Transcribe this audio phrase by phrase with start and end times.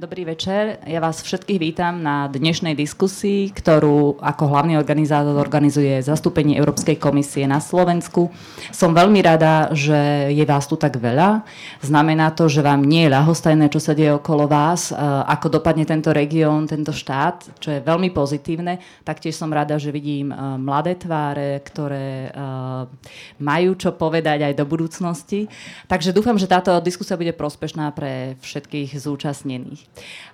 [0.00, 0.80] Dobrý večer.
[0.88, 7.44] Ja vás všetkých vítam na dnešnej diskusii, ktorú ako hlavný organizátor organizuje zastúpenie Európskej komisie
[7.44, 8.32] na Slovensku.
[8.72, 11.44] Som veľmi rada, že je vás tu tak veľa.
[11.84, 14.96] Znamená to, že vám nie je ľahostajné, čo sa deje okolo vás, e,
[15.36, 18.80] ako dopadne tento región, tento štát, čo je veľmi pozitívne.
[19.04, 22.48] Taktiež som rada, že vidím e, mladé tváre, ktoré e,
[23.36, 25.44] majú čo povedať aj do budúcnosti.
[25.92, 29.89] Takže dúfam, že táto diskusia bude prospešná pre všetkých zúčastnených.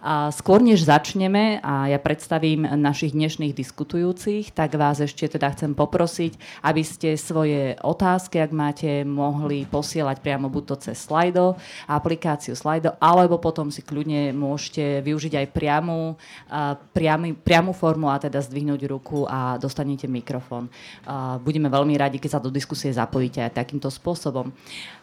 [0.07, 5.75] A skôr než začneme a ja predstavím našich dnešných diskutujúcich, tak vás ešte teda chcem
[5.75, 11.59] poprosiť, aby ste svoje otázky, ak máte, mohli posielať priamo buď to cez Slido,
[11.91, 16.15] aplikáciu Slido, alebo potom si kľudne môžete využiť aj priamu,
[16.95, 20.71] priamy, priamu formu a teda zdvihnúť ruku a dostanete mikrofón.
[21.43, 24.55] Budeme veľmi radi, keď sa do diskusie zapojíte aj takýmto spôsobom.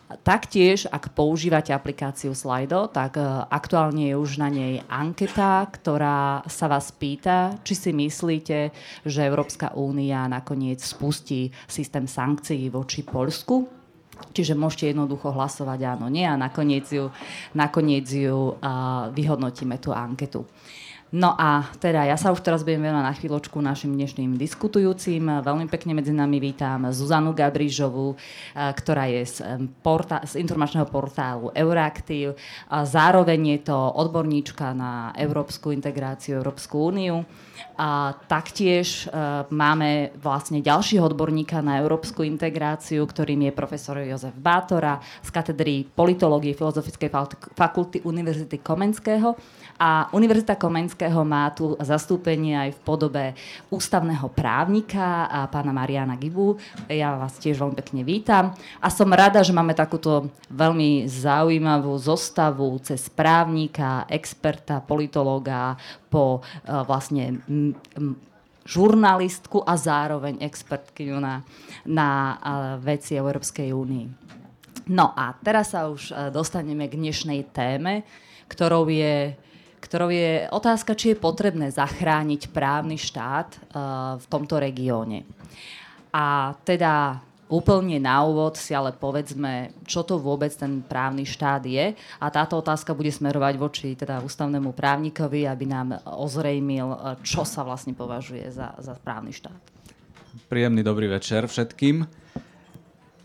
[0.04, 6.70] Taktiež, ak používate aplikáciu Slido, tak e, aktuálne je už na nej anketa, ktorá sa
[6.70, 8.70] vás pýta, či si myslíte,
[9.08, 13.66] že Európska únia nakoniec spustí systém sankcií voči Polsku.
[14.14, 17.10] Čiže môžete jednoducho hlasovať áno, nie a nakoniec ju,
[17.58, 20.46] nakoniec ju uh, vyhodnotíme tú anketu.
[21.14, 25.46] No a teda ja sa už teraz budem venovať na chvíľočku našim dnešným diskutujúcim.
[25.46, 29.38] Veľmi pekne medzi nami vítam Zuzanu Gabrižovú, eh, ktorá je z,
[29.86, 32.34] porta- z informačného portálu Euraktiv.
[32.66, 37.22] Zároveň je to odborníčka na európsku integráciu, Európsku úniu.
[37.74, 45.02] A taktiež uh, máme vlastne ďalšieho odborníka na európsku integráciu, ktorým je profesor Jozef Bátora
[45.26, 47.10] z katedry politológie Filozofickej
[47.58, 49.34] fakulty Univerzity Komenského.
[49.80, 53.24] A Univerzita Komenského má tu zastúpenie aj v podobe
[53.74, 56.56] ústavného právnika a pána Mariana Gibu.
[56.88, 58.54] Ja vás tiež veľmi pekne vítam.
[58.80, 65.76] A som rada, že máme takúto veľmi zaujímavú zostavu cez právnika, experta, politológa,
[66.14, 68.14] po uh, vlastne m, m,
[68.64, 71.42] žurnalistku a zároveň expertkyňu na,
[71.90, 72.38] na uh,
[72.78, 74.06] veci Európskej únii.
[74.94, 78.06] No a teraz sa už uh, dostaneme k dnešnej téme,
[78.46, 79.34] ktorou je,
[79.84, 83.60] ktorou je otázka, či je potrebné zachrániť právny štát uh,
[84.16, 85.28] v tomto regióne.
[86.16, 87.20] A teda
[87.54, 91.94] Úplne na úvod si ale povedzme, čo to vôbec ten právny štát je.
[92.18, 97.94] A táto otázka bude smerovať voči teda ústavnému právnikovi, aby nám ozrejmil, čo sa vlastne
[97.94, 99.60] považuje za, za právny štát.
[100.50, 102.10] Príjemný dobrý večer všetkým.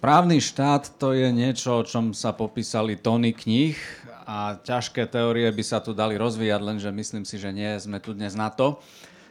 [0.05, 3.81] Právny štát to je niečo, o čom sa popísali tóny kníh
[4.29, 8.13] a ťažké teórie by sa tu dali rozvíjať, lenže myslím si, že nie sme tu
[8.13, 8.77] dnes na to.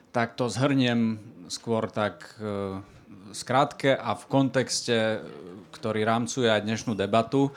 [0.10, 1.22] Tak to zhrniem
[1.54, 2.82] skôr tak e,
[3.30, 5.22] skrátke a v kontexte,
[5.70, 7.54] ktorý rámcuje aj dnešnú debatu,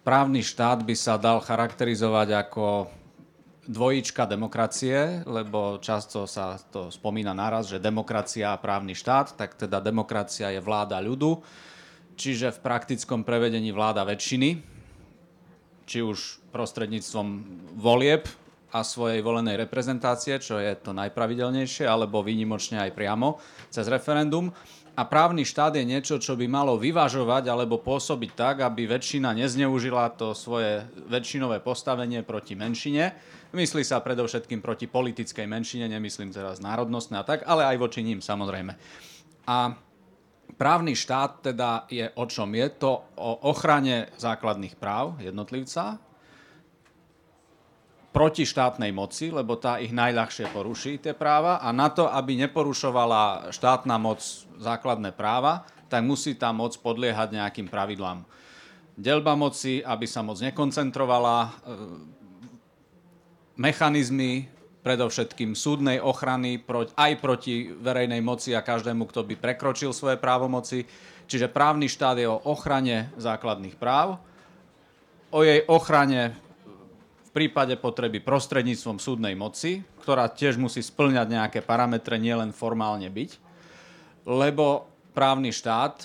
[0.00, 2.88] právny štát by sa dal charakterizovať ako
[3.68, 9.84] dvojička demokracie, lebo často sa to spomína naraz, že demokracia a právny štát, tak teda
[9.84, 11.44] demokracia je vláda ľudu,
[12.16, 14.77] čiže v praktickom prevedení vláda väčšiny,
[15.88, 17.26] či už prostredníctvom
[17.80, 18.28] volieb
[18.68, 23.40] a svojej volenej reprezentácie, čo je to najpravidelnejšie, alebo výnimočne aj priamo
[23.72, 24.52] cez referendum
[24.98, 30.10] a právny štát je niečo, čo by malo vyvažovať alebo pôsobiť tak, aby väčšina nezneužila
[30.18, 33.14] to svoje väčšinové postavenie proti menšine.
[33.54, 38.18] Myslí sa predovšetkým proti politickej menšine, nemyslím teraz národnostné a tak, ale aj voči ním
[38.18, 38.74] samozrejme.
[39.46, 39.78] A
[40.58, 42.50] právny štát teda je o čom?
[42.52, 46.02] Je to o ochrane základných práv jednotlivca,
[48.18, 51.62] proti štátnej moci, lebo tá ich najľahšie poruší, tie práva.
[51.62, 54.18] A na to, aby neporušovala štátna moc
[54.58, 58.26] základné práva, tak musí tá moc podliehať nejakým pravidlám.
[58.98, 61.50] Delba moci, aby sa moc nekoncentrovala, e,
[63.54, 64.50] mechanizmy
[64.88, 66.64] predovšetkým súdnej ochrany
[66.96, 70.88] aj proti verejnej moci a každému, kto by prekročil svoje právomoci.
[71.28, 74.16] Čiže právny štát je o ochrane základných práv,
[75.28, 76.32] o jej ochrane
[77.38, 83.30] prípade potreby prostredníctvom súdnej moci, ktorá tiež musí splňať nejaké parametre, nielen formálne byť,
[84.26, 86.02] lebo právny štát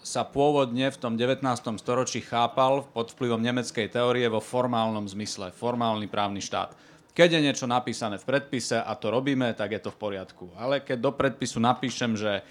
[0.00, 1.44] sa pôvodne v tom 19.
[1.76, 6.72] storočí chápal pod vplyvom nemeckej teórie vo formálnom zmysle, formálny právny štát.
[7.10, 10.54] Keď je niečo napísané v predpise a to robíme, tak je to v poriadku.
[10.54, 12.46] Ale keď do predpisu napíšem, že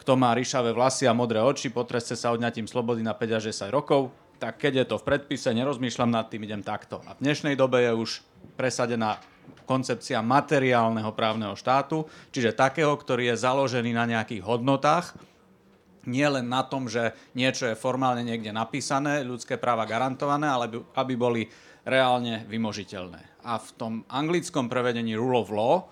[0.00, 3.70] kto má ríšavé vlasy a modré oči, potreste sa odňatím slobody na 5 až 10
[3.70, 4.10] rokov,
[4.42, 6.98] tak keď je to v predpise, nerozmýšľam nad tým, idem takto.
[7.06, 8.10] A v dnešnej dobe je už
[8.58, 9.22] presadená
[9.70, 15.14] koncepcia materiálneho právneho štátu, čiže takého, ktorý je založený na nejakých hodnotách,
[16.02, 20.66] nie len na tom, že niečo je formálne niekde napísané, ľudské práva garantované, ale
[20.98, 21.46] aby boli
[21.86, 23.31] reálne vymožiteľné.
[23.42, 25.86] A v tom anglickom prevedení rule of law,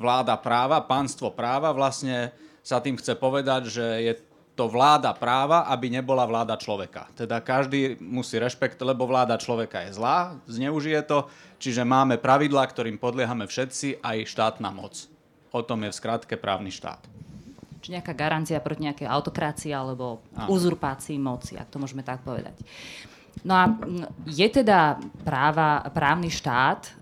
[0.00, 2.32] vláda práva, pánstvo práva, vlastne
[2.62, 4.14] sa tým chce povedať, že je
[4.52, 7.08] to vláda práva, aby nebola vláda človeka.
[7.16, 11.26] Teda každý musí rešpekt, lebo vláda človeka je zlá, zneužije to,
[11.56, 15.08] čiže máme pravidlá, ktorým podliehame všetci, aj štátna moc.
[15.52, 17.00] O tom je v skratke právny štát.
[17.82, 22.54] Či nejaká garancia proti nejakej autokrácii alebo uzurpácii moci, ak to môžeme tak povedať.
[23.42, 23.64] No a
[24.28, 26.92] je teda práva, právny štát uh,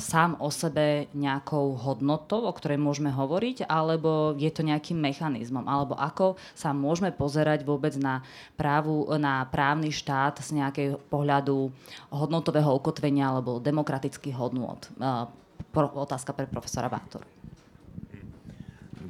[0.00, 5.66] sám o sebe nejakou hodnotou, o ktorej môžeme hovoriť, alebo je to nejakým mechanizmom?
[5.68, 8.24] Alebo ako sa môžeme pozerať vôbec na,
[8.56, 11.68] právu, na právny štát z nejakého pohľadu
[12.08, 14.80] hodnotového ukotvenia alebo demokratických hodnôt?
[14.96, 15.28] Uh,
[15.68, 17.28] pro, otázka pre profesora Bátoru.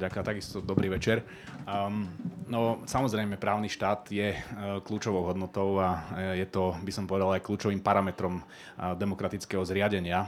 [0.01, 1.21] Ďakujem, takisto dobrý večer.
[1.69, 2.09] Um,
[2.51, 7.31] no, samozrejme, právny štát je uh, kľúčovou hodnotou a uh, je to, by som povedal,
[7.31, 10.27] aj kľúčovým parametrom uh, demokratického zriadenia,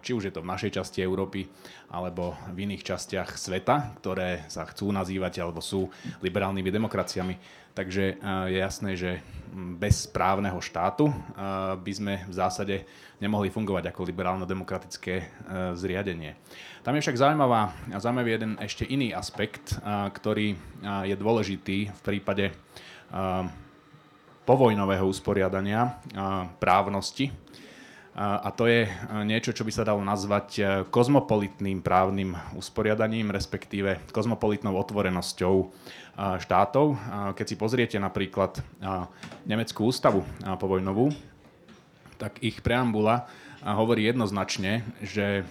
[0.00, 1.50] či už je to v našej časti Európy
[1.90, 5.90] alebo v iných častiach sveta, ktoré sa chcú nazývať alebo sú
[6.22, 7.34] liberálnymi demokraciami.
[7.74, 9.18] Takže je jasné, že
[9.74, 11.10] bez právneho štátu
[11.82, 12.76] by sme v zásade
[13.18, 15.14] nemohli fungovať ako liberálno-demokratické
[15.74, 16.38] zriadenie.
[16.86, 19.74] Tam je však zaujímavá, zaujímavý jeden ešte iný aspekt,
[20.14, 20.54] ktorý
[21.02, 22.52] je dôležitý v prípade
[24.44, 25.96] povojnového usporiadania
[26.60, 27.32] právnosti.
[28.14, 28.86] A to je
[29.26, 30.62] niečo, čo by sa dalo nazvať
[30.94, 35.54] kozmopolitným právnym usporiadaním, respektíve kozmopolitnou otvorenosťou
[36.38, 36.86] štátov.
[37.34, 38.62] Keď si pozriete napríklad
[39.42, 40.22] Nemeckú ústavu
[40.62, 41.10] povojnovú,
[42.14, 43.26] tak ich preambula
[43.66, 45.42] hovorí jednoznačne, že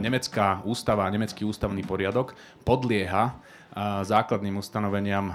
[0.00, 2.32] nemecká ústava, nemecký ústavný poriadok
[2.64, 3.36] podlieha
[3.76, 5.28] základným ustanoveniam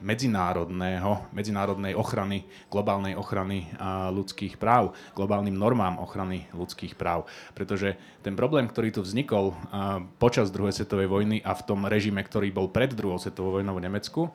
[0.00, 3.68] medzinárodného, medzinárodnej ochrany, globálnej ochrany
[4.16, 7.28] ľudských práv, globálnym normám ochrany ľudských práv.
[7.52, 9.52] Pretože ten problém, ktorý tu vznikol
[10.16, 13.84] počas druhej svetovej vojny a v tom režime, ktorý bol pred druhou svetovou vojnou v
[13.84, 14.32] Nemecku,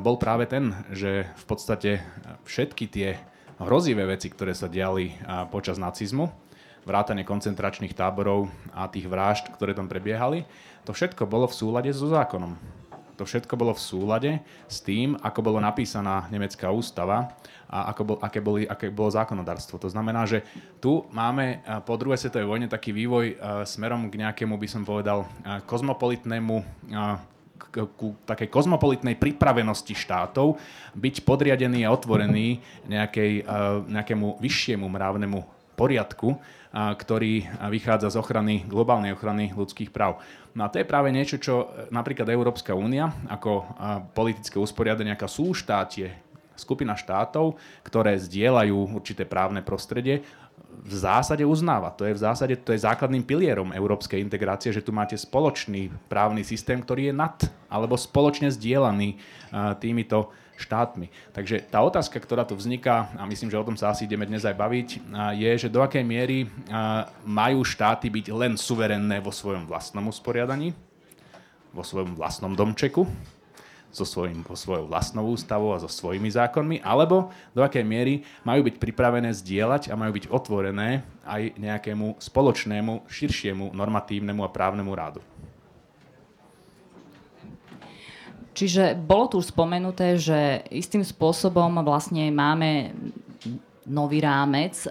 [0.00, 2.00] bol práve ten, že v podstate
[2.48, 3.20] všetky tie
[3.60, 5.12] hrozivé veci, ktoré sa diali
[5.52, 6.32] počas nacizmu,
[6.88, 10.48] vrátane koncentračných táborov a tých vražd, ktoré tam prebiehali,
[10.86, 12.56] to všetko bolo v súlade so zákonom.
[13.16, 14.32] To všetko bolo v súlade
[14.68, 17.32] s tým, ako bolo napísaná nemecká ústava
[17.66, 19.80] a ako bol, aké, boli, aké bolo zákonodárstvo.
[19.80, 20.44] To znamená, že
[20.78, 25.24] tu máme po druhej svetovej vojne taký vývoj smerom k nejakému, by som povedal,
[25.64, 26.56] kozmopolitnému
[27.96, 30.60] ku takej kozmopolitnej pripravenosti štátov
[30.94, 33.42] byť podriadený a otvorený nejakej,
[33.90, 35.38] nejakému vyššiemu mravnému
[35.76, 36.40] poriadku,
[36.76, 40.20] ktorý vychádza z ochrany, globálnej ochrany ľudských práv.
[40.52, 43.64] No a to je práve niečo, čo e, napríklad Európska únia ako
[44.12, 46.12] politické usporiadanie, aká súštátie,
[46.56, 50.24] skupina štátov, ktoré zdieľajú určité právne prostredie,
[50.76, 51.92] v zásade uznáva.
[51.96, 56.44] To je v zásade to je základným pilierom európskej integrácie, že tu máte spoločný právny
[56.44, 57.36] systém, ktorý je nad
[57.72, 59.16] alebo spoločne zdieľaný
[59.80, 61.12] týmito štátmi.
[61.36, 64.42] Takže tá otázka, ktorá tu vzniká, a myslím, že o tom sa asi ideme dnes
[64.42, 64.88] aj baviť,
[65.36, 66.48] je, že do akej miery
[67.22, 70.72] majú štáty byť len suverenné vo svojom vlastnom usporiadaní,
[71.76, 73.04] vo svojom vlastnom domčeku,
[73.96, 78.68] so svojím, vo svojou vlastnou ústavou a so svojimi zákonmi, alebo do akej miery majú
[78.68, 85.24] byť pripravené zdieľať a majú byť otvorené aj nejakému spoločnému, širšiemu normatívnemu a právnemu rádu.
[88.56, 92.96] Čiže bolo tu už spomenuté, že istým spôsobom vlastne máme
[93.86, 94.90] nový rámec, e,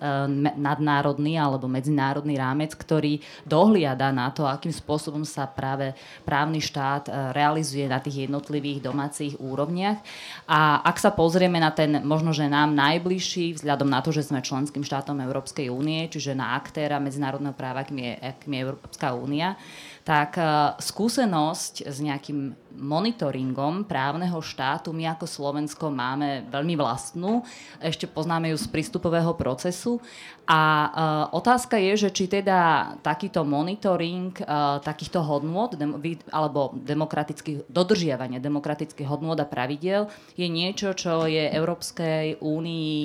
[0.56, 5.92] nadnárodný alebo medzinárodný rámec, ktorý dohliada na to, akým spôsobom sa práve
[6.24, 10.00] právny štát e, realizuje na tých jednotlivých domácich úrovniach.
[10.48, 14.40] A ak sa pozrieme na ten možno, že nám najbližší, vzhľadom na to, že sme
[14.40, 19.60] členským štátom Európskej únie, čiže na aktéra medzinárodného práva, akým je, akým je Európska únia,
[20.08, 20.44] tak e,
[20.80, 27.42] skúsenosť s nejakým monitoringom právneho štátu my ako Slovensko máme veľmi vlastnú.
[27.80, 30.04] Ešte poznáme ju z prístupového procesu.
[30.46, 30.92] A uh,
[31.34, 35.98] otázka je, že či teda takýto monitoring uh, takýchto hodnôt dem,
[36.30, 40.06] alebo demokratických, dodržiavanie demokratických hodnôt a pravidel
[40.38, 42.98] je niečo, čo je Európskej únii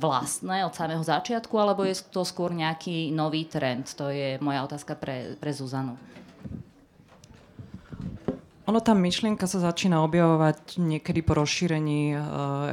[0.00, 3.92] vlastné od samého začiatku, alebo je to skôr nejaký nový trend?
[4.00, 6.00] To je moja otázka pre, pre Zuzanu.
[8.68, 12.20] Ono tá myšlienka sa začína objavovať niekedy po rozšírení uh,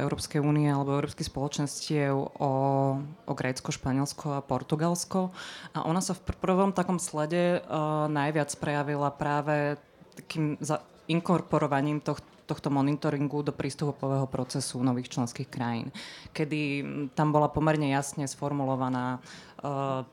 [0.04, 2.52] Európskej únie alebo Európskych spoločenstiev o,
[3.00, 5.32] o Grécko, Španielsko a Portugalsko.
[5.72, 9.80] A ona sa v prvom takom slede uh, najviac prejavila práve
[10.20, 15.88] takým za, inkorporovaním toh, tohto monitoringu do prístupového procesu nových členských krajín,
[16.36, 16.84] kedy
[17.16, 19.18] tam bola pomerne jasne sformulovaná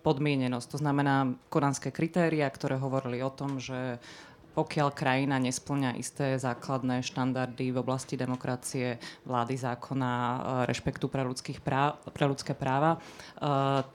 [0.01, 0.67] podmienenosť.
[0.73, 4.01] To znamená kodanské kritéria, ktoré hovorili o tom, že
[4.53, 10.37] pokiaľ krajina nesplňa isté základné štandardy v oblasti demokracie, vlády zákona, e,
[10.69, 11.25] rešpektu pre,
[11.59, 12.99] práv, pre ľudské práva, e,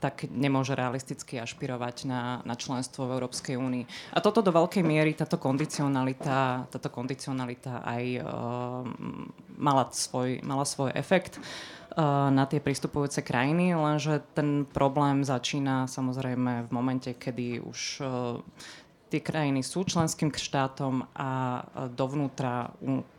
[0.03, 4.15] tak nemôže realisticky ašpirovať na, na členstvo v Európskej únii.
[4.15, 8.83] A toto do veľkej miery, táto kondicionalita, táto kondicionalita aj uh,
[9.57, 11.39] mala, svoj, mala svoj efekt
[12.31, 18.05] na tie pristupujúce krajiny, lenže ten problém začína samozrejme v momente, kedy už
[19.09, 22.71] tie krajiny sú členským štátom a dovnútra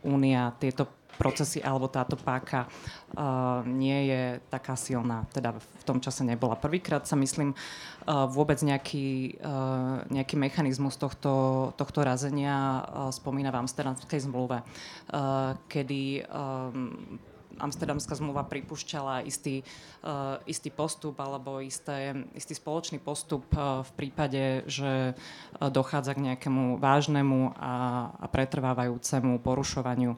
[0.06, 0.86] Únia tieto
[1.20, 5.28] procesy alebo táto páka uh, nie je taká silná.
[5.28, 6.56] Teda v tom čase nebola.
[6.56, 13.60] Prvýkrát sa myslím uh, vôbec nejaký, uh, nejaký mechanizmus tohto, tohto razenia uh, spomína v
[13.60, 17.20] Amsterdamskej zmluve, uh, kedy um,
[17.60, 19.62] Amsterdamská zmluva pripúšťala istý,
[20.02, 26.24] uh, istý postup alebo isté, istý spoločný postup uh, v prípade, že uh, dochádza k
[26.32, 27.74] nejakému vážnemu a,
[28.16, 30.16] a pretrvávajúcemu porušovaniu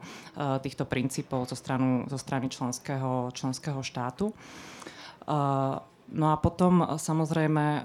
[0.63, 4.31] týchto princípov zo, stranu, zo strany členského, členského štátu.
[6.13, 7.81] No a potom e, samozrejme e,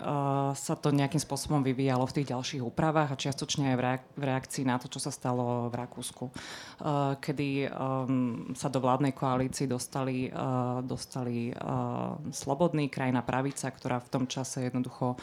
[0.53, 3.77] sa to nejakým spôsobom vyvíjalo v tých ďalších úpravách a čiastočne aj
[4.21, 6.33] v reakcii na to, čo sa stalo v Rakúsku, e,
[7.17, 7.49] kedy
[8.53, 10.29] sa do vládnej koalícii dostali,
[10.85, 11.51] dostali
[12.31, 15.17] slobodný krajina pravica, ktorá v tom čase jednoducho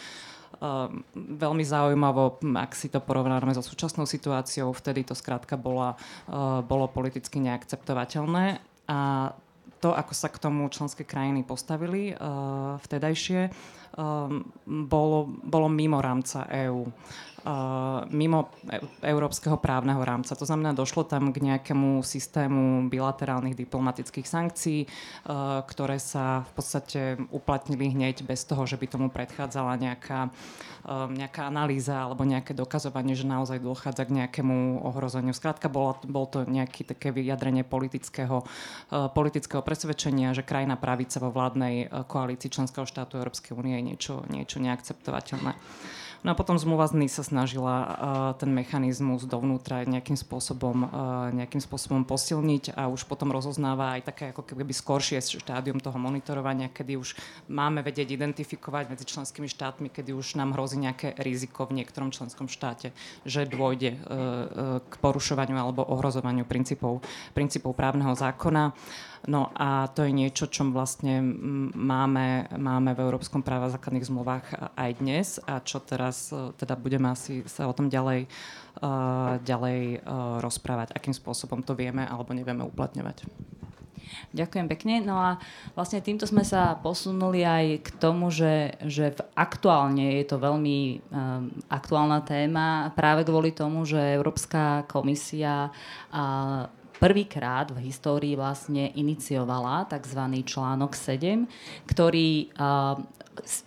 [1.15, 5.99] veľmi zaujímavo, ak si to porovnáme so súčasnou situáciou, vtedy to skrátka bola,
[6.65, 8.63] bolo politicky neakceptovateľné.
[8.87, 9.31] A
[9.85, 13.53] to, ako sa k tomu členské krajiny postavili uh, vtedajšie,
[14.65, 16.83] bolo, bolo mimo rámca EÚ.
[17.45, 20.33] Uh, mimo e- európskeho právneho rámca.
[20.33, 27.01] To znamená, došlo tam k nejakému systému bilaterálnych diplomatických sankcií, uh, ktoré sa v podstate
[27.29, 30.33] uplatnili hneď bez toho, že by tomu predchádzala nejaká,
[30.89, 35.33] nejaká analýza alebo nejaké dokazovanie, že naozaj dochádza k nejakému ohrozeniu.
[35.37, 38.41] Skrátka, bolo, bol to nejaké také vyjadrenie politického,
[38.89, 45.53] politického presvedčenia, že krajina pravica vo vládnej koalícii členského štátu Európskej únie niečo, niečo neakceptovateľné.
[46.25, 47.89] No a potom zmluva z sa snažila uh,
[48.33, 50.89] ten mechanizmus dovnútra nejakým spôsobom, uh,
[51.29, 56.73] nejakým spôsobom posilniť a už potom rozoznáva aj také ako keby skoršie štádium toho monitorovania,
[56.73, 57.13] kedy už
[57.45, 62.49] máme vedieť identifikovať medzi členskými štátmi, kedy už nám hrozí nejaké riziko v niektorom členskom
[62.49, 62.89] štáte,
[63.21, 67.05] že dôjde uh, k porušovaniu alebo ohrozovaniu princípov,
[67.37, 68.73] princípov právneho zákona.
[69.25, 71.17] No a to je niečo, čo vlastne
[71.73, 74.45] máme, máme v Európskom práve základných zmluvách
[74.77, 78.29] aj dnes a čo teraz e, teda budeme asi sa o tom ďalej,
[78.81, 83.25] uh, ďalej uh, rozprávať, akým spôsobom to vieme alebo nevieme uplatňovať.
[84.31, 84.95] Ďakujem pekne.
[85.01, 85.41] No a
[85.73, 90.79] vlastne týmto sme sa posunuli aj k tomu, že, že v aktuálne je to veľmi
[91.09, 95.71] um, aktuálna téma práve kvôli tomu, že Európska komisia
[96.13, 100.21] uh, prvýkrát v histórii vlastne iniciovala tzv.
[100.45, 101.47] článok 7,
[101.89, 102.53] ktorý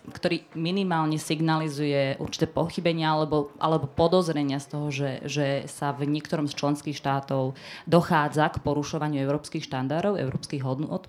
[0.09, 6.49] ktorý minimálne signalizuje určité pochybenia alebo, alebo podozrenia z toho, že, že sa v niektorom
[6.49, 7.53] z členských štátov
[7.85, 11.05] dochádza k porušovaniu európskych štandardov, európskych hodnot.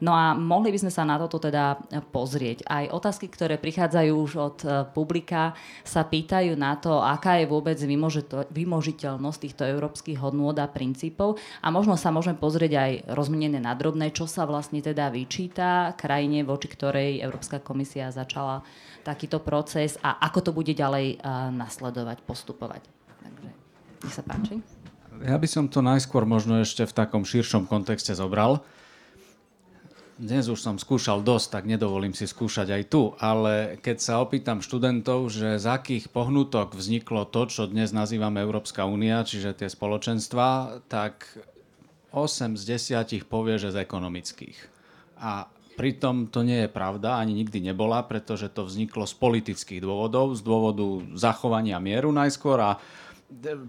[0.00, 1.80] No a mohli by sme sa na toto teda
[2.12, 2.64] pozrieť.
[2.68, 7.76] Aj otázky, ktoré prichádzajú už od e, publika, sa pýtajú na to, aká je vôbec
[8.52, 11.40] vymožiteľnosť týchto európskych hodnôt a princípov.
[11.64, 16.44] A možno sa môžeme pozrieť aj rozmenené na drobné, čo sa vlastne teda vyčíta krajine,
[16.44, 18.62] voči ktorej Európska komisia začala
[19.00, 22.82] takýto proces a ako to bude ďalej uh, nasledovať, postupovať.
[23.24, 23.48] Takže
[24.04, 24.60] nech sa páči.
[25.20, 28.64] Ja by som to najskôr možno ešte v takom širšom kontexte zobral
[30.20, 34.60] dnes už som skúšal dosť, tak nedovolím si skúšať aj tu, ale keď sa opýtam
[34.60, 40.80] študentov, že z akých pohnutok vzniklo to, čo dnes nazývame Európska únia, čiže tie spoločenstva,
[40.92, 41.24] tak
[42.12, 42.62] 8 z
[43.00, 44.58] 10 povie, že z ekonomických.
[45.24, 45.48] A
[45.80, 50.44] pritom to nie je pravda, ani nikdy nebola, pretože to vzniklo z politických dôvodov, z
[50.44, 50.84] dôvodu
[51.16, 52.76] zachovania mieru najskôr a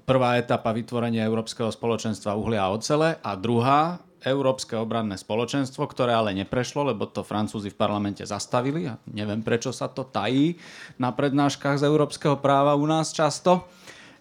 [0.03, 6.37] prvá etapa vytvorenia Európskeho spoločenstva uhlia a ocele a druhá Európske obranné spoločenstvo, ktoré ale
[6.37, 10.61] neprešlo, lebo to Francúzi v parlamente zastavili a neviem, prečo sa to tají
[11.01, 13.65] na prednáškach z európskeho práva u nás často.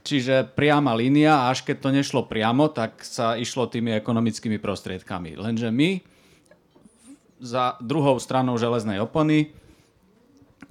[0.00, 5.36] Čiže priama línia a až keď to nešlo priamo, tak sa išlo tými ekonomickými prostriedkami.
[5.36, 6.00] Lenže my
[7.40, 9.52] za druhou stranou železnej opony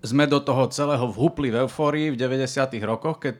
[0.02, 2.74] sme do toho celého vhupli v eufórii v 90.
[2.82, 3.36] rokoch, keď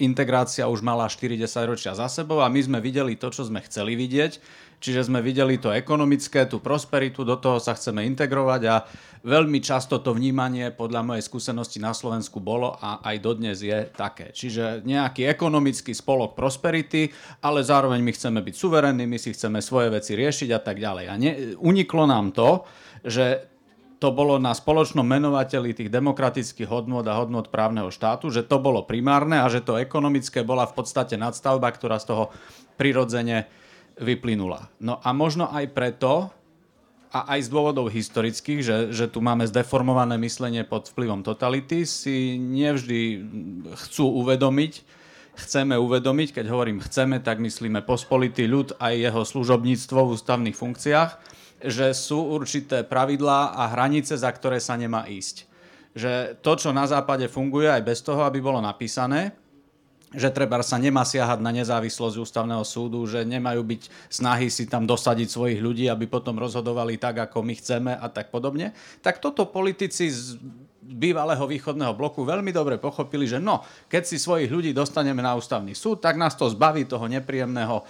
[0.00, 3.94] integrácia už mala 40 ročia za sebou a my sme videli to, čo sme chceli
[3.94, 4.40] vidieť.
[4.80, 8.88] Čiže sme videli to ekonomické, tú prosperitu, do toho sa chceme integrovať a
[9.20, 14.32] veľmi často to vnímanie podľa mojej skúsenosti na Slovensku bolo a aj dodnes je také.
[14.32, 17.12] Čiže nejaký ekonomický spolok prosperity,
[17.44, 21.04] ale zároveň my chceme byť suverénni, my si chceme svoje veci riešiť a tak ďalej.
[21.12, 22.64] A ne, uniklo nám to,
[23.04, 23.52] že
[24.00, 28.88] to bolo na spoločnom menovateli tých demokratických hodnot a hodnot právneho štátu, že to bolo
[28.88, 32.24] primárne a že to ekonomické bola v podstate nadstavba, ktorá z toho
[32.80, 33.59] prirodzene
[34.00, 34.72] vyplynula.
[34.80, 36.32] No a možno aj preto,
[37.10, 42.38] a aj z dôvodov historických, že, že tu máme zdeformované myslenie pod vplyvom totality, si
[42.38, 43.00] nevždy
[43.74, 44.72] chcú uvedomiť,
[45.34, 51.10] chceme uvedomiť, keď hovorím chceme, tak myslíme pospolitý ľud aj jeho služobníctvo v ústavných funkciách,
[51.66, 55.50] že sú určité pravidlá a hranice, za ktoré sa nemá ísť.
[55.98, 59.34] Že to, čo na západe funguje aj bez toho, aby bolo napísané,
[60.10, 64.82] že treba sa nemá siahať na nezávislosť ústavného súdu, že nemajú byť snahy si tam
[64.82, 68.74] dosadiť svojich ľudí, aby potom rozhodovali tak, ako my chceme a tak podobne,
[69.06, 70.34] tak toto politici z
[70.90, 75.78] bývalého východného bloku veľmi dobre pochopili, že no, keď si svojich ľudí dostaneme na ústavný
[75.78, 77.86] súd, tak nás to zbaví toho nepríjemného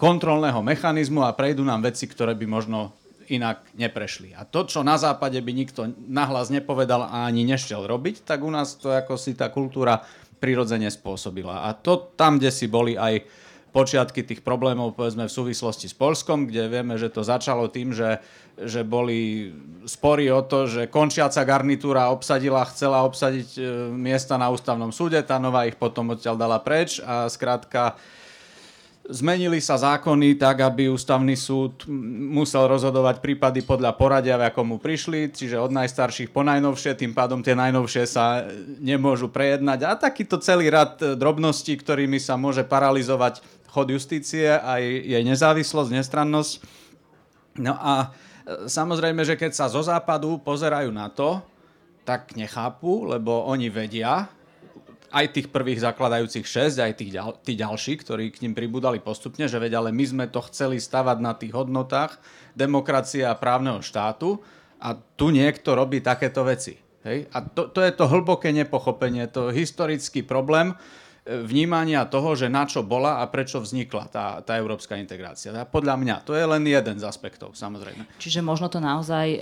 [0.00, 2.92] kontrolného mechanizmu a prejdú nám veci, ktoré by možno
[3.28, 4.36] inak neprešli.
[4.36, 8.52] A to, čo na západe by nikto nahlas nepovedal a ani nešiel robiť, tak u
[8.52, 10.04] nás to ako si tá kultúra
[10.44, 11.64] prirodzene spôsobila.
[11.64, 13.24] A to tam, kde si boli aj
[13.72, 18.22] počiatky tých problémov, povedzme v súvislosti s Polskom, kde vieme, že to začalo tým, že,
[18.54, 19.50] že boli
[19.88, 23.60] spory o to, že končiaca garnitúra obsadila, chcela obsadiť e,
[23.90, 27.98] miesta na ústavnom súde, tá nová ich potom odtiaľ dala preč a skrátka
[29.04, 31.84] Zmenili sa zákony tak, aby ústavný súd
[32.32, 37.12] musel rozhodovať prípady podľa poradia, v akom mu prišli, čiže od najstarších po najnovšie, tým
[37.12, 38.48] pádom tie najnovšie sa
[38.80, 39.84] nemôžu prejednať.
[39.84, 46.52] A takýto celý rad drobností, ktorými sa môže paralizovať chod justície, aj jej nezávislosť, nestrannosť.
[47.60, 48.08] No a
[48.46, 51.44] e, samozrejme, že keď sa zo západu pozerajú na to,
[52.08, 54.32] tak nechápu, lebo oni vedia,
[55.14, 59.46] aj tých prvých zakladajúcich 6, aj tých ďal, tí ďalší, ktorí k ním pribudali postupne,
[59.46, 62.18] že veď, ale my sme to chceli stavať na tých hodnotách
[62.58, 64.42] demokracie a právneho štátu
[64.82, 66.74] a tu niekto robí takéto veci.
[67.06, 67.30] Hej?
[67.30, 70.74] A to, to je to hlboké nepochopenie, to historický problém,
[71.24, 75.56] vnímania toho, že na čo bola a prečo vznikla tá, tá európska integrácia.
[75.56, 78.04] A podľa mňa to je len jeden z aspektov, samozrejme.
[78.20, 79.38] Čiže možno to naozaj e,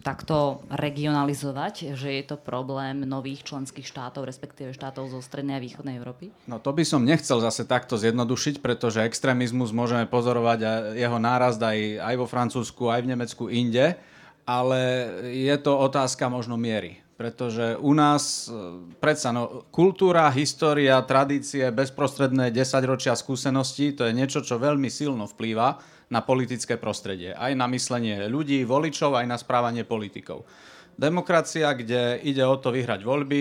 [0.00, 6.00] takto regionalizovať, že je to problém nových členských štátov, respektíve štátov zo strednej a východnej
[6.00, 6.32] Európy?
[6.48, 11.60] No to by som nechcel zase takto zjednodušiť, pretože extrémizmus môžeme pozorovať a jeho nárast
[11.60, 14.00] aj, aj vo Francúzsku, aj v Nemecku, inde,
[14.48, 14.80] ale
[15.28, 18.54] je to otázka možno miery pretože u nás e,
[19.02, 25.82] predsa no, kultúra, história, tradície, bezprostredné desaťročia skúseností, to je niečo, čo veľmi silno vplýva
[26.14, 27.34] na politické prostredie.
[27.34, 30.46] Aj na myslenie ľudí, voličov, aj na správanie politikov.
[30.94, 33.40] Demokracia, kde ide o to vyhrať voľby,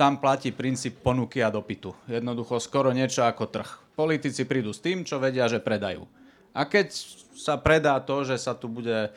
[0.00, 2.08] tam platí princíp ponuky a dopytu.
[2.08, 3.92] Jednoducho skoro niečo ako trh.
[3.92, 6.08] Politici prídu s tým, čo vedia, že predajú.
[6.56, 6.96] A keď
[7.36, 9.12] sa predá to, že sa tu bude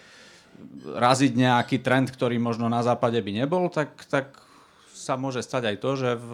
[0.86, 4.38] raziť nejaký trend, ktorý možno na západe by nebol, tak, tak
[4.92, 6.30] sa môže stať aj to, že, v,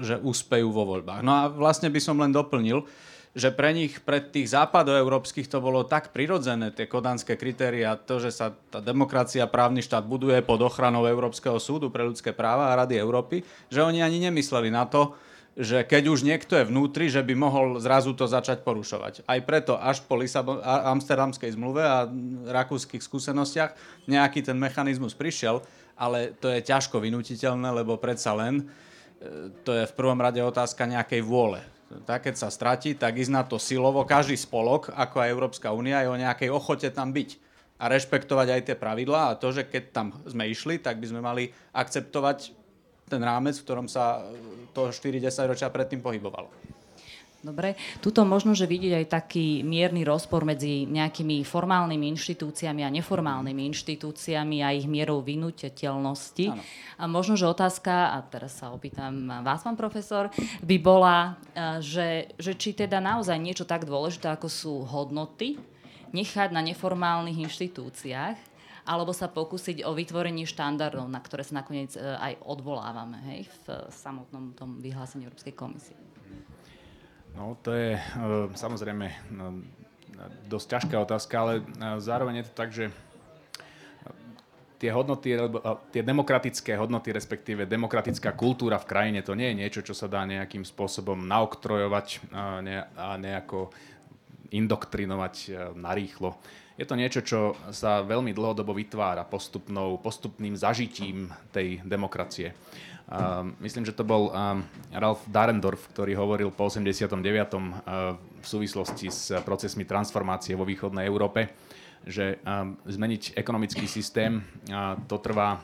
[0.00, 1.20] že úspejú vo voľbách.
[1.20, 2.84] No a vlastne by som len doplnil,
[3.32, 8.28] že pre nich, pre tých západoeurópskych to bolo tak prirodzené, tie kodanské kritéria, to, že
[8.28, 13.00] sa tá demokracia, právny štát buduje pod ochranou Európskeho súdu pre ľudské práva a Rady
[13.00, 13.40] Európy,
[13.72, 15.16] že oni ani nemysleli na to,
[15.52, 19.28] že keď už niekto je vnútri, že by mohol zrazu to začať porušovať.
[19.28, 22.08] Aj preto až po Lisabon, Amsterdamskej zmluve a
[22.48, 23.76] rakúskych skúsenostiach
[24.08, 25.60] nejaký ten mechanizmus prišiel,
[25.92, 30.88] ale to je ťažko vynutiteľné, lebo predsa len e, to je v prvom rade otázka
[30.88, 31.60] nejakej vôle.
[32.08, 34.08] Tak keď sa stratí, tak ísť na to silovo.
[34.08, 37.36] Každý spolok, ako aj Európska únia, je o nejakej ochote tam byť
[37.76, 41.20] a rešpektovať aj tie pravidlá a to, že keď tam sme išli, tak by sme
[41.20, 42.56] mali akceptovať
[43.12, 44.24] ten rámec, v ktorom sa
[44.72, 46.48] to 4-10 ročia predtým pohybovalo.
[47.42, 53.66] Dobre, tuto možno, že vidieť aj taký mierny rozpor medzi nejakými formálnymi inštitúciami a neformálnymi
[53.66, 56.54] inštitúciami a ich mierou vynutiteľnosti.
[57.02, 60.30] A možno, že otázka, a teraz sa opýtam vás, pán profesor,
[60.62, 65.58] by bola, e, že, že či teda naozaj niečo tak dôležité, ako sú hodnoty,
[66.14, 68.51] nechať na neformálnych inštitúciách,
[68.82, 73.66] alebo sa pokúsiť o vytvorenie štandardov, na ktoré sa nakoniec e, aj odvolávame hej, v
[73.94, 75.94] samotnom tom vyhlásení Európskej komisie.
[77.38, 78.00] No, to je e,
[78.58, 79.16] samozrejme e,
[80.50, 81.52] dosť ťažká otázka, ale
[82.02, 82.90] zároveň je to tak, že
[84.82, 85.38] tie hodnoty,
[85.94, 90.26] tie demokratické hodnoty, respektíve demokratická kultúra v krajine, to nie je niečo, čo sa dá
[90.26, 92.34] nejakým spôsobom naoktrojovať
[92.98, 93.70] a nejako
[94.50, 95.34] indoktrinovať
[95.78, 96.34] narýchlo.
[96.80, 102.56] Je to niečo, čo sa veľmi dlhodobo vytvára postupnou, postupným zažitím tej demokracie.
[103.12, 104.56] Uh, myslím, že to bol uh,
[104.96, 107.12] Ralph Darendorf, ktorý hovoril po 89.
[107.12, 111.52] Uh, v súvislosti s procesmi transformácie vo východnej Európe,
[112.02, 112.42] že
[112.82, 114.42] zmeniť ekonomický systém
[115.06, 115.62] to trvá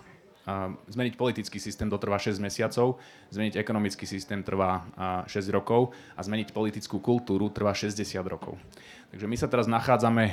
[0.88, 2.96] zmeniť politický systém to trvá 6 mesiacov,
[3.28, 4.88] zmeniť ekonomický systém trvá
[5.28, 8.56] 6 rokov a zmeniť politickú kultúru trvá 60 rokov.
[9.12, 10.24] Takže my sa teraz nachádzame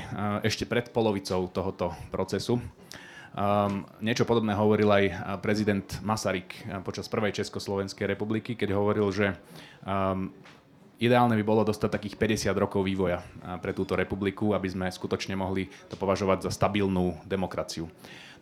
[0.44, 2.60] ešte pred polovicou tohoto procesu.
[3.36, 5.04] Um, niečo podobné hovoril aj
[5.44, 6.56] prezident Masaryk
[6.88, 9.36] počas prvej Československej republiky, keď hovoril, že
[9.84, 10.32] um,
[11.00, 12.16] ideálne by bolo dostať takých
[12.48, 13.20] 50 rokov vývoja
[13.60, 17.92] pre túto republiku, aby sme skutočne mohli to považovať za stabilnú demokraciu.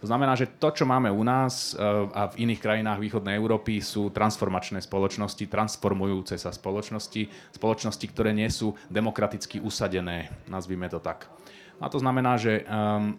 [0.04, 1.80] To znamená, že to, čo máme u nás e,
[2.12, 8.52] a v iných krajinách východnej Európy, sú transformačné spoločnosti, transformujúce sa spoločnosti, spoločnosti, ktoré nie
[8.52, 11.32] sú demokraticky usadené, nazvime to tak.
[11.80, 12.64] A to znamená, že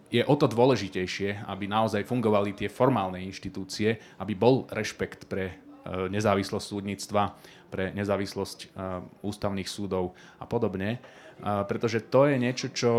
[0.08, 6.06] je o to dôležitejšie, aby naozaj fungovali tie formálne inštitúcie, aby bol rešpekt pre uh,
[6.08, 7.34] nezávislosť súdnictva,
[7.68, 11.02] pre nezávislosť uh, ústavných súdov a podobne
[11.42, 12.92] pretože to je niečo, čo,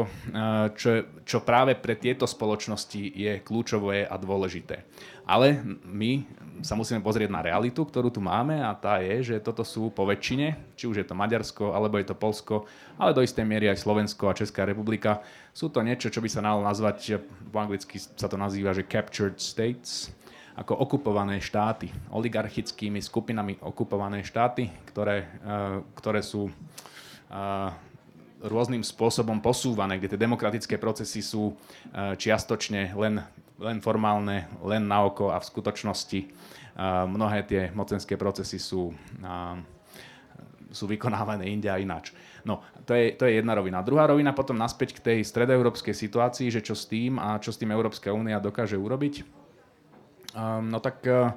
[0.75, 0.89] čo,
[1.23, 4.85] čo práve pre tieto spoločnosti je kľúčové a dôležité.
[5.25, 6.21] Ale my
[6.61, 10.05] sa musíme pozrieť na realitu, ktorú tu máme a tá je, že toto sú po
[10.05, 12.69] väčšine, či už je to Maďarsko, alebo je to Polsko,
[13.01, 15.25] ale do istej miery aj Slovensko a Česká republika.
[15.49, 17.17] Sú to niečo, čo by sa dalo nazvať,
[17.49, 20.13] po anglicky sa to nazýva, že captured states,
[20.55, 25.27] ako okupované štáty, oligarchickými skupinami okupované štáty, ktoré,
[25.99, 26.47] ktoré sú
[28.45, 31.53] rôznym spôsobom posúvané, kde tie demokratické procesy sú e,
[32.15, 33.21] čiastočne len,
[33.57, 36.27] len formálne, len na oko a v skutočnosti e,
[37.09, 39.27] mnohé tie mocenské procesy sú, e,
[40.69, 42.13] sú vykonávané inde a ináč.
[42.45, 43.81] No, to je, to je jedna rovina.
[43.81, 47.57] Druhá rovina potom naspäť k tej stredoeurópskej situácii, že čo s tým a čo s
[47.57, 49.25] tým Európska únia dokáže urobiť.
[50.35, 51.33] Um, no tak uh,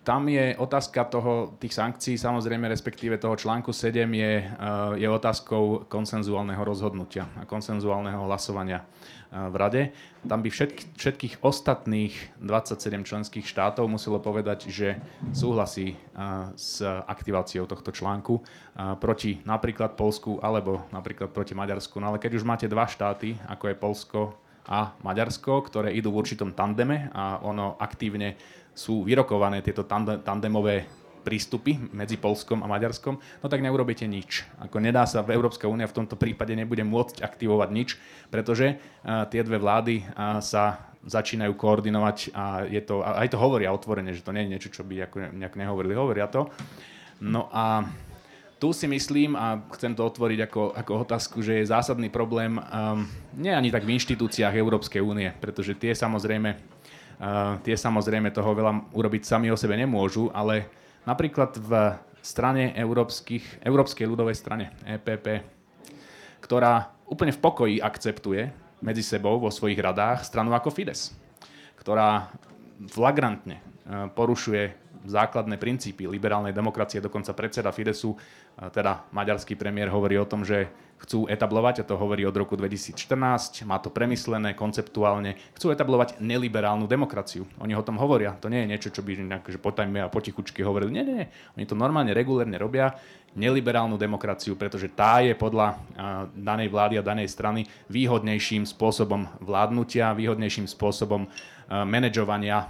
[0.00, 4.48] tam je otázka toho, tých sankcií, samozrejme, respektíve toho článku 7 je, eh,
[4.96, 9.82] je otázkou konsenzuálneho rozhodnutia a konsenzuálneho hlasovania eh, v Rade.
[10.24, 14.96] Tam by všetky, všetkých ostatných 27 členských štátov muselo povedať, že
[15.36, 15.98] súhlasí eh,
[16.56, 18.40] s aktiváciou tohto článku
[18.96, 22.00] proti napríklad Polsku alebo napríklad proti Maďarsku.
[22.00, 24.20] No ale keď už máte dva štáty, ako je Polsko
[24.70, 28.38] a Maďarsko, ktoré idú v určitom tandeme a ono aktívne
[28.74, 29.84] sú vyrokované tieto
[30.22, 30.88] tandemové
[31.20, 34.48] prístupy medzi Polskom a Maďarskom, no tak neurobíte nič.
[34.56, 37.88] Ako nedá sa, Európska únia v tomto prípade nebude môcť aktivovať nič,
[38.32, 43.40] pretože uh, tie dve vlády uh, sa začínajú koordinovať a je to, a aj to
[43.40, 46.52] hovoria otvorene, že to nie je niečo, čo by ako nejak nehovorili, hovoria to.
[47.24, 47.88] No a
[48.60, 53.08] tu si myslím, a chcem to otvoriť ako, ako otázku, že je zásadný problém um,
[53.32, 56.60] nie ani tak v inštitúciách Európskej únie, pretože tie samozrejme
[57.60, 60.72] tie samozrejme toho veľa urobiť sami o sebe nemôžu, ale
[61.04, 61.72] napríklad v
[62.24, 65.44] strane európskych, Európskej ľudovej strane EPP,
[66.40, 68.48] ktorá úplne v pokoji akceptuje
[68.80, 71.12] medzi sebou vo svojich radách stranu ako Fides,
[71.76, 72.32] ktorá
[72.88, 77.00] flagrantne uh, porušuje základné princípy liberálnej demokracie.
[77.00, 78.12] Dokonca predseda Fidesu,
[78.72, 80.68] teda maďarský premiér, hovorí o tom, že
[81.00, 86.84] chcú etablovať, a to hovorí od roku 2014, má to premyslené konceptuálne, chcú etablovať neliberálnu
[86.84, 87.48] demokraciu.
[87.56, 88.36] Oni o tom hovoria.
[88.38, 90.92] To nie je niečo, čo by nejak, že potajme a potichučky hovorili.
[90.92, 91.28] Nie, nie, nie.
[91.56, 92.92] Oni to normálne, regulérne robia
[93.30, 95.78] neliberálnu demokraciu, pretože tá je podľa
[96.34, 101.30] danej vlády a danej strany výhodnejším spôsobom vládnutia, výhodnejším spôsobom
[101.70, 102.66] manažovania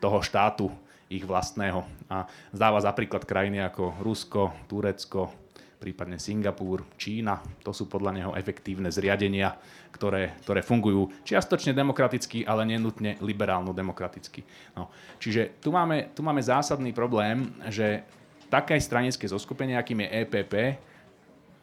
[0.00, 0.72] toho štátu
[1.12, 1.84] ich vlastného.
[2.08, 2.24] A
[2.56, 5.47] zdáva za príklad krajiny ako Rusko, Turecko,
[5.78, 7.38] prípadne Singapur, Čína.
[7.62, 9.54] To sú podľa neho efektívne zriadenia,
[9.94, 14.42] ktoré, ktoré fungujú čiastočne demokraticky, ale nenutne liberálno-demokraticky.
[14.74, 14.90] No.
[15.22, 18.02] Čiže tu máme, tu máme zásadný problém, že
[18.50, 20.54] také stranické zoskupenie, akým je EPP,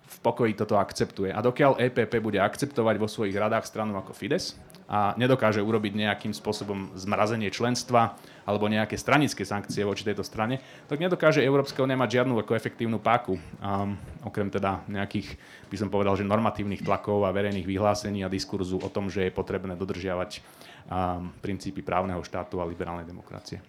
[0.06, 1.34] v pokoji toto akceptuje.
[1.34, 6.30] A dokiaľ EPP bude akceptovať vo svojich radách stranu ako Fides a nedokáže urobiť nejakým
[6.30, 12.22] spôsobom zmrazenie členstva alebo nejaké stranické sankcie voči tejto strane, tak nedokáže Európska únia mať
[12.22, 13.42] žiadnu ako efektívnu páku.
[13.58, 15.42] Um, okrem teda nejakých,
[15.74, 19.34] by som povedal, že normatívnych tlakov a verejných vyhlásení a diskurzu o tom, že je
[19.34, 23.66] potrebné dodržiavať um, princípy právneho štátu a liberálnej demokracie.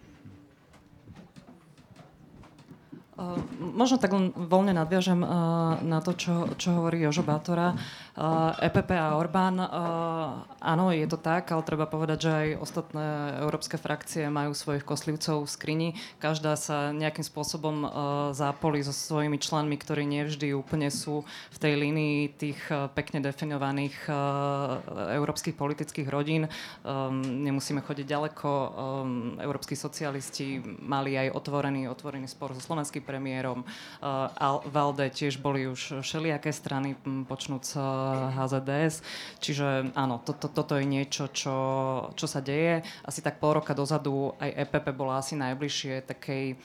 [3.56, 7.72] Možno tak len voľne nadviažem uh, na to, čo, čo hovorí Jožo Bátora.
[8.56, 9.60] EPP a Orbán,
[10.56, 13.06] áno, je to tak, ale treba povedať, že aj ostatné
[13.44, 15.88] európske frakcie majú svojich koslivcov v skrini.
[16.16, 17.84] Každá sa nejakým spôsobom
[18.32, 22.60] zápolí so svojimi členmi, ktorí nevždy úplne sú v tej línii tých
[22.96, 24.08] pekne definovaných
[25.12, 26.48] európskych politických rodín.
[27.20, 28.48] Nemusíme chodiť ďaleko.
[29.44, 33.60] Európsky socialisti mali aj otvorený, otvorený spor so slovenským premiérom.
[34.72, 36.96] Valde tiež boli už všelijaké strany,
[37.28, 37.76] počnúc
[38.34, 38.94] HZDS.
[39.42, 41.56] Čiže áno, to, to, toto je niečo, čo,
[42.14, 42.82] čo sa deje.
[43.02, 46.56] Asi tak pol roka dozadu aj EPP bola asi najbližšie takej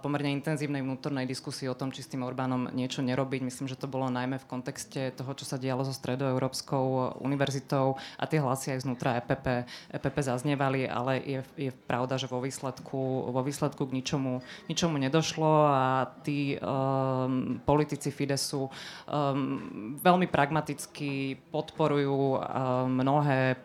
[0.00, 3.44] pomerne intenzívnej vnútornej diskusii o tom, či s tým Orbánom niečo nerobiť.
[3.44, 8.24] Myslím, že to bolo najmä v kontexte toho, čo sa dialo so Stredoeurópskou univerzitou a
[8.24, 13.40] tie hlasy aj znútra EPP, EPP zaznievali, ale je, je pravda, že vo výsledku, vo
[13.44, 14.40] výsledku k ničomu,
[14.72, 22.40] ničomu nedošlo a tí um, politici Fidesu um, veľmi pragmaticky podporujú um,
[22.88, 23.60] mnohé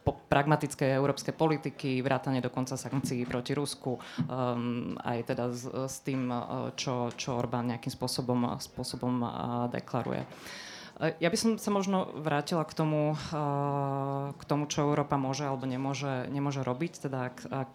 [0.00, 6.26] po, pragmatické európske politiky, vrátane dokonca sankcií proti Rusku, um, aj teda s, s tým,
[6.28, 6.38] e,
[6.74, 9.28] čo, čo Orbán nejakým spôsobom, spôsobom e,
[9.78, 10.22] deklaruje.
[10.26, 10.28] E,
[11.22, 13.14] ja by som sa možno vrátila k tomu,
[14.34, 17.74] k tomu, čo Európa môže alebo nemôže, nemôže robiť, teda ak, ak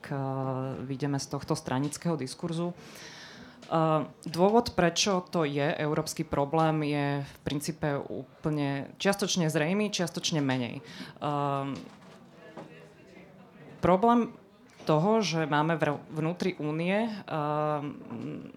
[0.83, 2.75] vidíme z tohto stranického diskurzu.
[4.27, 10.83] Dôvod, prečo to je európsky problém, je v princípe úplne čiastočne zrejmý, čiastočne menej.
[13.81, 14.31] Problém
[14.85, 15.77] toho, že máme
[16.09, 17.85] vnútri únie uh,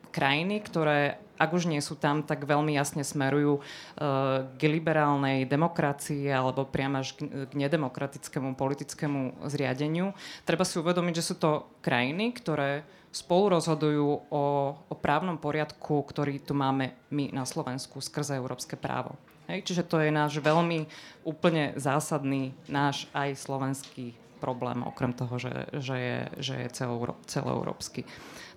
[0.09, 6.31] krajiny, ktoré ak už nie sú tam, tak veľmi jasne smerujú uh, k liberálnej demokracii
[6.31, 10.15] alebo priamo až k, k nedemokratickému politickému zriadeniu.
[10.47, 14.45] Treba si uvedomiť, že sú to krajiny, ktoré spolu rozhodujú o,
[14.79, 19.19] o právnom poriadku, ktorý tu máme my na Slovensku skrze európske právo.
[19.51, 20.89] Hej, čiže to je náš veľmi
[21.27, 28.05] úplne zásadný, náš aj slovenský problém, okrem toho, že, že je, že je celoeuró, celoeurópsky.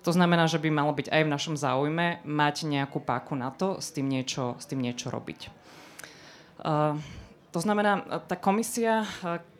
[0.04, 3.80] To znamená, že by malo byť aj v našom záujme mať nejakú páku na to,
[3.80, 5.40] s tým niečo, s tým niečo robiť.
[6.60, 7.00] Uh,
[7.48, 9.08] to znamená, tá komisia,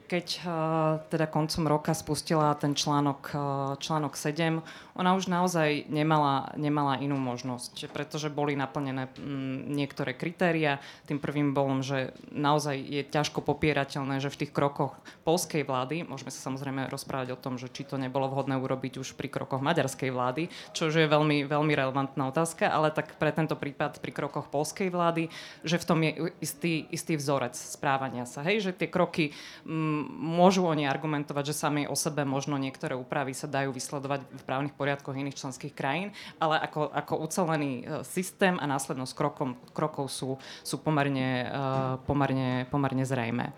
[0.05, 3.33] keď uh, teda koncom roka spustila ten článok,
[3.81, 4.61] článok 7,
[4.99, 10.83] ona už naozaj nemala, nemala inú možnosť, pretože boli naplnené m, niektoré kritéria.
[11.07, 16.35] Tým prvým bolom, že naozaj je ťažko popierateľné, že v tých krokoch polskej vlády, môžeme
[16.35, 20.11] sa samozrejme rozprávať o tom, že či to nebolo vhodné urobiť už pri krokoch maďarskej
[20.11, 24.91] vlády, čo je veľmi, veľmi relevantná otázka, ale tak pre tento prípad pri krokoch polskej
[24.91, 25.31] vlády,
[25.63, 28.43] že v tom je istý, istý vzorec správania sa.
[28.43, 29.31] Hej, že tie kroky
[29.63, 34.43] m, môžu oni argumentovať, že sami o sebe možno niektoré úpravy sa dajú vysledovať v
[34.43, 40.09] právnych poriadkoch iných členských krajín, ale ako, ako ucelený e, systém a následnosť krokom, krokov
[40.09, 43.53] sú, sú pomerne, uh, pomerne, pomerne zrejme.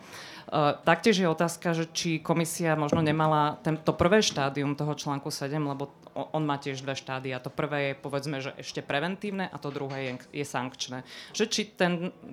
[0.51, 5.55] Uh, taktiež je otázka, že či komisia možno nemala to prvé štádium toho článku 7,
[5.63, 7.43] lebo on má tiež dve štádia.
[7.43, 11.07] To prvé je povedzme, že ešte preventívne a to druhé je, je sankčné.
[11.33, 11.93] Že či ten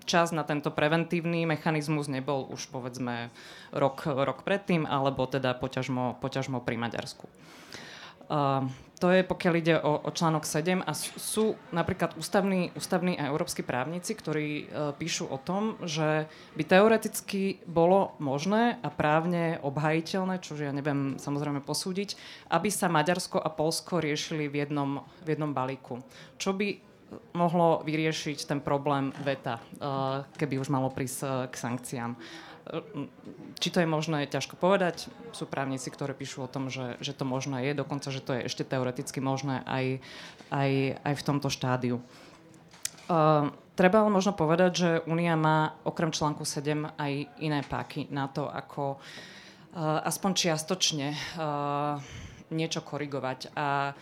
[0.10, 3.30] čas na tento preventívny mechanizmus nebol už povedzme
[3.70, 7.26] rok, rok predtým, alebo teda poťažmo, poťažmo pri Maďarsku.
[8.28, 13.30] Uh, to je pokiaľ ide o, o článok 7 a sú, napríklad ústavní, ústavní a
[13.30, 16.26] európsky právnici, ktorí uh, píšu o tom, že
[16.58, 22.18] by teoreticky bolo možné a právne obhajiteľné, čo ja neviem samozrejme posúdiť,
[22.50, 26.02] aby sa Maďarsko a Polsko riešili v jednom, v jednom balíku.
[26.42, 26.68] Čo by
[27.38, 32.12] mohlo vyriešiť ten problém VETA, uh, keby už malo prísť uh, k sankciám.
[33.58, 35.10] Či to je možné, je ťažko povedať.
[35.34, 38.46] Sú právnici, ktorí píšu o tom, že, že to možné je, dokonca, že to je
[38.46, 39.86] ešte teoreticky možné aj,
[40.54, 41.98] aj, aj v tomto štádiu.
[43.08, 43.50] Uh,
[43.80, 48.52] treba ale možno povedať, že Únia má okrem článku 7 aj iné páky na to,
[48.52, 51.98] ako uh, aspoň čiastočne uh,
[52.52, 53.56] niečo korigovať.
[53.56, 53.96] A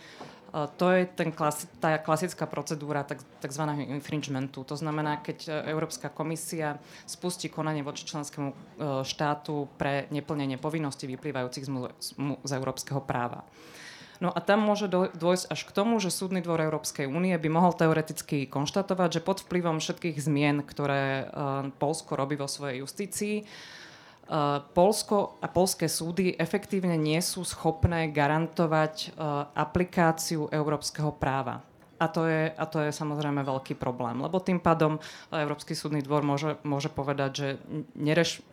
[0.64, 3.62] to je ten klasi- tá klasická procedúra tzv.
[3.92, 4.64] infringementu.
[4.64, 8.56] To znamená, keď e, Európska komisia spustí konanie voči členskému e,
[9.04, 13.44] štátu pre neplnenie povinností vyplývajúcich z, európskeho práva.
[14.16, 17.76] No a tam môže dôjsť až k tomu, že Súdny dvor Európskej únie by mohol
[17.76, 21.28] teoreticky konštatovať, že pod vplyvom všetkých zmien, ktoré
[21.76, 23.44] Polsko robí vo svojej justícii,
[24.74, 31.62] Polsko a polské súdy efektívne nie sú schopné garantovať uh, aplikáciu európskeho práva.
[31.96, 35.00] A to, je, a to je samozrejme veľký problém, lebo tým pádom
[35.32, 37.48] Európsky súdny dvor môže, môže povedať, že
[37.96, 38.44] nereš,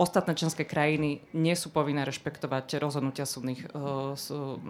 [0.00, 4.14] ostatné členské krajiny nie sú povinné rešpektovať rozhodnutia súdnych uh,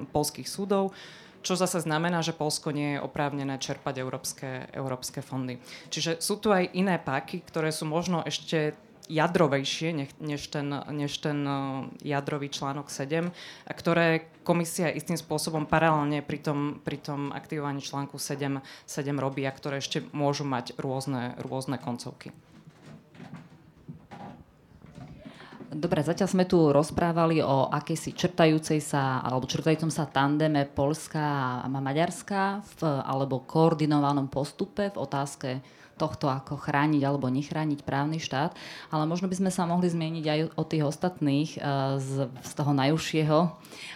[0.08, 0.96] polských súdov,
[1.44, 5.58] čo zase znamená, že Polsko nie je oprávnené čerpať európske, európske fondy.
[5.92, 8.78] Čiže sú tu aj iné páky, ktoré sú možno ešte
[9.10, 11.54] jadrovejšie než ten, než ten e,
[12.06, 13.30] jadrový článok 7,
[13.66, 19.42] a ktoré komisia istým spôsobom paralelne pri tom, pri tom aktivovaní článku 7, 7 robí
[19.46, 22.30] a ktoré ešte môžu mať rôzne, rôzne koncovky.
[25.72, 31.66] Dobre, zatiaľ sme tu rozprávali o akejsi črtajúcej sa, alebo črtajúcom sa tandeme Polska a
[31.66, 35.64] Maďarska, v, alebo koordinovanom postupe v otázke
[36.02, 38.58] tohto, ako chrániť alebo nechrániť právny štát.
[38.90, 41.62] Ale možno by sme sa mohli zmieniť aj o tých ostatných eh,
[42.02, 43.38] z, z toho najúžšieho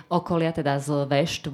[0.07, 1.51] okolia, teda z V4.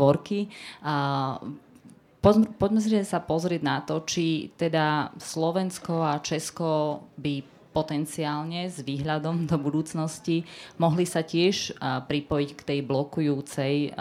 [2.22, 9.48] Poďme si sa pozrieť na to, či teda Slovensko a Česko by potenciálne s výhľadom
[9.48, 10.44] do budúcnosti
[10.76, 13.96] mohli sa tiež pripojiť k tej blokujúcej,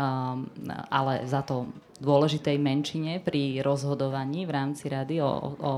[0.91, 5.71] ale za to dôležitej menšine pri rozhodovaní v rámci rady o, o, o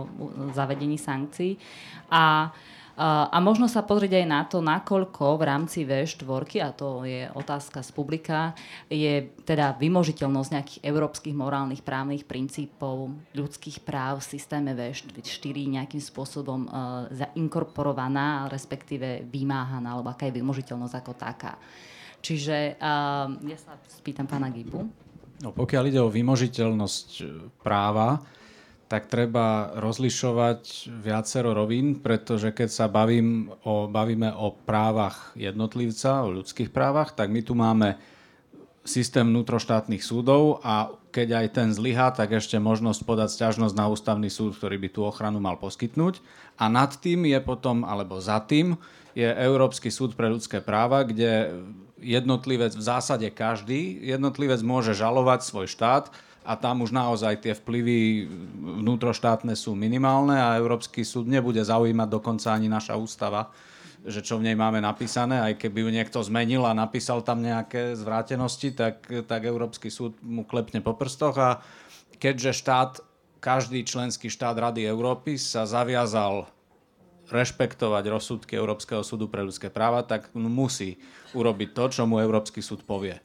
[0.56, 1.60] zavedení sankcií.
[2.10, 2.50] A
[2.94, 7.82] a možno sa pozrieť aj na to, nakoľko v rámci V4, a to je otázka
[7.82, 8.54] z publika,
[8.86, 16.70] je teda vymožiteľnosť nejakých európskych morálnych právnych princípov, ľudských práv v systéme V4 nejakým spôsobom
[16.70, 21.58] uh, zainkorporovaná, respektíve vymáhaná, alebo aká je vymožiteľnosť ako taká.
[22.22, 24.86] Čiže uh, ja sa spýtam pána Gibu.
[25.44, 27.24] No, pokiaľ ide o vymožiteľnosť e,
[27.60, 28.24] práva,
[28.88, 36.32] tak treba rozlišovať viacero rovín, pretože keď sa bavím o, bavíme o právach jednotlivca, o
[36.32, 38.00] ľudských právach, tak my tu máme
[38.88, 44.30] systém vnútroštátnych súdov a keď aj ten zlyhá, tak ešte možnosť podať sťažnosť na ústavný
[44.32, 46.20] súd, ktorý by tú ochranu mal poskytnúť.
[46.60, 48.80] A nad tým je potom, alebo za tým,
[49.14, 51.54] je Európsky súd pre ľudské práva, kde
[52.04, 56.12] jednotlivec, v zásade každý jednotlivec môže žalovať svoj štát,
[56.44, 58.28] a tam už naozaj tie vplyvy
[58.84, 63.48] vnútroštátne sú minimálne a Európsky súd nebude zaujímať dokonca ani naša ústava,
[64.04, 67.96] že čo v nej máme napísané, aj keby ju niekto zmenil a napísal tam nejaké
[67.96, 71.40] zvrátenosti, tak, tak Európsky súd mu klepne po prstoch.
[71.40, 71.64] A
[72.20, 72.92] keďže štát,
[73.40, 76.52] každý členský štát Rady Európy sa zaviazal
[77.34, 81.02] rešpektovať rozsudky Európskeho súdu pre ľudské práva, tak musí
[81.34, 83.18] urobiť to, čo mu Európsky súd povie.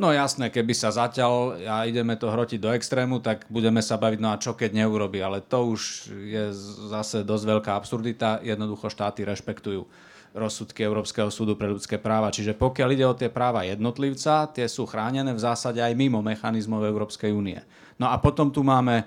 [0.00, 4.18] No jasné, keby sa zatiaľ a ideme to hrotiť do extrému, tak budeme sa baviť,
[4.22, 5.20] no a čo keď neurobi.
[5.20, 6.54] Ale to už je
[6.88, 8.40] zase dosť veľká absurdita.
[8.40, 9.84] Jednoducho štáty rešpektujú
[10.30, 12.30] rozsudky Európskeho súdu pre ľudské práva.
[12.30, 16.86] Čiže pokiaľ ide o tie práva jednotlivca, tie sú chránené v zásade aj mimo mechanizmov
[16.86, 17.58] Európskej únie.
[17.98, 19.04] No a potom tu máme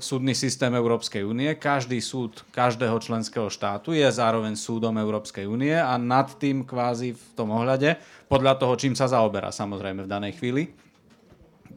[0.00, 1.52] súdny systém Európskej únie.
[1.54, 7.24] Každý súd každého členského štátu je zároveň súdom Európskej únie a nad tým kvázi v
[7.36, 10.72] tom ohľade, podľa toho, čím sa zaoberá samozrejme v danej chvíli,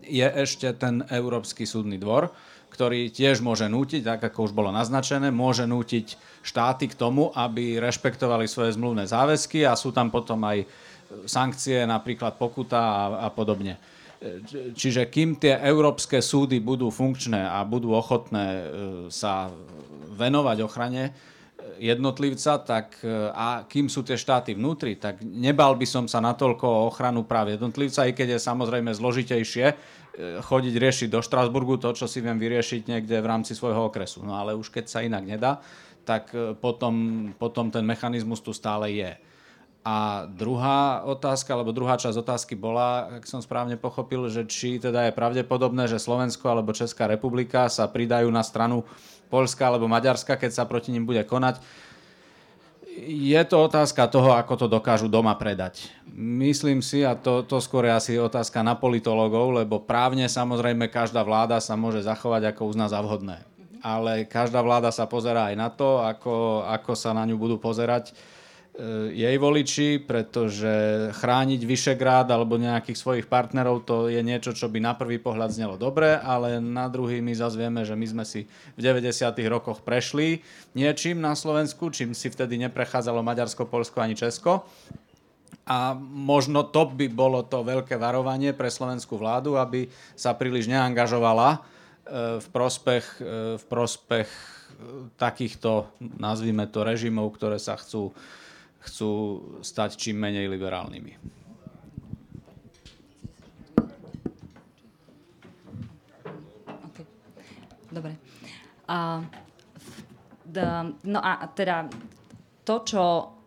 [0.03, 2.31] je ešte ten Európsky súdny dvor,
[2.73, 7.77] ktorý tiež môže nútiť, tak ako už bolo naznačené, môže nútiť štáty k tomu, aby
[7.77, 10.65] rešpektovali svoje zmluvné záväzky a sú tam potom aj
[11.29, 13.77] sankcie, napríklad pokuta a, a podobne.
[14.73, 18.65] Čiže kým tie európske súdy budú funkčné a budú ochotné e,
[19.11, 19.51] sa
[20.15, 21.11] venovať ochrane
[21.75, 26.63] jednotlivca, tak e, a kým sú tie štáty vnútri, tak nebal by som sa natoľko
[26.63, 29.75] o ochranu práv jednotlivca, i keď je samozrejme zložitejšie e,
[30.39, 34.23] chodiť riešiť do Štrásburgu to, čo si viem vyriešiť niekde v rámci svojho okresu.
[34.23, 35.59] No ale už keď sa inak nedá,
[36.07, 39.11] tak potom, potom ten mechanizmus tu stále je.
[39.83, 45.11] A druhá otázka, alebo druhá časť otázky bola, ak som správne pochopil, že či teda
[45.11, 48.87] je pravdepodobné, že Slovensko alebo Česká republika sa pridajú na stranu
[49.27, 51.59] Polska alebo Maďarska, keď sa proti ním bude konať.
[53.03, 55.91] Je to otázka toho, ako to dokážu doma predať.
[56.15, 61.27] Myslím si, a to, to skôr je asi otázka na politologov, lebo právne samozrejme každá
[61.27, 63.43] vláda sa môže zachovať, ako uzná za vhodné.
[63.83, 68.15] Ale každá vláda sa pozerá aj na to, ako, ako sa na ňu budú pozerať
[69.13, 70.73] jej voliči, pretože
[71.13, 75.77] chrániť Vyšegrád alebo nejakých svojich partnerov to je niečo, čo by na prvý pohľad znelo
[75.77, 79.29] dobre, ale na druhý my zase vieme, že my sme si v 90.
[79.45, 80.41] rokoch prešli
[80.73, 84.65] niečím na Slovensku, čím si vtedy neprechádzalo Maďarsko, Polsko ani Česko.
[85.69, 89.85] A možno to by bolo to veľké varovanie pre slovenskú vládu, aby
[90.17, 91.59] sa príliš neangažovala e,
[92.41, 94.27] v prospech, e, v prospech
[95.15, 95.87] takýchto,
[96.19, 98.11] nazvime to, režimov, ktoré sa chcú
[98.83, 99.11] chcú
[99.63, 101.15] stať čím menej liberálnymi.
[107.93, 108.17] Dobre.
[108.89, 109.21] A,
[111.05, 111.85] no a teda
[112.65, 113.03] to, čo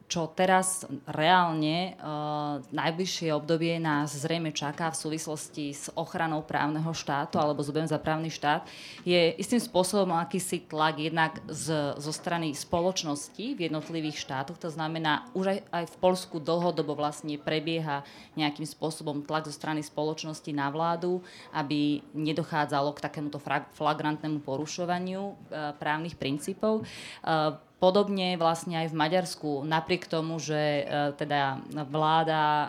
[0.07, 7.43] čo teraz reálne uh, najbližšie obdobie nás zrejme čaká v súvislosti s ochranou právneho štátu
[7.43, 8.65] alebo z za právny štát,
[9.05, 14.57] je istým spôsobom akýsi tlak jednak z, zo strany spoločnosti v jednotlivých štátoch.
[14.63, 18.01] To znamená, už aj, aj v Polsku dlhodobo vlastne prebieha
[18.39, 21.21] nejakým spôsobom tlak zo strany spoločnosti na vládu,
[21.53, 23.43] aby nedochádzalo k takémuto
[23.77, 26.87] flagrantnému porušovaniu uh, právnych princípov.
[27.21, 32.67] Uh, Podobne vlastne aj v Maďarsku, napriek tomu, že e, teda vláda e,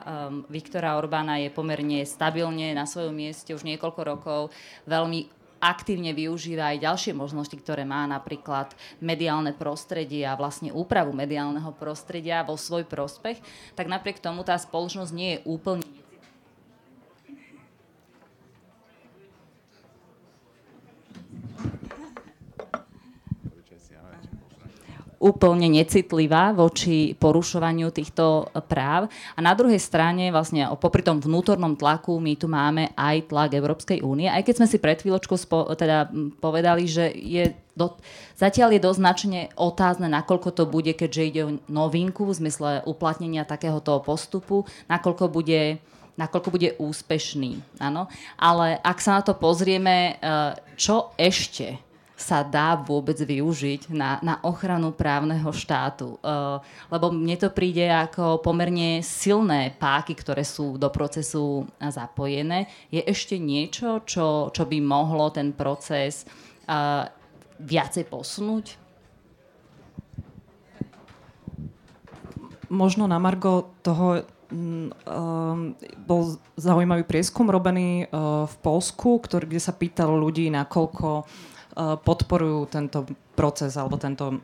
[0.51, 4.41] Viktora Orbána je pomerne stabilne na svojom mieste už niekoľko rokov,
[4.83, 5.31] veľmi
[5.63, 12.45] aktívne využíva aj ďalšie možnosti, ktoré má napríklad mediálne prostredie a vlastne úpravu mediálneho prostredia
[12.45, 13.41] vo svoj prospech,
[13.73, 15.87] tak napriek tomu tá spoločnosť nie je úplne
[25.17, 29.09] úplne necitlivá voči porušovaniu týchto práv.
[29.33, 34.05] A na druhej strane, vlastne popri tom vnútornom tlaku, my tu máme aj tlak Európskej
[34.05, 34.29] únie.
[34.29, 37.93] Aj keď sme si pred chvíľočkou spo, teda povedali, že je do,
[38.33, 43.45] zatiaľ je dosť značne otázne, nakoľko to bude, keďže ide o novinku v zmysle uplatnenia
[43.45, 45.77] takéhoto postupu, nakoľko bude
[46.17, 47.77] nakoľko bude úspešný.
[47.77, 48.09] Áno?
[48.41, 51.77] Ale ak sa na to pozrieme, eh, čo ešte
[52.17, 56.17] sa dá vôbec využiť na, na ochranu právneho štátu.
[56.25, 56.57] Uh,
[56.89, 62.65] lebo mne to príde ako pomerne silné páky, ktoré sú do procesu zapojené.
[62.89, 66.25] Je ešte niečo, čo, čo by mohlo ten proces
[66.65, 67.05] uh,
[67.61, 68.65] viacej posunúť?
[72.73, 74.91] Možno na Margo toho um,
[76.03, 78.11] bol zaujímavý prieskum robený
[78.43, 83.05] v Polsku, ktorý, kde sa pýtal ľudí, nakoľko Eh, podporujú tento
[83.37, 84.41] proces alebo tento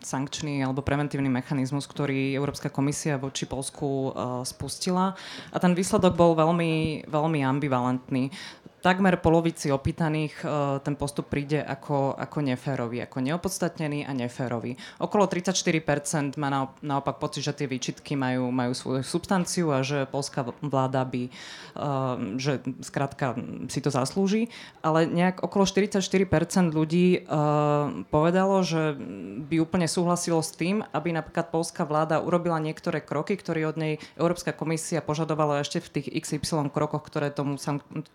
[0.00, 5.12] sankčný alebo preventívny mechanizmus, ktorý Európska komisia voči Polsku uh, spustila.
[5.52, 8.32] A ten výsledok bol veľmi, veľmi ambivalentný
[8.80, 14.74] takmer polovici opýtaných uh, ten postup príde ako, ako neférový, ako neopodstatnený a neférový.
[14.96, 20.08] Okolo 34% má na, naopak pocit, že tie výčitky majú, majú svoju substanciu a že
[20.08, 23.36] polská vláda by, uh, že skrátka
[23.68, 24.48] si to zaslúži,
[24.80, 26.24] ale nejak okolo 44%
[26.72, 28.96] ľudí uh, povedalo, že
[29.44, 34.00] by úplne súhlasilo s tým, aby napríklad polská vláda urobila niektoré kroky, ktoré od nej
[34.16, 37.60] Európska komisia požadovala ešte v tých XY krokoch, ktoré tomu,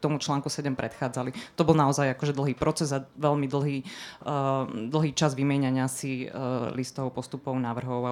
[0.02, 1.36] tomu článku 7 predchádzali.
[1.60, 6.72] To bol naozaj akože dlhý proces a veľmi dlhý, uh, dlhý čas vymieňania si uh,
[6.72, 8.12] listov, postupov, návrhov a,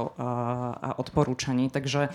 [0.75, 1.71] a odporúčaní.
[1.71, 2.11] Takže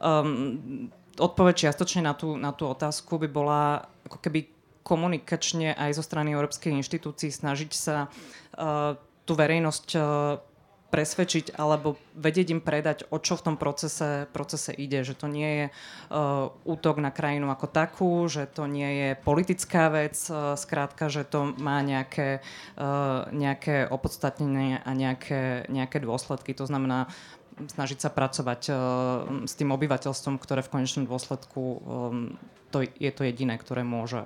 [0.00, 4.40] um, odpoveď čiastočne na tú, na tú otázku by bola ako keby
[4.84, 10.02] komunikačne aj zo strany Európskej inštitúcií snažiť sa uh, tú verejnosť uh,
[10.90, 15.06] presvedčiť alebo vedieť im predať, o čo v tom procese, procese ide.
[15.06, 19.88] Že to nie je uh, útok na krajinu ako takú, že to nie je politická
[19.88, 22.42] vec, uh, skrátka, že to má nejaké,
[22.76, 26.52] uh, nejaké opodstatnenie a nejaké, nejaké dôsledky.
[26.58, 27.06] To znamená
[27.60, 28.76] snažiť sa pracovať uh,
[29.46, 32.34] s tým obyvateľstvom, ktoré v konečnom dôsledku um,
[32.70, 34.22] to je to jediné, ktoré môže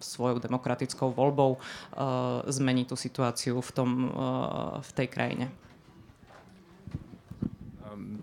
[0.00, 5.46] svojou demokratickou voľbou uh, zmeniť tú situáciu v, tom, uh, v tej krajine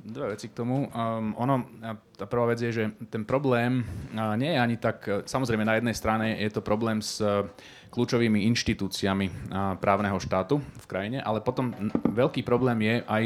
[0.06, 0.90] dve veci k tomu.
[0.90, 1.70] Um, ono,
[2.18, 5.78] tá prvá vec je, že ten problém uh, nie je ani tak, uh, samozrejme na
[5.78, 7.46] jednej strane je to problém s uh,
[7.90, 9.34] kľúčovými inštitúciami uh,
[9.78, 11.74] právneho štátu v krajine, ale potom
[12.06, 13.24] veľký problém je aj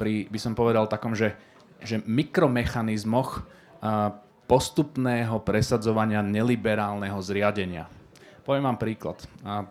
[0.00, 1.36] pri, by som povedal, takom, že,
[1.84, 4.16] že mikromechanizmoch uh,
[4.48, 7.84] postupného presadzovania neliberálneho zriadenia.
[8.48, 9.20] Poviem vám príklad.
[9.44, 9.68] Uh,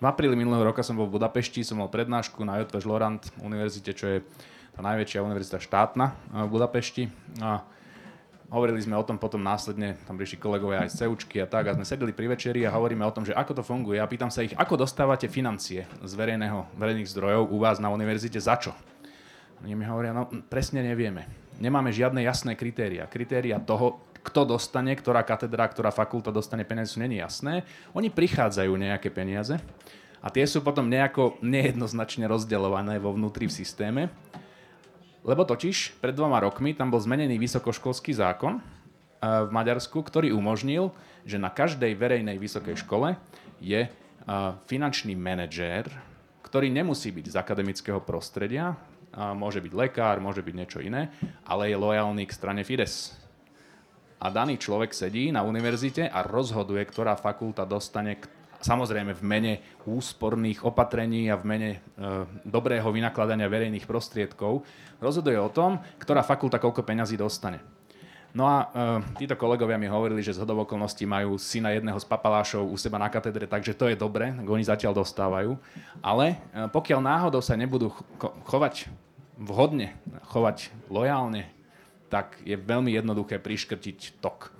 [0.00, 3.92] v apríli minulého roka som bol v Budapešti, som mal prednášku na Jotvež Lorand univerzite,
[3.96, 4.18] čo je
[4.74, 7.06] tá najväčšia univerzita štátna v Budapešti.
[7.38, 7.62] A
[8.50, 11.78] hovorili sme o tom potom následne, tam prišli kolegovia aj z CEUčky a tak, a
[11.78, 14.02] sme sedeli pri večeri a hovoríme o tom, že ako to funguje.
[14.02, 18.42] A pýtam sa ich, ako dostávate financie z verejného, verejných zdrojov u vás na univerzite,
[18.42, 18.74] za čo?
[19.62, 21.24] Oni mi hovoria, no presne nevieme.
[21.62, 23.06] Nemáme žiadne jasné kritéria.
[23.06, 27.62] Kritéria toho, kto dostane, ktorá katedra, ktorá fakulta dostane peniaze, sú není jasné.
[27.94, 29.56] Oni prichádzajú nejaké peniaze
[30.24, 34.02] a tie sú potom nejako nejednoznačne rozdeľované vo vnútri v systéme.
[35.24, 38.62] Lebo totiž pred dvoma rokmi tam bol zmenený vysokoškolský zákon eh,
[39.20, 40.92] v Maďarsku, ktorý umožnil,
[41.24, 43.16] že na každej verejnej vysokej škole
[43.58, 43.92] je eh,
[44.68, 45.88] finančný manažér,
[46.44, 48.78] ktorý nemusí byť z akademického prostredia,
[49.14, 51.10] môže byť lekár, môže byť niečo iné,
[51.46, 53.14] ale je lojálny k strane Fides.
[54.18, 58.16] A daný človek sedí na univerzite a rozhoduje, ktorá fakulta dostane
[58.64, 59.52] samozrejme v mene
[59.84, 61.78] úsporných opatrení a v mene e,
[62.48, 64.64] dobrého vynakladania verejných prostriedkov,
[65.04, 67.60] rozhoduje o tom, ktorá fakulta koľko peňazí dostane.
[68.32, 72.66] No a e, títo kolegovia mi hovorili, že z okolností majú syna jedného z papalášov
[72.66, 75.60] u seba na katedre, takže to je dobre, oni zatiaľ dostávajú.
[76.00, 78.88] Ale e, pokiaľ náhodou sa nebudú cho- chovať
[79.36, 79.92] vhodne,
[80.32, 81.46] chovať lojálne,
[82.08, 84.53] tak je veľmi jednoduché priškrtiť tok.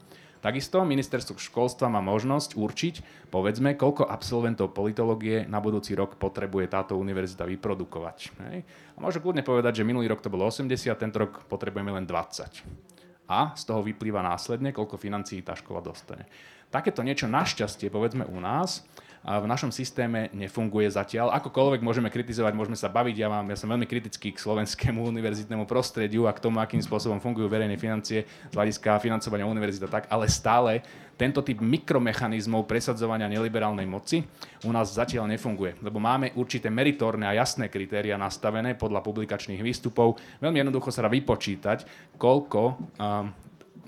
[0.45, 2.95] Takisto ministerstvo školstva má možnosť určiť,
[3.33, 8.19] povedzme, koľko absolventov politológie na budúci rok potrebuje táto univerzita vyprodukovať.
[8.53, 8.59] Hej?
[8.93, 10.69] A môže kľudne povedať, že minulý rok to bolo 80,
[11.01, 12.93] tento rok potrebujeme len 20
[13.25, 16.29] a z toho vyplýva následne, koľko financií tá škola dostane.
[16.69, 18.85] Takéto niečo našťastie, povedzme u nás,
[19.25, 21.33] v našom systéme nefunguje zatiaľ.
[21.33, 23.25] Akokoľvek môžeme kritizovať, môžeme sa baviť.
[23.25, 27.25] Ja, mám, ja som veľmi kritický k slovenskému univerzitnému prostrediu a k tomu, akým spôsobom
[27.25, 30.85] fungujú verejné financie z hľadiska financovania univerzita tak, ale stále
[31.17, 34.21] tento typ mikromechanizmov presadzovania neliberálnej moci
[34.67, 40.21] u nás zatiaľ nefunguje, lebo máme určité meritórne a jasné kritéria nastavené podľa publikačných výstupov.
[40.43, 41.87] Veľmi jednoducho sa dá vypočítať,
[42.19, 42.63] koľko
[42.99, 43.31] um,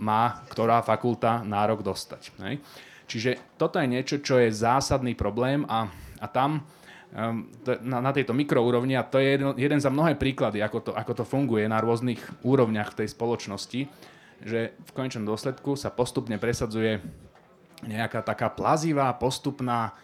[0.01, 2.33] má ktorá fakulta nárok dostať.
[2.45, 2.61] Hej.
[3.07, 5.87] Čiže toto je niečo, čo je zásadný problém a,
[6.19, 6.67] a tam
[7.15, 7.47] um,
[7.87, 11.23] na, na tejto mikroúrovni, a to je jeden, jeden za mnohé príklady, ako to, ako
[11.23, 13.81] to funguje na rôznych úrovniach v tej spoločnosti,
[14.43, 16.99] že v konečnom dôsledku sa postupne presadzuje
[17.87, 19.95] nejaká taká plazivá, postupná,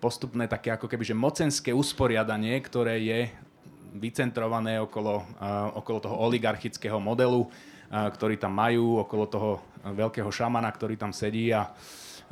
[0.00, 3.20] postupné také ako keby, že mocenské usporiadanie, ktoré je
[3.94, 5.24] vycentrované okolo,
[5.76, 7.46] okolo toho oligarchického modelu,
[7.92, 9.50] ktorý tam majú, okolo toho
[9.84, 11.68] veľkého šamana, ktorý tam sedí a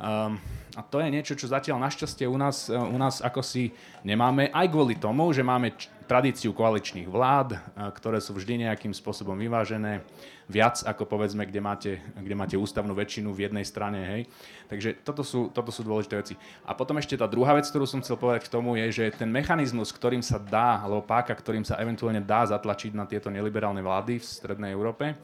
[0.03, 0.35] Um,
[0.75, 3.71] a to je niečo, čo zatiaľ našťastie u nás, uh, u nás ako si
[4.03, 8.91] nemáme, aj kvôli tomu, že máme č- tradíciu koaličných vlád, uh, ktoré sú vždy nejakým
[8.91, 10.03] spôsobom vyvážené,
[10.51, 13.99] viac ako povedzme, kde máte, kde máte ústavnú väčšinu v jednej strane.
[14.03, 14.21] Hej.
[14.67, 16.35] Takže toto sú, toto sú dôležité veci.
[16.67, 19.31] A potom ešte tá druhá vec, ktorú som chcel povedať k tomu, je, že ten
[19.31, 24.19] mechanizmus, ktorým sa dá, alebo páka, ktorým sa eventuálne dá zatlačiť na tieto neliberálne vlády
[24.19, 25.15] v Strednej Európe,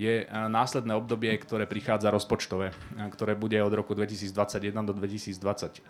[0.00, 5.84] je e, následné obdobie, ktoré prichádza rozpočtové, e, ktoré bude od roku 2021 do 2027,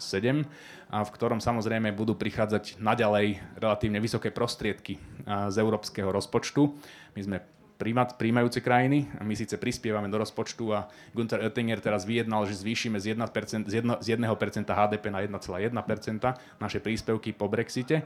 [0.91, 5.01] a v ktorom samozrejme budú prichádzať naďalej relatívne vysoké prostriedky e,
[5.55, 6.75] z európskeho rozpočtu.
[7.15, 7.39] My sme
[8.19, 9.09] príjmajúce krajiny.
[9.25, 13.75] My síce prispievame do rozpočtu a Gunther Oettinger teraz vyjednal, že zvýšime z 1%, z
[13.81, 18.05] 1, z 1% HDP na 1,1% naše príspevky po Brexite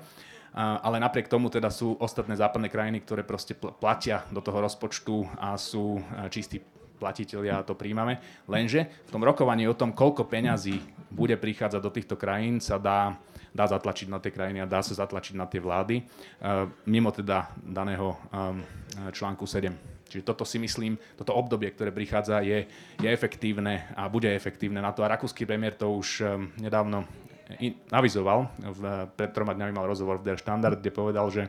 [0.55, 5.59] ale napriek tomu teda sú ostatné západné krajiny, ktoré proste platia do toho rozpočtu a
[5.59, 5.99] sú
[6.31, 6.63] čistí
[6.95, 8.23] platiteľia a to príjmame.
[8.47, 10.79] Lenže v tom rokovaní o tom, koľko peňazí
[11.11, 13.19] bude prichádzať do týchto krajín, sa dá,
[13.51, 16.07] dá zatlačiť na tie krajiny a dá sa zatlačiť na tie vlády,
[16.87, 18.15] mimo teda daného
[19.11, 19.75] článku 7.
[20.07, 22.71] Čiže toto si myslím, toto obdobie, ktoré prichádza, je,
[23.03, 25.03] je efektívne a bude efektívne na to.
[25.03, 26.23] A rakúsky premiér to už
[26.63, 27.03] nedávno
[27.93, 28.81] avizoval, v,
[29.15, 31.43] pred troma dňami mal rozhovor v Der Standard, kde povedal, že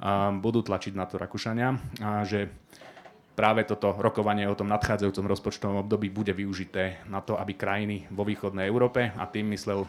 [0.00, 2.48] um, budú tlačiť na to Rakúšania a že
[3.36, 8.26] práve toto rokovanie o tom nadchádzajúcom rozpočtovom období bude využité na to, aby krajiny vo
[8.26, 9.86] východnej Európe, a tým myslel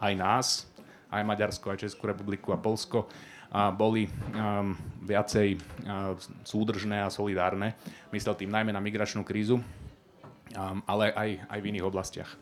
[0.00, 0.46] aj nás,
[1.12, 3.10] aj Maďarsko, aj Českú republiku a Polsko,
[3.52, 4.72] a boli um,
[5.04, 7.76] viacej uh, súdržné a solidárne.
[8.08, 9.64] Myslel tým najmä na migračnú krízu, um,
[10.88, 12.32] ale aj, aj v iných oblastiach.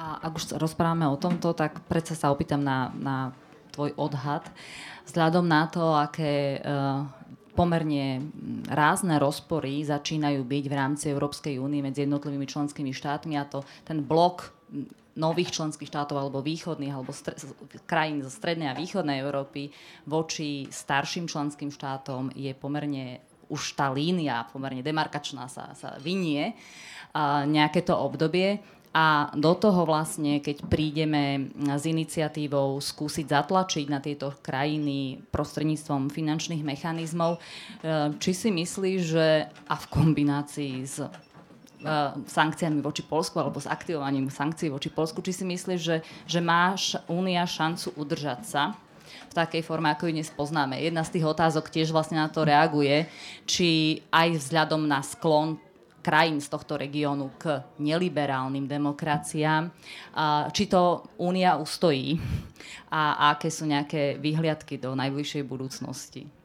[0.00, 3.36] A ak už rozprávame o tomto, tak predsa sa opýtam na, na
[3.76, 4.48] tvoj odhad.
[5.04, 7.04] Vzhľadom na to, aké uh,
[7.52, 8.32] pomerne
[8.72, 14.00] rázne rozpory začínajú byť v rámci Európskej únie medzi jednotlivými členskými štátmi a to ten
[14.00, 14.56] blok
[15.20, 17.36] nových členských štátov alebo východných alebo stre-
[17.84, 19.68] krajín zo strednej a východnej Európy
[20.08, 23.20] voči starším členským štátom je pomerne
[23.50, 28.62] už tá línia pomerne demarkačná sa, sa vynie uh, nejaké to obdobie.
[28.90, 36.66] A do toho vlastne, keď prídeme s iniciatívou skúsiť zatlačiť na tieto krajiny prostredníctvom finančných
[36.66, 37.40] mechanizmov, e,
[38.18, 41.08] či si myslíš, že a v kombinácii s e,
[42.26, 46.98] sankciami voči Polsku alebo s aktivovaním sankcií voči Polsku, či si myslíš, že, že máš
[47.06, 48.74] Únia šancu udržať sa
[49.30, 50.82] v takej forme, ako ju dnes poznáme.
[50.82, 53.06] Jedna z tých otázok tiež vlastne na to reaguje,
[53.46, 55.62] či aj vzhľadom na sklon
[56.00, 59.70] krajín z tohto regiónu k neliberálnym demokraciám.
[60.50, 62.16] Či to Únia ustojí
[62.90, 66.39] a aké sú nejaké vyhliadky do najbližšej budúcnosti?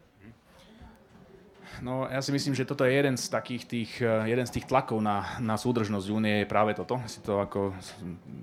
[1.83, 4.69] No ja si myslím, že toto je jeden z takých tých, eh, jeden z tých
[4.69, 7.01] tlakov na, na súdržnosť únie je práve toto.
[7.09, 7.75] Si to ako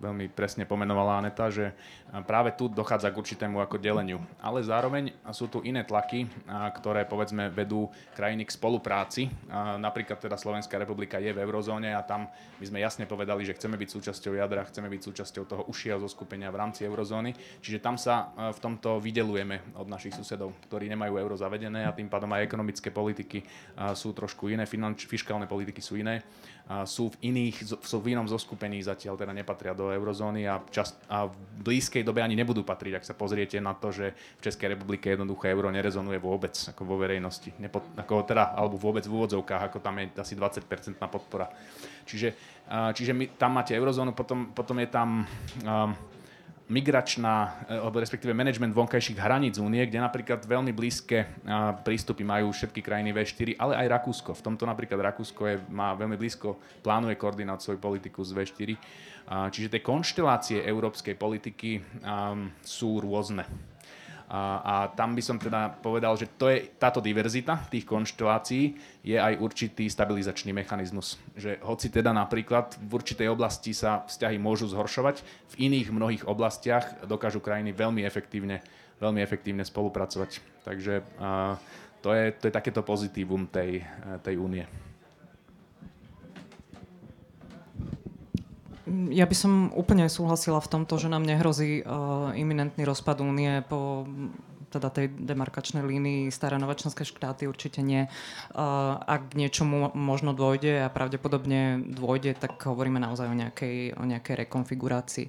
[0.05, 1.73] veľmi presne pomenovala Aneta, že
[2.29, 4.21] práve tu dochádza k určitému ako deleniu.
[4.37, 6.29] Ale zároveň sú tu iné tlaky,
[6.77, 9.33] ktoré povedzme vedú krajiny k spolupráci.
[9.81, 12.29] Napríklad teda Slovenská republika je v eurozóne a tam
[12.61, 16.53] my sme jasne povedali, že chceme byť súčasťou jadra, chceme byť súčasťou toho užšieho zoskupenia
[16.53, 17.33] v rámci eurozóny.
[17.65, 22.13] Čiže tam sa v tomto vydelujeme od našich susedov, ktorí nemajú euro zavedené a tým
[22.13, 23.22] pádom aj ekonomické politiky
[23.95, 26.23] sú trošku iné, finanč, fiskálne politiky sú iné
[26.87, 31.29] sú v iných, sú v inom zoskupení zatiaľ teda nepatria do eurozóny a, čas, a
[31.29, 35.11] v blízkej dobe ani nebudú patriť, ak sa pozriete na to, že v Českej republike
[35.11, 37.53] jednoducho euro nerezonuje vôbec ako vo verejnosti.
[37.59, 41.51] Nepo, ako teda, alebo vôbec v úvodzovkách, ako tam je asi 20% podpora.
[42.09, 42.29] Čiže,
[42.97, 45.27] čiže my, tam máte eurozónu, potom, potom je tam
[45.67, 45.93] um,
[46.73, 51.29] migračná, eh, alebo respektíve management vonkajších hraníc únie, kde napríklad veľmi blízke eh,
[51.85, 54.33] prístupy majú všetky krajiny V4, ale aj Rakúsko.
[54.33, 58.71] V tomto napríklad Rakúsko je, má veľmi blízko, plánuje koordinovať svoju politiku z V4.
[59.23, 61.79] Čiže tie konštelácie európskej politiky
[62.67, 63.47] sú rôzne.
[64.33, 68.73] A, a tam by som teda povedal, že to je, táto diverzita tých konštelácií
[69.05, 71.21] je aj určitý stabilizačný mechanizmus.
[71.37, 75.21] Že hoci teda napríklad v určitej oblasti sa vzťahy môžu zhoršovať,
[75.53, 78.65] v iných mnohých oblastiach dokážu krajiny veľmi efektívne,
[79.05, 80.41] veľmi efektívne spolupracovať.
[80.65, 81.61] Takže a,
[82.01, 83.85] to, je, to je takéto pozitívum tej,
[84.25, 84.65] tej únie.
[89.09, 94.05] Ja by som úplne súhlasila v tomto, že nám nehrozí uh, iminentný rozpad únie po
[94.73, 98.09] teda tej demarkačnej línii staré novačenské štáty určite nie.
[98.57, 104.05] Uh, ak k niečomu možno dôjde a pravdepodobne dôjde, tak hovoríme naozaj o nejakej, o
[104.09, 105.27] nejakej rekonfigurácii.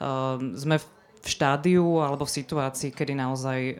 [0.00, 0.86] Uh, sme v
[1.18, 3.76] v štádiu alebo v situácii, kedy naozaj uh,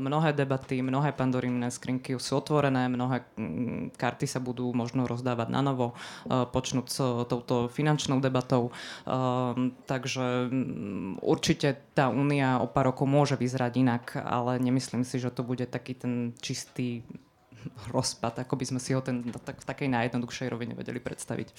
[0.00, 5.60] mnohé debaty, mnohé pandorímne skrinky sú otvorené, mnohé um, karty sa budú možno rozdávať na
[5.60, 8.72] novo, uh, počnúť s touto finančnou debatou.
[9.04, 15.20] Uh, takže um, určite tá únia o pár rokov môže vyzerať inak, ale nemyslím si,
[15.20, 17.04] že to bude taký ten čistý
[17.94, 21.50] rozpad, ako by sme si ho ten, tak, v takej najjednoduchšej rovine vedeli predstaviť.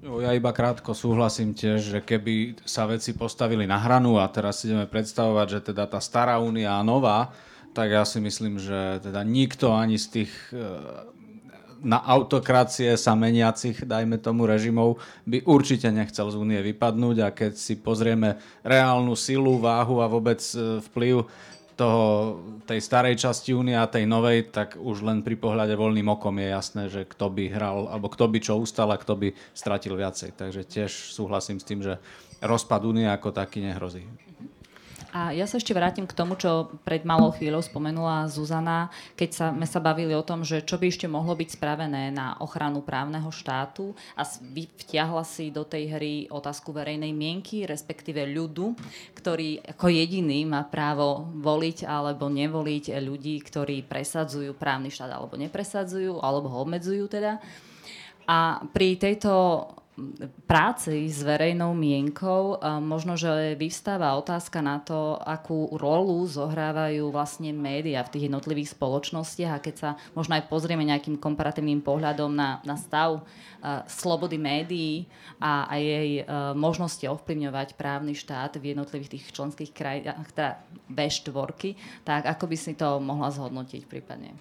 [0.00, 4.72] Ja iba krátko súhlasím tiež, že keby sa veci postavili na hranu a teraz si
[4.72, 7.36] ideme predstavovať, že teda tá stará únia a nová,
[7.76, 10.64] tak ja si myslím, že teda nikto ani z tých e,
[11.84, 17.52] na autokracie sa meniacich, dajme tomu, režimov by určite nechcel z únie vypadnúť a keď
[17.60, 21.28] si pozrieme reálnu silu, váhu a vôbec e, vplyv
[21.80, 22.04] toho,
[22.68, 26.48] tej starej časti únie a tej novej, tak už len pri pohľade voľným okom je
[26.52, 30.36] jasné, že kto by hral, alebo kto by čo ustal a kto by stratil viacej.
[30.36, 31.96] Takže tiež súhlasím s tým, že
[32.44, 34.04] rozpad únie ako taký nehrozí.
[35.10, 39.46] A ja sa ešte vrátim k tomu, čo pred malou chvíľou spomenula Zuzana, keď sa,
[39.50, 43.26] sme sa bavili o tom, že čo by ešte mohlo byť spravené na ochranu právneho
[43.34, 44.22] štátu a
[44.54, 48.78] vtiahla si do tej hry otázku verejnej mienky, respektíve ľudu,
[49.18, 56.22] ktorý ako jediný má právo voliť alebo nevoliť ľudí, ktorí presadzujú právny štát alebo nepresadzujú,
[56.22, 57.42] alebo ho obmedzujú teda.
[58.30, 59.66] A pri tejto
[60.48, 68.00] práci s verejnou mienkou možno, že vyvstáva otázka na to, akú rolu zohrávajú vlastne médiá
[68.06, 72.80] v tých jednotlivých spoločnostiach a keď sa možno aj pozrieme nejakým komparatívnym pohľadom na, na
[72.80, 73.20] stav
[73.86, 75.04] slobody médií
[75.36, 81.76] a, a jej uh, možnosti ovplyvňovať právny štát v jednotlivých tých členských krajinách, teda B4,
[82.04, 84.32] tak ako by si to mohla zhodnotiť prípadne?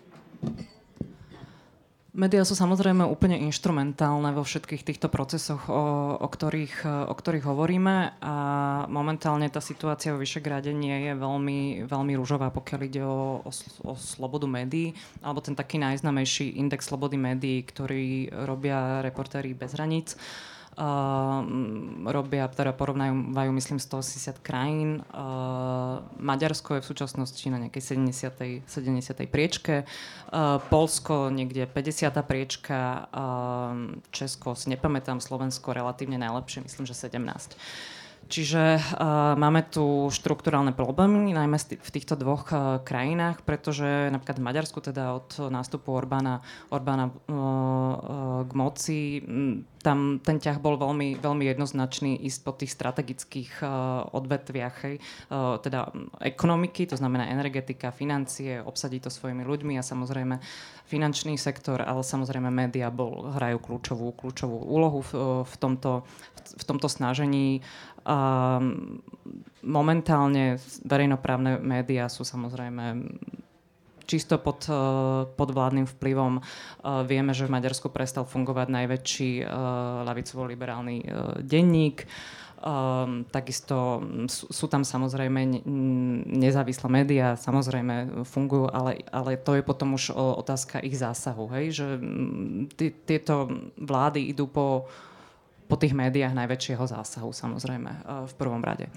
[2.10, 8.18] Média sú samozrejme úplne inštrumentálne vo všetkých týchto procesoch, o, o, ktorých, o ktorých hovoríme
[8.18, 8.36] a
[8.89, 13.51] momentálne tá situácia vo Vyšegrade nie je veľmi, veľmi rúžová, pokiaľ ide o, o,
[13.86, 20.18] o slobodu médií, alebo ten taký najznamejší index slobody médií, ktorý robia reportéri bez hraníc.
[20.18, 20.59] Uh,
[22.08, 25.04] robia, teda porovnajú, myslím, 180 krajín.
[25.12, 28.64] Uh, Maďarsko je v súčasnosti na nejakej 70.
[28.64, 29.28] 70.
[29.28, 29.84] priečke.
[30.32, 32.16] Uh, Polsko niekde 50.
[32.24, 33.12] priečka.
[34.16, 37.60] Česko si nepamätám, Slovensko relatívne najlepšie, myslím, že 17.
[38.30, 44.46] Čiže uh, máme tu štruktúrálne problémy, najmä v týchto dvoch uh, krajinách, pretože napríklad v
[44.46, 49.00] Maďarsku teda od nástupu Orbána, Orbána uh, uh, k moci
[49.80, 54.96] tam ten ťah bol veľmi, veľmi jednoznačný ísť po tých strategických uh, odvetviach, hej,
[55.32, 55.90] uh, teda
[56.20, 60.36] ekonomiky, to znamená energetika, financie, obsadiť to svojimi ľuďmi a samozrejme
[60.90, 65.12] finančný sektor, ale samozrejme média bol, hrajú kľúčovú, kľúčovú úlohu v,
[65.48, 66.04] v, tomto,
[66.60, 67.64] v tomto snažení
[69.62, 73.05] momentálne verejnoprávne médiá sú samozrejme
[74.10, 74.66] čisto pod,
[75.38, 76.41] pod vládnym vplyvom.
[77.05, 79.45] Vieme, že v Maďarsku prestal fungovať najväčší
[80.01, 80.97] lavicovo-liberálny
[81.45, 82.10] denník.
[82.60, 85.64] Um, takisto sú, sú tam samozrejme
[86.28, 91.72] nezávislé médiá, samozrejme fungujú, ale, ale to je potom už otázka ich zásahu, hej?
[91.72, 91.88] že
[93.07, 93.47] tieto
[93.80, 94.91] vlády idú po,
[95.70, 98.90] po tých médiách najväčšieho zásahu samozrejme uh, v prvom rade.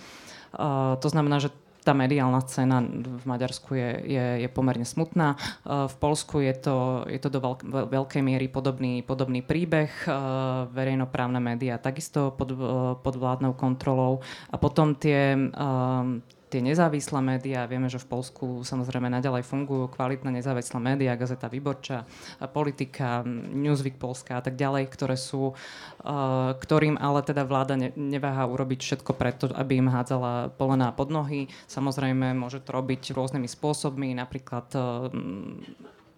[0.57, 1.53] Uh, to znamená, že
[1.83, 5.37] tá mediálna scéna v Maďarsku je, je, je pomerne smutná.
[5.67, 7.61] Uh, v Polsku je to, je to do veľk,
[7.93, 9.93] veľkej miery podobný, podobný príbeh.
[10.73, 12.55] Verejnoprávne médiá takisto pod,
[13.03, 14.25] pod vládnou kontrolou.
[14.49, 15.35] A potom tie
[16.53, 22.05] tie nezávislé médiá, vieme, že v Polsku samozrejme naďalej fungujú kvalitné nezávislé médiá, Gazeta Výborča,
[22.53, 23.25] Politika,
[23.57, 28.85] Newsweek Polska a tak ďalej, ktoré sú, uh, ktorým ale teda vláda ne, neváha urobiť
[28.85, 31.49] všetko preto, aby im hádzala polená pod nohy.
[31.73, 35.09] Samozrejme môže to robiť rôznymi spôsobmi, napríklad uh,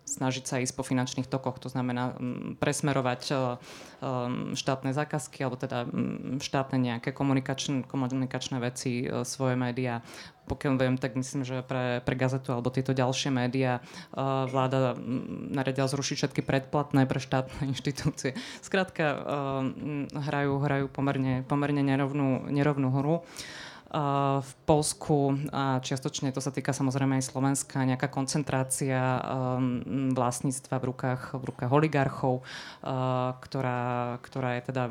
[0.05, 5.57] snažiť sa ísť po finančných tokoch, to znamená mm, presmerovať e, um, štátne zákazky alebo
[5.57, 10.05] teda mm, štátne nejaké komunikačné, komunikačné veci, e, svoje médiá.
[10.45, 13.81] Pokiaľ viem, tak myslím, že pre, pre gazetu alebo tieto ďalšie médiá
[14.13, 18.37] vláda mm, naredila zrušiť všetky predplatné pre štátne inštitúcie.
[18.61, 19.25] Skrátka,
[20.13, 23.17] hrajú, hrajú pomerne, pomerne nerovnú, nerovnú hru.
[24.43, 29.23] V Polsku a čiastočne to sa týka samozrejme aj Slovenska, nejaká koncentrácia
[30.11, 32.43] vlastníctva v rukách, v rukách oligarchov,
[33.39, 34.91] ktorá, ktorá je teda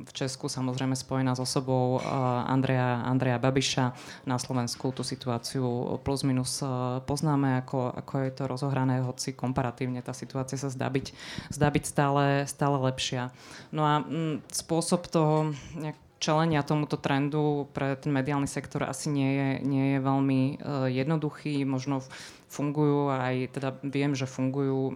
[0.00, 2.00] v Česku samozrejme spojená s osobou
[2.48, 3.92] Andreja, Andreja Babiša.
[4.24, 6.64] Na Slovensku tú situáciu plus minus
[7.04, 11.12] poznáme, ako, ako je to rozohrané, hoci komparatívne tá situácia sa zdá byť,
[11.52, 13.28] zdá byť stále, stále lepšia.
[13.76, 14.00] No a
[14.48, 19.98] spôsob toho nejak čelenia tomuto trendu pre ten mediálny sektor asi nie je, nie je
[20.02, 21.62] veľmi uh, jednoduchý.
[21.62, 22.02] Možno
[22.50, 24.94] fungujú aj, teda viem, že fungujú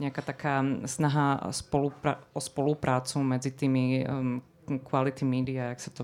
[0.00, 4.40] nejaká taká snaha spolupra- o spoluprácu medzi tými um,
[4.82, 6.02] quality media, jak sa to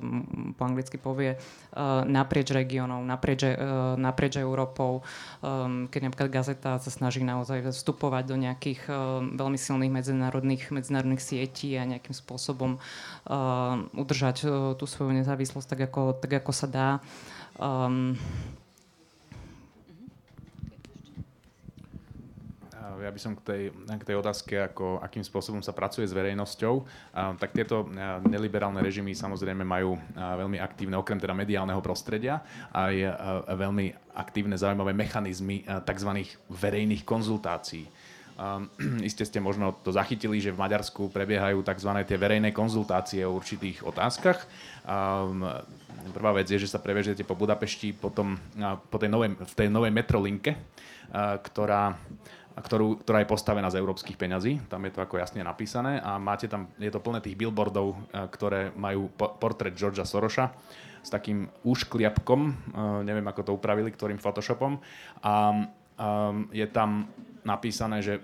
[0.55, 5.03] po anglicky povie, uh, naprieč regiónov, naprieč, uh, naprieč Európou.
[5.41, 11.23] Um, keď napríklad gazeta sa snaží naozaj vstupovať do nejakých uh, veľmi silných medzinárodných, medzinárodných
[11.23, 12.83] sietí a nejakým spôsobom
[13.95, 14.43] udržať
[14.77, 16.89] tú svoju nezávislosť tak, ako, tak, ako sa dá.
[17.61, 18.17] Um,
[23.01, 26.75] ja by som k tej, k tej otázke, ako, akým spôsobom sa pracuje s verejnosťou,
[27.41, 27.89] tak tieto
[28.29, 32.95] neliberálne režimy samozrejme majú veľmi aktívne, okrem teda mediálneho prostredia, aj
[33.57, 36.11] veľmi aktívne zaujímavé mechanizmy tzv.
[36.49, 37.89] verejných konzultácií.
[39.09, 41.91] Iste ste možno to zachytili, že v Maďarsku prebiehajú tzv.
[42.09, 44.41] tie verejné konzultácie o určitých otázkach.
[46.11, 48.41] Prvá vec je, že sa prevežete po Budapešti potom,
[48.89, 50.57] po tej novej, v tej novej metrolinke,
[51.45, 51.93] ktorá
[52.59, 54.59] ktorú, ktorá je postavená z európskych peňazí.
[54.67, 58.27] Tam je to ako jasne napísané a máte tam, je to plné tých billboardov, eh,
[58.27, 60.51] ktoré majú portrét Georgia Soroša
[61.01, 62.55] s takým úškliapkom, eh,
[63.07, 64.83] neviem ako to upravili, ktorým Photoshopom.
[65.23, 65.33] A
[66.01, 67.09] um, je tam
[67.45, 68.21] napísané, že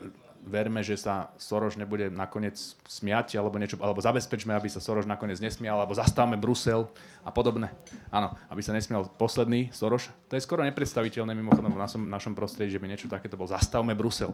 [0.47, 2.55] verme, že sa Soroš nebude nakoniec
[2.87, 6.87] smiať, alebo, niečo, alebo zabezpečme, aby sa Soroš nakoniec nesmial, alebo zastavme Brusel
[7.27, 7.75] a podobne.
[8.15, 10.15] Áno, aby sa nesmial posledný Soroš.
[10.31, 13.51] To je skoro nepredstaviteľné mimochodom v našom, našom prostredí, že by niečo takéto bol.
[13.51, 14.31] Zastavme Brusel.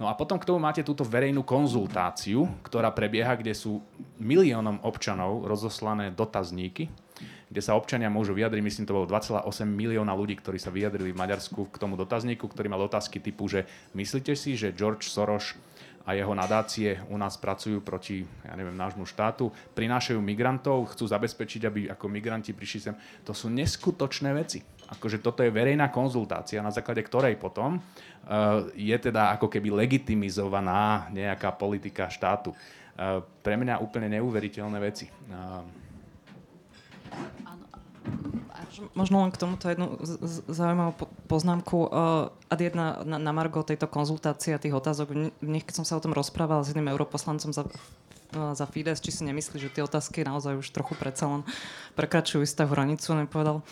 [0.00, 3.84] No a potom k tomu máte túto verejnú konzultáciu, ktorá prebieha, kde sú
[4.16, 6.88] miliónom občanov rozoslané dotazníky,
[7.50, 11.18] kde sa občania môžu vyjadriť, myslím, to bolo 2,8 milióna ľudí, ktorí sa vyjadrili v
[11.18, 13.66] Maďarsku k tomu dotazníku, ktorý mal otázky typu, že
[13.98, 15.58] myslíte si, že George Soros
[16.06, 21.62] a jeho nadácie u nás pracujú proti, ja neviem, nášmu štátu, prinášajú migrantov, chcú zabezpečiť,
[21.66, 22.94] aby ako migranti prišli sem.
[23.26, 24.64] To sú neskutočné veci.
[24.90, 27.82] Akože toto je verejná konzultácia, na základe ktorej potom uh,
[28.74, 32.50] je teda ako keby legitimizovaná nejaká politika štátu.
[32.50, 35.06] Uh, pre mňa úplne neuveriteľné veci.
[35.30, 35.79] Uh,
[38.94, 39.98] Možno len k tomuto jednu
[40.46, 41.90] zaujímavú poznámku.
[41.90, 45.36] Uh, a jedna na, na Margo tejto konzultácie a tých otázok.
[45.42, 47.66] Nech keď som sa o tom rozprávala s jedným europoslancom za,
[48.32, 51.42] za Fides, či si nemyslí, že tie otázky naozaj už trochu predsa len
[51.98, 53.60] prekračujú istú hranicu, nepovedal.
[53.60, 53.66] No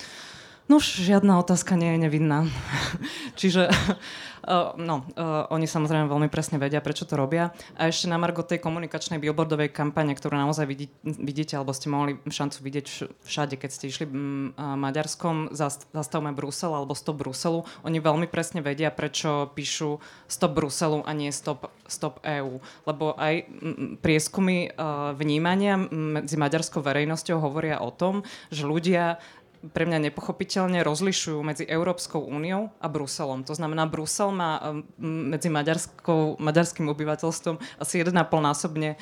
[0.77, 2.45] už žiadna otázka nie je nevinná.
[3.41, 7.57] Čiže uh, no, uh, oni samozrejme veľmi presne vedia, prečo to robia.
[7.81, 12.21] A ešte na margo tej komunikačnej billboardovej kampane, ktorú naozaj vidí, vidíte, alebo ste mohli
[12.29, 12.87] šancu vidieť
[13.25, 15.57] všade, keď ste išli mm, uh, Maďarskom,
[15.97, 17.65] zastavme Brusel alebo Stop Bruselu.
[17.89, 22.61] Oni veľmi presne vedia, prečo píšu Stop Bruselu a nie Stop, stop EU.
[22.85, 28.21] Lebo aj mm, prieskumy uh, vnímania medzi maďarskou verejnosťou hovoria o tom,
[28.53, 29.17] že ľudia
[29.59, 33.43] pre mňa nepochopiteľne rozlišujú medzi Európskou úniou a Bruselom.
[33.43, 38.95] To znamená, Brusel má medzi maďarským obyvateľstvom asi 1,5 násobne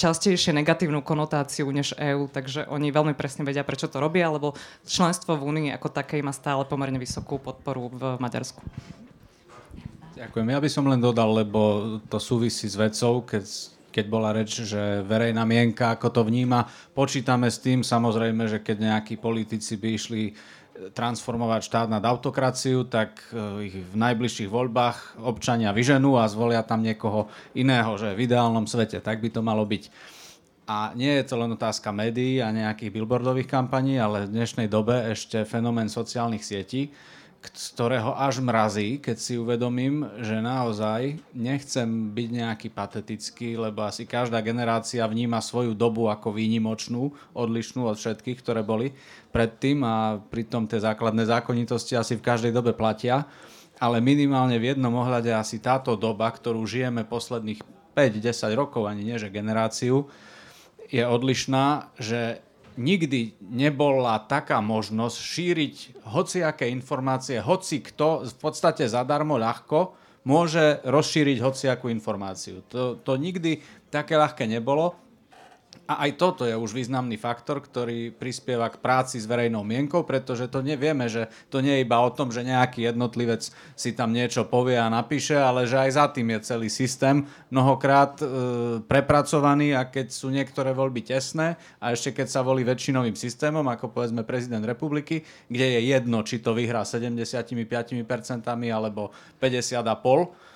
[0.00, 4.56] častejšie negatívnu konotáciu než EÚ, takže oni veľmi presne vedia, prečo to robia, lebo
[4.88, 8.64] členstvo v únii ako také má stále pomerne vysokú podporu v Maďarsku.
[10.16, 10.48] Ďakujem.
[10.48, 11.60] Ja by som len dodal, lebo
[12.08, 13.44] to súvisí s vecou, keď,
[13.96, 16.68] keď bola reč, že verejná mienka, ako to vníma.
[16.92, 20.32] Počítame s tým samozrejme, že keď nejakí politici by išli e,
[20.92, 26.84] transformovať štát nad autokraciu, tak e, ich v najbližších voľbách občania vyženú a zvolia tam
[26.84, 29.00] niekoho iného, že v ideálnom svete.
[29.00, 29.88] Tak by to malo byť.
[30.68, 35.08] A nie je to len otázka médií a nejakých billboardových kampaní, ale v dnešnej dobe
[35.08, 36.92] ešte fenomén sociálnych sietí,
[37.42, 44.08] z ktorého až mrazí, keď si uvedomím, že naozaj nechcem byť nejaký patetický, lebo asi
[44.08, 48.92] každá generácia vníma svoju dobu ako výnimočnú, odlišnú od všetkých, ktoré boli
[49.30, 53.28] predtým a pritom tie základné zákonitosti asi v každej dobe platia.
[53.76, 57.60] Ale minimálne v jednom ohľade asi táto doba, ktorú žijeme posledných
[57.92, 60.08] 5-10 rokov, ani nie že generáciu,
[60.86, 62.45] je odlišná, že
[62.76, 65.74] nikdy nebola taká možnosť šíriť
[66.08, 69.96] hociaké informácie, hoci kto v podstate zadarmo ľahko
[70.26, 72.60] môže rozšíriť hociakú informáciu.
[72.72, 75.05] To, to nikdy také ľahké nebolo
[75.86, 80.50] a aj toto je už významný faktor, ktorý prispieva k práci s verejnou mienkou, pretože
[80.50, 83.46] to nevieme, že to nie je iba o tom, že nejaký jednotlivec
[83.78, 87.22] si tam niečo povie a napíše, ale že aj za tým je celý systém
[87.54, 88.26] mnohokrát e,
[88.82, 93.94] prepracovaný a keď sú niektoré voľby tesné a ešte keď sa volí väčšinovým systémom, ako
[93.94, 97.46] povedzme prezident republiky, kde je jedno, či to vyhrá 75%
[98.74, 100.55] alebo 50,5%,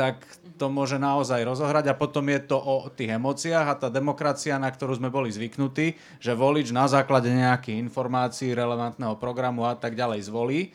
[0.00, 0.24] tak
[0.56, 4.72] to môže naozaj rozohrať a potom je to o tých emóciách a tá demokracia, na
[4.72, 10.24] ktorú sme boli zvyknutí, že volič na základe nejakých informácií, relevantného programu a tak ďalej
[10.24, 10.72] zvolí.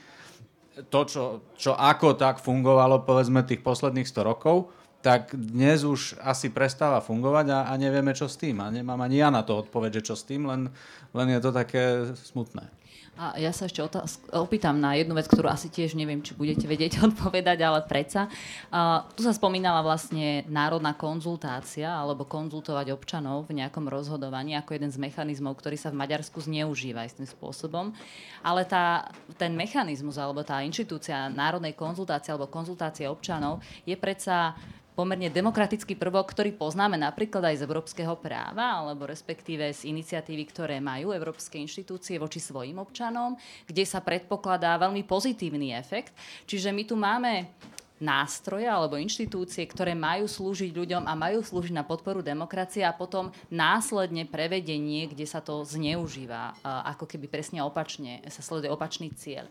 [0.93, 1.23] To, čo,
[1.57, 4.69] čo ako tak fungovalo povedzme tých posledných 100 rokov,
[5.01, 8.61] tak dnes už asi prestáva fungovať a, a nevieme, čo s tým.
[8.61, 10.69] A nemám ani ja na to odpoveď, že čo s tým, len,
[11.13, 12.74] len je to také smutné.
[13.15, 16.67] A ja sa ešte otázk- opýtam na jednu vec, ktorú asi tiež neviem, či budete
[16.67, 18.27] vedieť odpovedať, ale predsa.
[18.67, 24.91] Uh, tu sa spomínala vlastne národná konzultácia alebo konzultovať občanov v nejakom rozhodovaní ako jeden
[24.91, 27.95] z mechanizmov, ktorý sa v Maďarsku zneužíva istým spôsobom.
[28.43, 29.07] Ale tá,
[29.39, 34.59] ten mechanizmus alebo tá inštitúcia národnej konzultácie alebo konzultácie občanov je predsa
[34.95, 40.79] pomerne demokratický prvok, ktorý poznáme napríklad aj z európskeho práva, alebo respektíve z iniciatívy, ktoré
[40.79, 43.35] majú európske inštitúcie voči svojim občanom,
[43.67, 46.15] kde sa predpokladá veľmi pozitívny efekt.
[46.47, 47.51] Čiže my tu máme
[47.95, 53.31] nástroje alebo inštitúcie, ktoré majú slúžiť ľuďom a majú slúžiť na podporu demokracie a potom
[53.47, 59.47] následne prevedenie, kde sa to zneužíva, ako keby presne opačne, sa sleduje opačný cieľ.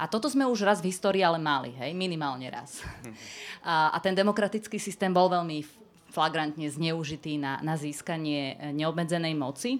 [0.00, 2.80] A toto sme už raz v histórii ale mali, hej, minimálne raz.
[3.62, 5.62] A, a ten demokratický systém bol veľmi
[6.10, 9.78] flagrantne zneužitý na, na získanie e, neobmedzenej moci.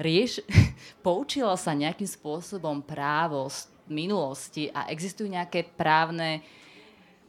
[0.00, 0.40] Rieš,
[1.06, 6.40] poučilo sa nejakým spôsobom právo z minulosti a existujú nejaké právne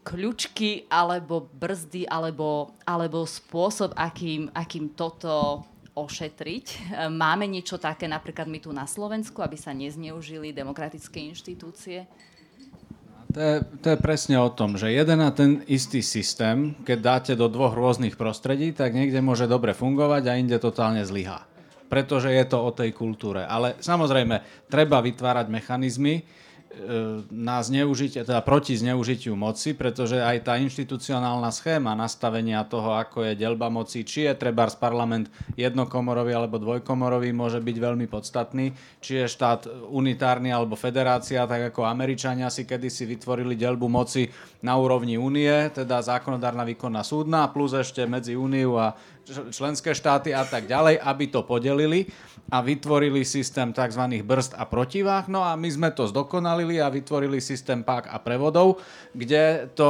[0.03, 5.63] kľúčky alebo brzdy alebo, alebo spôsob, akým, akým toto
[5.93, 6.65] ošetriť.
[6.93, 12.05] E, máme niečo také napríklad my tu na Slovensku, aby sa nezneužili demokratické inštitúcie?
[13.33, 17.33] To je, to je presne o tom, že jeden a ten istý systém, keď dáte
[17.33, 21.41] do dvoch rôznych prostredí, tak niekde môže dobre fungovať a inde totálne zlyhá.
[21.89, 23.41] Pretože je to o tej kultúre.
[23.41, 26.21] Ale samozrejme, treba vytvárať mechanizmy,
[27.29, 33.37] na zneužitie, teda proti zneužitiu moci, pretože aj tá inštitucionálna schéma nastavenia toho, ako je
[33.37, 38.73] delba moci, či je treba z parlament jednokomorový alebo dvojkomorový, môže byť veľmi podstatný.
[38.99, 44.25] Či je štát unitárny alebo federácia, tak ako Američania si kedysi vytvorili delbu moci
[44.65, 48.97] na úrovni únie, teda zákonodárna výkonná súdna, plus ešte medzi úniu a
[49.27, 52.07] členské štáty a tak ďalej, aby to podelili
[52.51, 54.03] a vytvorili systém tzv.
[54.21, 55.31] brzd a protivách.
[55.31, 58.83] No a my sme to zdokonalili a vytvorili systém pák a prevodov,
[59.15, 59.89] kde to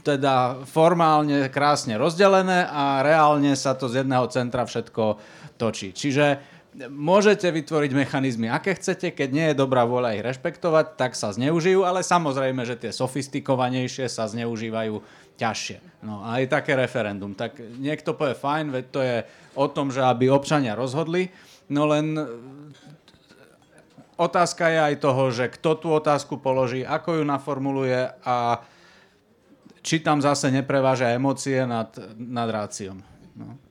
[0.00, 5.20] teda formálne krásne rozdelené a reálne sa to z jedného centra všetko
[5.60, 5.92] točí.
[5.92, 11.34] Čiže môžete vytvoriť mechanizmy, aké chcete, keď nie je dobrá vôľa ich rešpektovať, tak sa
[11.34, 15.02] zneužijú, ale samozrejme, že tie sofistikovanejšie sa zneužívajú
[15.38, 16.02] ťažšie.
[16.02, 17.32] No a aj také referendum.
[17.38, 19.16] Tak niekto povie fajn, veď to je
[19.54, 21.30] o tom, že aby občania rozhodli,
[21.70, 22.24] no len e,
[24.18, 28.62] otázka je aj toho, že kto tú otázku položí, ako ju naformuluje a
[29.82, 32.98] či tam zase nepreváža emócie nad, nad ráciom.
[33.38, 33.67] No.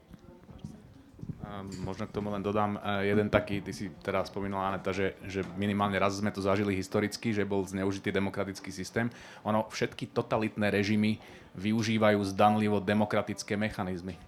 [1.83, 5.97] Možno k tomu len dodám jeden taký, ty si teraz spomínala, Aneta, že, že minimálne
[5.97, 9.09] raz sme to zažili historicky, že bol zneužitý demokratický systém.
[9.41, 11.17] Ono, všetky totalitné režimy
[11.57, 14.19] využívajú zdanlivo demokratické mechanizmy.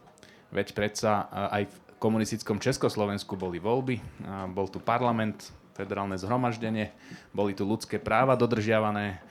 [0.50, 4.02] Veď predsa aj v komunistickom Československu boli voľby,
[4.56, 6.92] bol tu parlament, federálne zhromaždenie,
[7.32, 9.22] boli tu ľudské práva dodržiavané,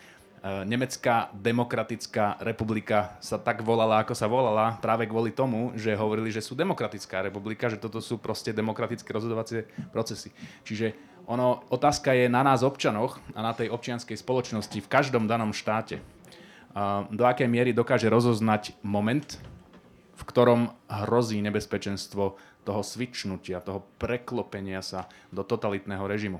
[0.45, 6.39] Nemecká demokratická republika sa tak volala, ako sa volala, práve kvôli tomu, že hovorili, že
[6.39, 10.31] sú demokratická republika, že toto sú proste demokratické rozhodovacie procesy.
[10.63, 10.95] Čiže
[11.27, 15.99] ono, otázka je na nás občanoch a na tej občianskej spoločnosti v každom danom štáte,
[17.11, 19.43] do akej miery dokáže rozoznať moment,
[20.15, 26.39] v ktorom hrozí nebezpečenstvo toho svičnutia, toho preklopenia sa do totalitného režimu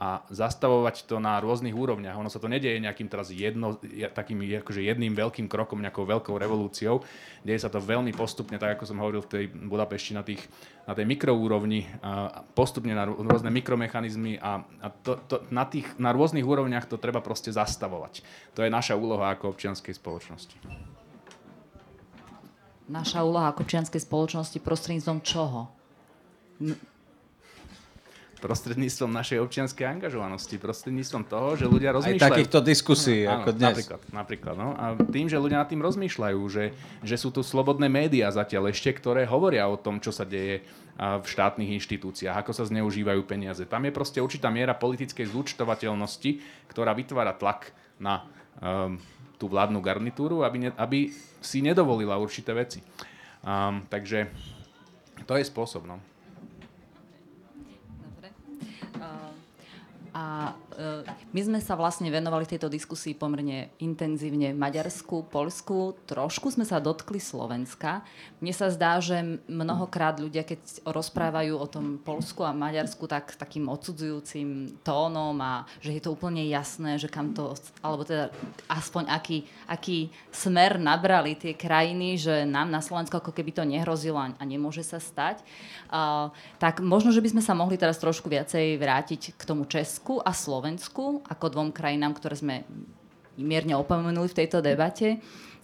[0.00, 2.16] a zastavovať to na rôznych úrovniach.
[2.16, 3.76] Ono sa to nedieje nejakým teraz jedno,
[4.16, 7.04] takým akože jedným veľkým krokom, nejakou veľkou revolúciou.
[7.44, 10.40] Deje sa to veľmi postupne, tak ako som hovoril v tej Budapešti na, tých,
[10.88, 16.16] na tej mikroúrovni, a postupne na rôzne mikromechanizmy a, a to, to, na, tých, na
[16.16, 18.24] rôznych úrovniach to treba proste zastavovať.
[18.56, 20.56] To je naša úloha ako občianskej spoločnosti.
[22.88, 25.68] Naša úloha ako občianskej spoločnosti prostredníctvom čoho?
[28.40, 32.24] Prostredníctvom našej občianskej angažovanosti, prostredníctvom toho, že ľudia rozmýšľajú.
[32.24, 33.76] Aj takýchto diskusí, no, ako dnes.
[33.76, 34.68] Napríklad, napríklad no.
[34.74, 36.72] A tým, že ľudia nad tým rozmýšľajú, že,
[37.04, 40.64] že sú tu slobodné médiá zatiaľ ešte, ktoré hovoria o tom, čo sa deje
[41.00, 43.64] v štátnych inštitúciách, ako sa zneužívajú peniaze.
[43.64, 48.28] Tam je proste určitá miera politickej zúčtovateľnosti, ktorá vytvára tlak na
[48.60, 49.00] um,
[49.40, 51.08] tú vládnu garnitúru, aby, ne, aby
[51.40, 52.84] si nedovolila určité veci.
[53.40, 54.28] Um, takže
[55.24, 55.88] to je spôsob.
[55.88, 56.04] No.
[60.20, 60.69] A e,
[61.30, 67.20] my sme sa vlastne venovali tejto diskusii pomerne intenzívne Maďarsku, Polsku, trošku sme sa dotkli
[67.22, 68.02] Slovenska.
[68.42, 73.68] Mne sa zdá, že mnohokrát ľudia, keď rozprávajú o tom Polsku a Maďarsku, tak takým
[73.68, 77.52] odsudzujúcim tónom a že je to úplne jasné, že kam to,
[77.84, 78.32] alebo teda
[78.66, 84.18] aspoň aký, aký smer nabrali tie krajiny, že nám na Slovensku ako keby to nehrozilo
[84.18, 85.44] a nemôže sa stať.
[85.90, 90.22] Uh, tak možno, že by sme sa mohli teraz trošku viacej vrátiť k tomu Česku
[90.22, 90.69] a Slovensku
[91.26, 92.56] ako dvom krajinám, ktoré sme
[93.40, 95.18] mierne opomenuli v tejto debate.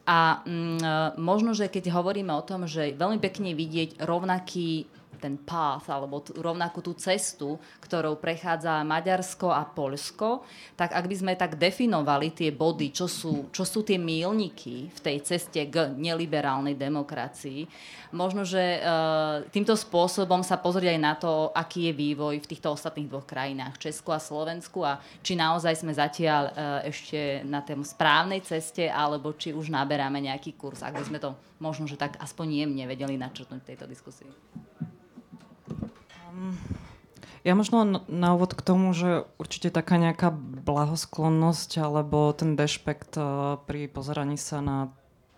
[0.07, 4.87] A mm, e, možno, že keď hovoríme o tom, že veľmi pekne vidieť rovnaký
[5.19, 10.45] ten path alebo t- rovnakú tú cestu, ktorou prechádza Maďarsko a Polsko,
[10.77, 15.01] tak ak by sme tak definovali tie body, čo sú, čo sú tie mílniky v
[15.01, 17.67] tej ceste k neliberálnej demokracii,
[18.15, 18.81] možno, že e,
[19.51, 23.81] týmto spôsobom sa pozrieť aj na to, aký je vývoj v týchto ostatných dvoch krajinách,
[23.81, 26.53] Česku a Slovensku a či naozaj sme zatiaľ e,
[26.93, 31.35] ešte na tej správnej ceste, alebo či už naberáme nejaký kurz, ak by sme to
[31.59, 34.29] možno, že tak aspoň jemne vedeli načrtnúť v tejto diskusii.
[37.47, 40.35] Ja možno na úvod k tomu, že určite taká nejaká
[40.67, 43.25] blahosklonnosť alebo ten dešpekt eh,
[43.63, 44.91] pri pozeraní sa na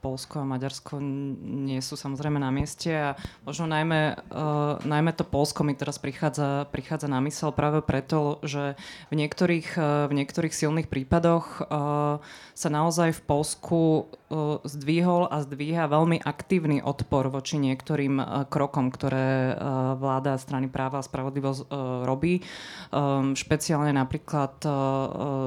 [0.09, 1.05] Polsko a Maďarsko
[1.45, 3.13] nie sú samozrejme na mieste a
[3.45, 8.81] možno najmä, uh, najmä to Polsko mi teraz prichádza, prichádza na mysel práve preto, že
[9.13, 12.25] v niektorých, uh, v niektorých silných prípadoch uh,
[12.57, 18.89] sa naozaj v Polsku uh, zdvihol a zdvíha veľmi aktívny odpor voči niektorým uh, krokom,
[18.89, 22.41] ktoré uh, vláda strany práva a spravodlivosť uh, robí.
[22.89, 24.73] Um, špeciálne napríklad uh,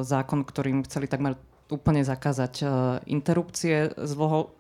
[0.06, 1.34] zákon, ktorým chceli takmer
[1.72, 2.70] úplne zakázať uh,
[3.08, 3.90] interrupcie,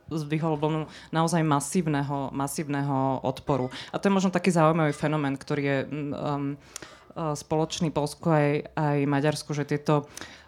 [0.09, 3.67] zdvihol vlnu naozaj masívneho, masívneho odporu.
[3.91, 6.55] A to je možno taký zaujímavý fenomén, ktorý je um,
[7.11, 10.40] spoločný Polsku aj, aj Maďarsku, že tieto Ehm,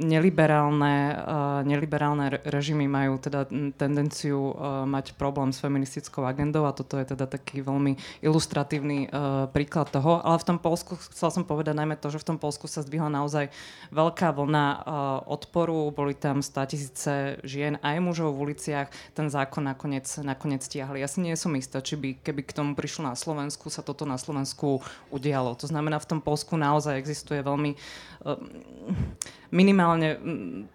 [0.00, 3.44] neliberálne, uh, neliberálne režimy majú teda
[3.76, 9.44] tendenciu uh, mať problém s feministickou agendou a toto je teda taký veľmi ilustratívny uh,
[9.52, 10.24] príklad toho.
[10.24, 13.12] Ale v tom Polsku, chcel som povedať najmä to, že v tom Polsku sa zdvihla
[13.12, 13.52] naozaj
[13.92, 14.66] veľká vlna
[15.28, 17.12] odporu, boli tam 100 tisíce
[17.44, 21.04] žien aj mužov v uliciach, ten zákon nakoniec, nakoniec stiahli.
[21.04, 24.08] Ja si nie som istá, či by, keby k tomu prišlo na Slovensku, sa toto
[24.08, 24.80] na Slovensku
[25.12, 25.52] udialo.
[25.60, 27.76] To znamená, v tom Polsku naozaj existuje veľmi
[29.54, 30.18] minimálne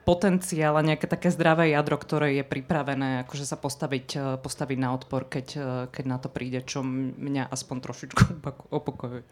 [0.07, 4.95] potenciál a nejaké také zdravé jadro, ktoré je pripravené akože sa postaviť, e, postaviť na
[4.95, 8.23] odpor, keď, e, keď na to príde, čo mňa aspoň trošičku
[8.79, 9.27] opokojuje.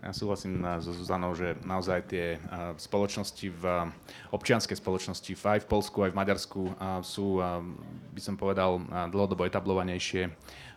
[0.00, 2.40] Ja súhlasím e, so Zuzanou, že naozaj tie
[2.80, 3.64] spoločnosti v
[4.32, 6.62] občianske spoločnosti aj v Polsku, aj v Maďarsku
[7.04, 7.42] sú,
[8.16, 8.80] by som povedal,
[9.12, 10.32] dlhodobo etablovanejšie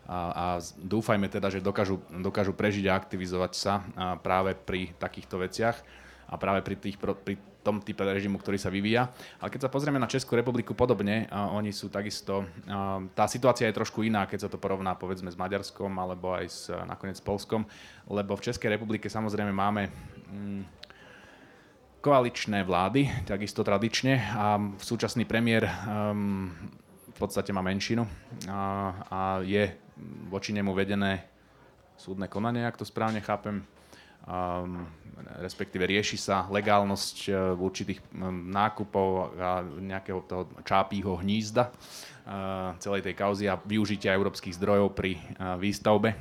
[0.09, 3.85] a dúfajme teda, že dokážu, dokážu prežiť a aktivizovať sa
[4.25, 5.77] práve pri takýchto veciach
[6.29, 9.09] a práve pri, tých, pri tom type režimu, ktorý sa vyvíja.
[9.41, 12.45] Ale keď sa pozrieme na Českú republiku podobne, oni sú takisto,
[13.17, 16.69] tá situácia je trošku iná, keď sa to porovná povedzme s Maďarskom alebo aj s
[16.85, 17.65] nakoniec Polskom,
[18.07, 20.61] lebo v Českej republike samozrejme máme mm,
[21.99, 26.47] koaličné vlády, takisto tradične a súčasný premiér um,
[27.11, 28.07] v podstate má menšinu
[28.47, 28.61] a,
[29.11, 29.67] a je
[30.31, 31.27] voči nemu vedené
[31.99, 33.67] súdne konanie, ak to správne chápem
[35.39, 37.99] respektíve rieši sa legálnosť uh, určitých
[38.49, 45.19] nákupov a nejakého toho čápího hnízda uh, celej tej kauzy a využitia európskych zdrojov pri
[45.19, 46.15] uh, výstavbe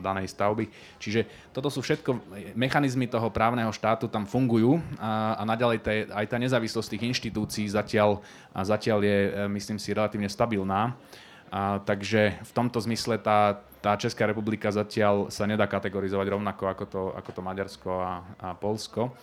[0.00, 0.70] danej stavby.
[1.02, 2.10] Čiže toto sú všetko
[2.54, 7.66] mechanizmy toho právneho štátu tam fungujú a, a naďalej te, aj tá nezávislosť tých inštitúcií
[7.66, 8.22] zatiaľ,
[8.52, 9.18] zatiaľ je,
[9.52, 10.94] myslím si, relatívne stabilná.
[11.52, 16.84] A, takže v tomto zmysle tá, tá Česká republika zatiaľ sa nedá kategorizovať rovnako ako
[16.90, 19.14] to, ako to Maďarsko a, a Polsko.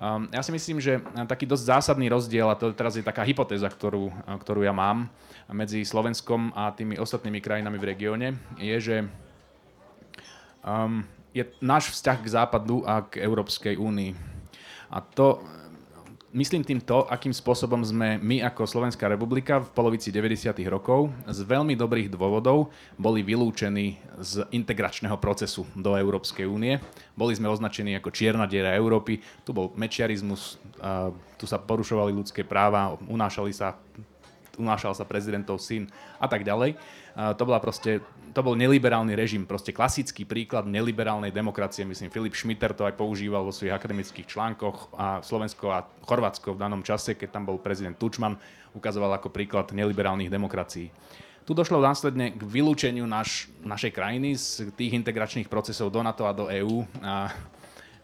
[0.00, 0.98] Um, ja si myslím, že
[1.28, 4.08] taký dosť zásadný rozdiel, a to teraz je taká hypotéza, ktorú,
[4.40, 5.12] ktorú ja mám
[5.52, 8.96] medzi Slovenskom a tými ostatnými krajinami v regióne, je, že
[10.64, 11.04] um,
[11.36, 14.16] je náš vzťah k Západu a k Európskej únii.
[14.90, 15.44] A to
[16.30, 20.54] Myslím tým to, akým spôsobom sme my ako Slovenská republika v polovici 90.
[20.70, 26.78] rokov z veľmi dobrých dôvodov boli vylúčení z integračného procesu do Európskej únie.
[27.18, 30.62] Boli sme označení ako čierna diera Európy, tu bol mečiarizmus,
[31.34, 33.74] tu sa porušovali ľudské práva, unášali sa
[34.60, 35.88] unášal sa prezidentov syn
[36.20, 36.76] a tak ďalej.
[37.16, 41.82] To bola proste to bol neliberálny režim, proste klasický príklad neliberálnej demokracie.
[41.82, 46.62] Myslím, Filip Schmitter to aj používal vo svojich akademických článkoch a Slovensko a Chorvátsko v
[46.62, 48.38] danom čase, keď tam bol prezident Tučman,
[48.70, 50.94] ukazoval ako príklad neliberálnych demokracií.
[51.42, 56.30] Tu došlo následne k vylúčeniu naš, našej krajiny z tých integračných procesov do NATO a
[56.30, 57.34] do EÚ, a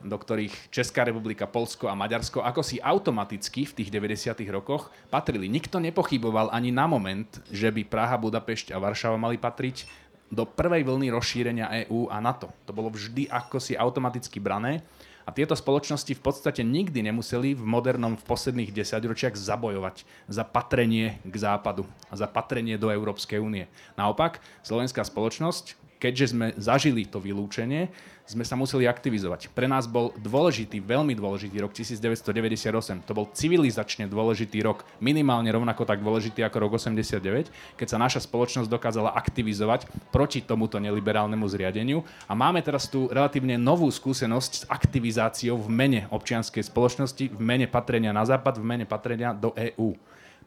[0.05, 4.43] do ktorých Česká republika, Polsko a Maďarsko ako si automaticky v tých 90.
[4.53, 5.49] rokoch patrili.
[5.49, 9.89] Nikto nepochyboval ani na moment, že by Praha, Budapešť a Varšava mali patriť
[10.27, 12.51] do prvej vlny rozšírenia EÚ a NATO.
[12.67, 14.83] To bolo vždy ako si automaticky brané
[15.27, 21.19] a tieto spoločnosti v podstate nikdy nemuseli v modernom, v posledných desaťročiach zabojovať za patrenie
[21.27, 23.67] k západu a za patrenie do Európskej únie.
[23.99, 27.89] Naopak, slovenská spoločnosť, keďže sme zažili to vylúčenie,
[28.27, 29.55] sme sa museli aktivizovať.
[29.55, 33.07] Pre nás bol dôležitý, veľmi dôležitý rok 1998.
[33.07, 38.27] To bol civilizačne dôležitý rok, minimálne rovnako tak dôležitý ako rok 89, keď sa naša
[38.27, 42.03] spoločnosť dokázala aktivizovať proti tomuto neliberálnemu zriadeniu.
[42.27, 47.71] A máme teraz tú relatívne novú skúsenosť s aktivizáciou v mene občianskej spoločnosti, v mene
[47.71, 49.95] patrenia na západ, v mene patrenia do EÚ.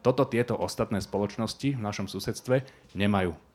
[0.04, 2.64] Toto tieto ostatné spoločnosti v našom susedstve
[2.96, 3.49] nemajú.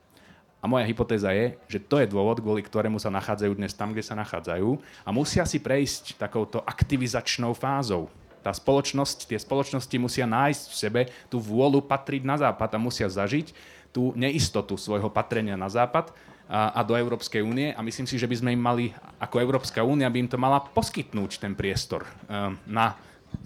[0.64, 4.00] A moja hypotéza je, že to je dôvod, kvôli ktorému sa nachádzajú dnes tam, kde
[4.00, 8.08] sa nachádzajú a musia si prejsť takouto aktivizačnou fázou.
[8.40, 13.04] Tá spoločnosť, tie spoločnosti musia nájsť v sebe tú vôľu patriť na západ a musia
[13.12, 13.52] zažiť
[13.92, 16.16] tú neistotu svojho patrenia na západ
[16.48, 18.86] a, a do Európskej únie a myslím si, že by sme im mali,
[19.20, 22.96] ako Európska únia by im to mala poskytnúť ten priestor um, na,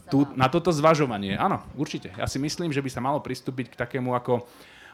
[0.06, 1.34] tú, na toto zvažovanie.
[1.34, 2.14] Áno, určite.
[2.14, 4.46] Ja si myslím, že by sa malo pristúpiť k takému ako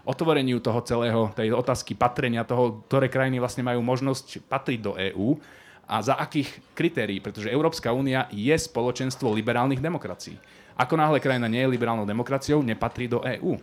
[0.04, 5.40] otvoreniu toho celého, tej otázky patrenia toho, ktoré krajiny vlastne majú možnosť patriť do EÚ
[5.84, 10.36] a za akých kritérií, pretože Európska únia je spoločenstvo liberálnych demokracií.
[10.76, 13.60] Ako náhle krajina nie je liberálnou demokraciou, nepatrí do EÚ.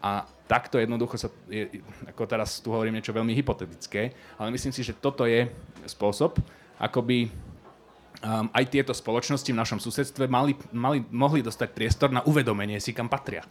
[0.00, 4.80] A takto jednoducho sa, je, ako teraz tu hovorím niečo veľmi hypotetické, ale myslím si,
[4.80, 5.46] že toto je
[5.84, 6.40] spôsob,
[6.80, 12.24] ako by um, aj tieto spoločnosti v našom susedstve mali, mali, mohli dostať priestor na
[12.24, 13.44] uvedomenie si, kam patria.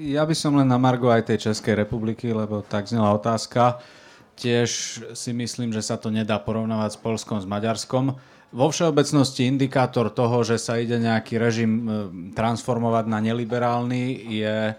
[0.00, 3.78] Ja by som len na Margo aj tej Českej republiky, lebo tak znela otázka.
[4.34, 4.70] Tiež
[5.14, 8.18] si myslím, že sa to nedá porovnávať s Polskom, s Maďarskom.
[8.54, 11.90] Vo všeobecnosti indikátor toho, že sa ide nejaký režim e,
[12.34, 14.74] transformovať na neliberálny, je e,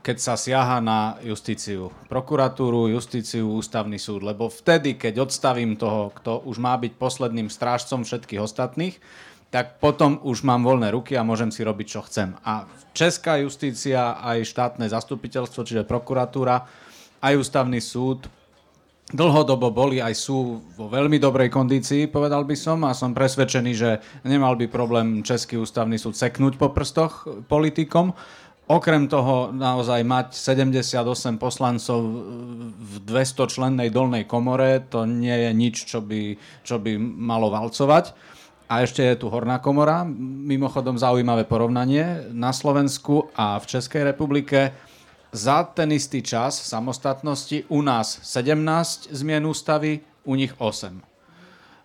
[0.00, 1.92] keď sa siaha na justíciu.
[2.08, 4.24] Prokuratúru, justíciu, ústavný súd.
[4.24, 8.96] Lebo vtedy, keď odstavím toho, kto už má byť posledným strážcom všetkých ostatných,
[9.56, 12.36] tak potom už mám voľné ruky a môžem si robiť, čo chcem.
[12.44, 16.68] A Česká justícia, aj štátne zastupiteľstvo, čiže prokuratúra,
[17.24, 18.28] aj ústavný súd
[19.08, 23.90] dlhodobo boli aj sú vo veľmi dobrej kondícii, povedal by som, a som presvedčený, že
[24.28, 28.12] nemal by problém Český ústavný súd seknúť po prstoch politikom.
[28.68, 32.02] Okrem toho naozaj mať 78 poslancov
[32.76, 38.35] v 200 člennej dolnej komore, to nie je nič, čo by, čo by malo valcovať.
[38.66, 40.02] A ešte je tu Horná komora,
[40.42, 42.26] mimochodom zaujímavé porovnanie.
[42.34, 44.74] Na Slovensku a v Českej republike
[45.30, 50.98] za ten istý čas samostatnosti u nás 17 zmien ústavy, u nich 8.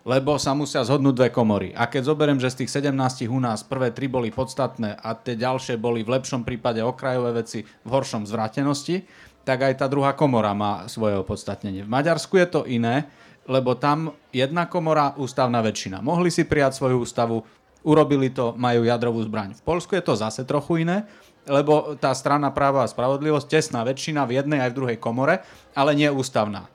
[0.02, 1.70] lebo sa musia zhodnúť dve komory.
[1.78, 5.38] A keď zoberiem, že z tých 17 u nás prvé tri boli podstatné a tie
[5.38, 9.06] ďalšie boli v lepšom prípade okrajové veci, v horšom zvrátenosti,
[9.46, 11.86] tak aj tá druhá komora má svoje opodstatnenie.
[11.86, 13.06] V Maďarsku je to iné,
[13.46, 15.98] lebo tam jedna komora, ústavná väčšina.
[16.04, 17.42] Mohli si prijať svoju ústavu,
[17.82, 19.58] urobili to, majú jadrovú zbraň.
[19.58, 21.06] V Polsku je to zase trochu iné,
[21.46, 25.42] lebo tá strana práva a spravodlivosť, tesná väčšina v jednej aj v druhej komore,
[25.74, 26.70] ale nie ústavná.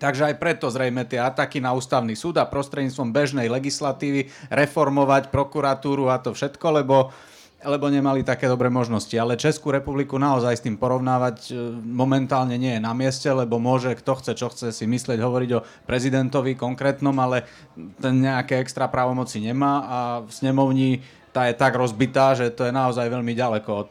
[0.00, 6.08] Takže aj preto zrejme tie ataky na ústavný súd a prostredníctvom bežnej legislatívy reformovať prokuratúru
[6.08, 7.12] a to všetko, lebo
[7.60, 9.12] lebo nemali také dobré možnosti.
[9.12, 11.52] Ale Českú republiku naozaj s tým porovnávať e,
[11.84, 15.64] momentálne nie je na mieste, lebo môže kto chce, čo chce si myslieť, hovoriť o
[15.84, 17.44] prezidentovi konkrétnom, ale
[18.00, 22.72] ten nejaké extra právomoci nemá a v snemovni tá je tak rozbitá, že to je
[22.74, 23.90] naozaj veľmi ďaleko od,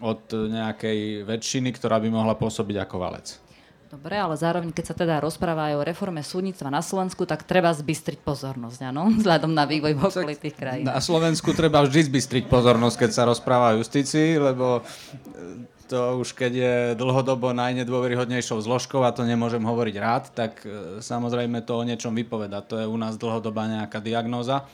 [0.00, 3.45] od nejakej väčšiny, ktorá by mohla pôsobiť ako valec.
[3.86, 7.70] Dobre, ale zároveň, keď sa teda rozpráva aj o reforme súdnictva na Slovensku, tak treba
[7.70, 9.10] zbystriť pozornosť, áno?
[9.22, 10.90] Vzhľadom na vývoj v okolitých krajín.
[10.90, 16.34] Na Slovensku treba vždy zbystriť pozornosť, keď sa rozpráva o justícii, lebo e, to už
[16.34, 21.86] keď je dlhodobo najnedôveryhodnejšou zložkou a to nemôžem hovoriť rád, tak e, samozrejme to o
[21.86, 22.66] niečom vypoveda.
[22.66, 24.66] To je u nás dlhodobá nejaká diagnóza.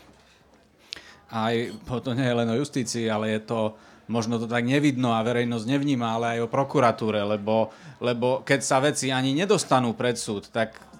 [1.28, 1.52] Aj
[1.84, 3.76] to nie je len o justícii, ale je to
[4.10, 7.70] možno to tak nevidno a verejnosť nevníma, ale aj o prokuratúre, lebo,
[8.02, 10.92] lebo keď sa veci ani nedostanú pred súd, tak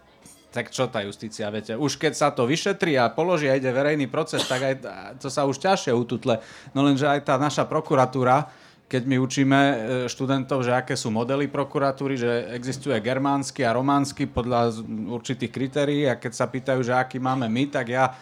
[0.53, 1.73] tak čo tá justícia, viete?
[1.73, 4.75] Už keď sa to vyšetrí a položí a ide verejný proces, tak aj
[5.17, 6.45] to sa už ťažšie ututle.
[6.77, 8.53] No lenže aj tá naša prokuratúra,
[8.85, 9.75] keď my učíme e,
[10.13, 14.77] študentov, že aké sú modely prokuratúry, že existuje germánsky a románsky podľa
[15.17, 18.13] určitých kritérií a keď sa pýtajú, že aký máme my, tak ja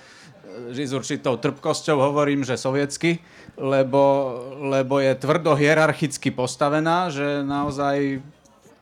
[0.71, 3.23] že s určitou trpkosťou hovorím, že sovietsky,
[3.61, 4.05] lebo,
[4.57, 8.25] lebo je tvrdo hierarchicky postavená, že naozaj,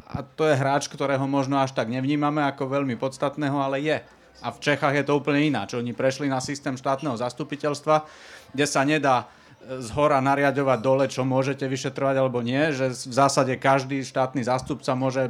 [0.06, 3.98] a to je hráč, ktorého možno až tak nevnímame ako veľmi podstatného, ale je.
[4.38, 5.74] A v Čechách je to úplne ináč.
[5.74, 8.06] Oni prešli na systém štátneho zastupiteľstva,
[8.54, 9.26] kde sa nedá
[9.68, 14.96] z hora nariadovať dole, čo môžete vyšetrovať alebo nie, že v zásade každý štátny zástupca
[14.96, 15.28] môže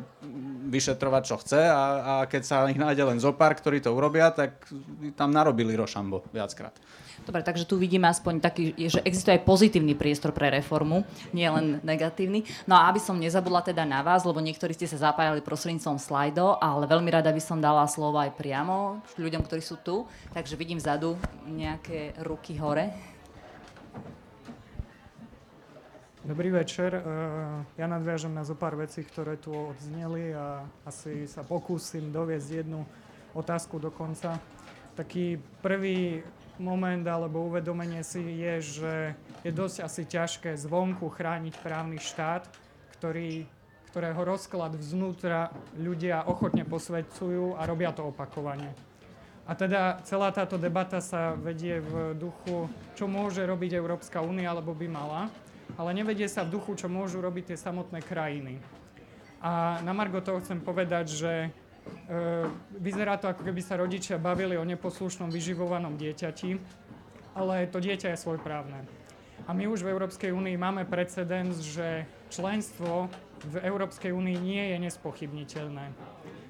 [0.68, 4.68] vyšetrovať, čo chce a, a keď sa ich nájde len zopár, ktorí to urobia, tak
[5.16, 6.76] tam narobili Rošambo viackrát.
[7.28, 11.04] Dobre, takže tu vidíme aspoň taký, že existuje aj pozitívny priestor pre reformu,
[11.36, 12.46] nie len negatívny.
[12.64, 16.56] No a aby som nezabudla teda na vás, lebo niektorí ste sa zapájali prostredníctvom slajdo,
[16.56, 20.08] ale veľmi rada by som dala slovo aj priamo ľuďom, ktorí sú tu.
[20.32, 23.17] Takže vidím vzadu nejaké ruky hore.
[26.26, 26.98] Dobrý večer.
[26.98, 27.02] E,
[27.78, 32.82] ja nadviažem na zo pár vecí, ktoré tu odzneli a asi sa pokúsim doviesť jednu
[33.38, 34.34] otázku do konca.
[34.98, 36.26] Taký prvý
[36.58, 38.94] moment alebo uvedomenie si je, že
[39.46, 42.50] je dosť asi ťažké zvonku chrániť právny štát,
[42.98, 43.46] ktorý,
[43.94, 48.74] ktorého rozklad vznútra ľudia ochotne posvedcujú a robia to opakovane.
[49.46, 52.66] A teda celá táto debata sa vedie v duchu,
[52.98, 55.30] čo môže robiť Európska únia, alebo by mala
[55.76, 58.62] ale nevedie sa v duchu, čo môžu robiť tie samotné krajiny.
[59.38, 61.48] A na Margo toho chcem povedať, že e,
[62.74, 66.58] vyzerá to, ako keby sa rodičia bavili o neposlušnom vyživovanom dieťati,
[67.38, 68.82] ale to dieťa je svojprávne.
[69.46, 72.02] A my už v Európskej únii máme precedens, že
[72.34, 73.06] členstvo
[73.46, 75.94] v Európskej únii nie je nespochybniteľné.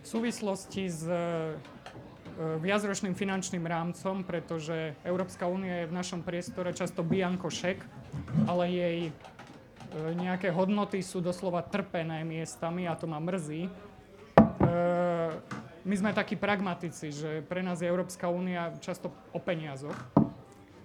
[0.03, 1.53] V súvislosti s e,
[2.39, 7.98] viacročným finančným rámcom, pretože Európska únia je v našom priestore často bianko šek,
[8.47, 9.13] ale jej e,
[10.17, 13.67] nejaké hodnoty sú doslova trpené miestami a to ma mrzí.
[13.67, 13.71] E,
[15.89, 19.97] my sme takí pragmatici, že pre nás je Európska únia často o peniazoch.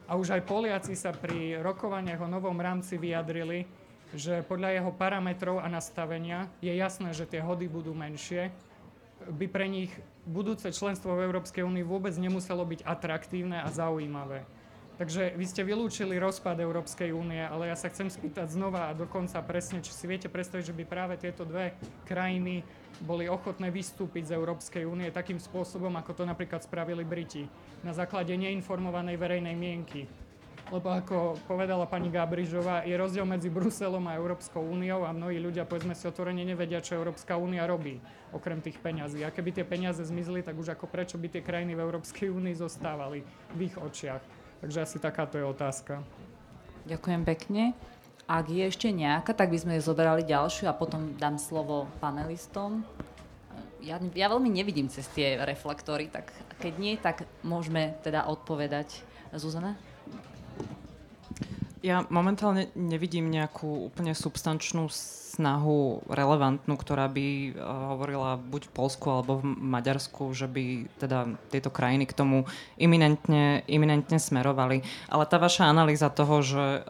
[0.07, 3.65] A už aj Poliaci sa pri rokovaniach o novom rámci vyjadrili,
[4.13, 8.53] že podľa jeho parametrov a nastavenia je jasné, že tie hody budú menšie,
[9.31, 9.91] by pre nich
[10.27, 14.43] budúce členstvo v Európskej únii vôbec nemuselo byť atraktívne a zaujímavé.
[14.93, 19.41] Takže vy ste vylúčili rozpad Európskej únie, ale ja sa chcem spýtať znova a dokonca
[19.41, 21.73] presne, či si viete predstaviť, že by práve tieto dve
[22.05, 22.61] krajiny
[23.01, 27.49] boli ochotné vystúpiť z Európskej únie takým spôsobom, ako to napríklad spravili Briti,
[27.81, 30.05] na základe neinformovanej verejnej mienky.
[30.69, 35.67] Lebo ako povedala pani Gabrižová, je rozdiel medzi Bruselom a Európskou úniou a mnohí ľudia,
[35.67, 37.99] povedzme si otvorene, nevedia, čo Európska únia robí,
[38.31, 39.25] okrem tých peňazí.
[39.25, 42.55] A keby tie peniaze zmizli, tak už ako prečo by tie krajiny v Európskej únii
[42.55, 44.32] zostávali v ich očiach.
[44.63, 45.99] Takže asi takáto je otázka.
[46.87, 47.75] Ďakujem pekne.
[48.23, 52.87] Ak je ešte nejaká, tak by sme zoberali ďalšiu a potom dám slovo panelistom.
[53.83, 56.31] Ja, ja veľmi nevidím cez tie reflektory, tak
[56.63, 59.03] keď nie, tak môžeme teda odpovedať.
[59.35, 59.75] Zuzana?
[61.83, 64.87] Ja momentálne nevidím nejakú úplne substančnú
[65.33, 67.57] snahu relevantnú, ktorá by
[67.93, 72.45] hovorila buď v Polsku alebo v Maďarsku, že by teda tieto krajiny k tomu
[72.77, 74.85] iminentne, iminentne smerovali.
[75.09, 76.85] Ale tá vaša analýza toho, že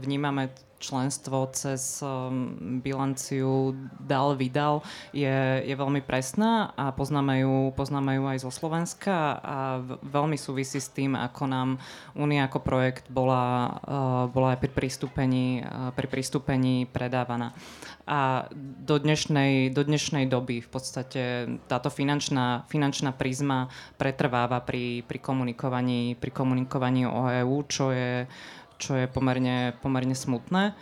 [0.00, 0.48] vnímame
[0.82, 3.70] členstvo cez um, bilanciu
[4.02, 4.82] dal vydal
[5.14, 10.82] je, je veľmi presná a poznáme ju, poznáme ju aj zo Slovenska a veľmi súvisí
[10.82, 11.78] s tým, ako nám
[12.18, 13.78] Únia ako projekt bola,
[14.34, 15.62] bola aj pri pristúpení,
[15.94, 17.54] pri pristúpení predávaná.
[18.06, 18.46] A
[18.82, 21.22] do dnešnej, do dnešnej doby v podstate
[21.66, 28.26] táto finančná, finančná prízma pretrváva pri, pri, komunikovaní, pri komunikovaní o EÚ, čo je
[28.82, 30.74] čo je pomerne, pomerne smutné.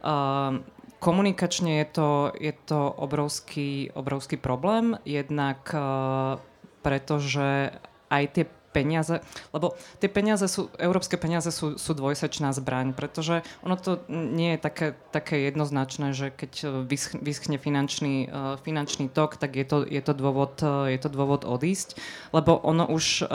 [0.00, 0.64] Uh,
[1.04, 2.10] komunikačne je to,
[2.40, 6.40] je to obrovský, obrovský problém, jednak uh,
[6.80, 7.76] pretože
[8.08, 9.20] aj tie peniaze,
[9.52, 14.64] lebo tie peniaze sú, európske peniaze sú, sú dvojsečná zbraň, pretože ono to nie je
[14.64, 16.52] také, také jednoznačné, že keď
[16.88, 21.12] vysch, vyschne finančný, uh, finančný tok, tak je to, je, to dôvod, uh, je to
[21.12, 22.00] dôvod odísť,
[22.32, 23.28] lebo ono už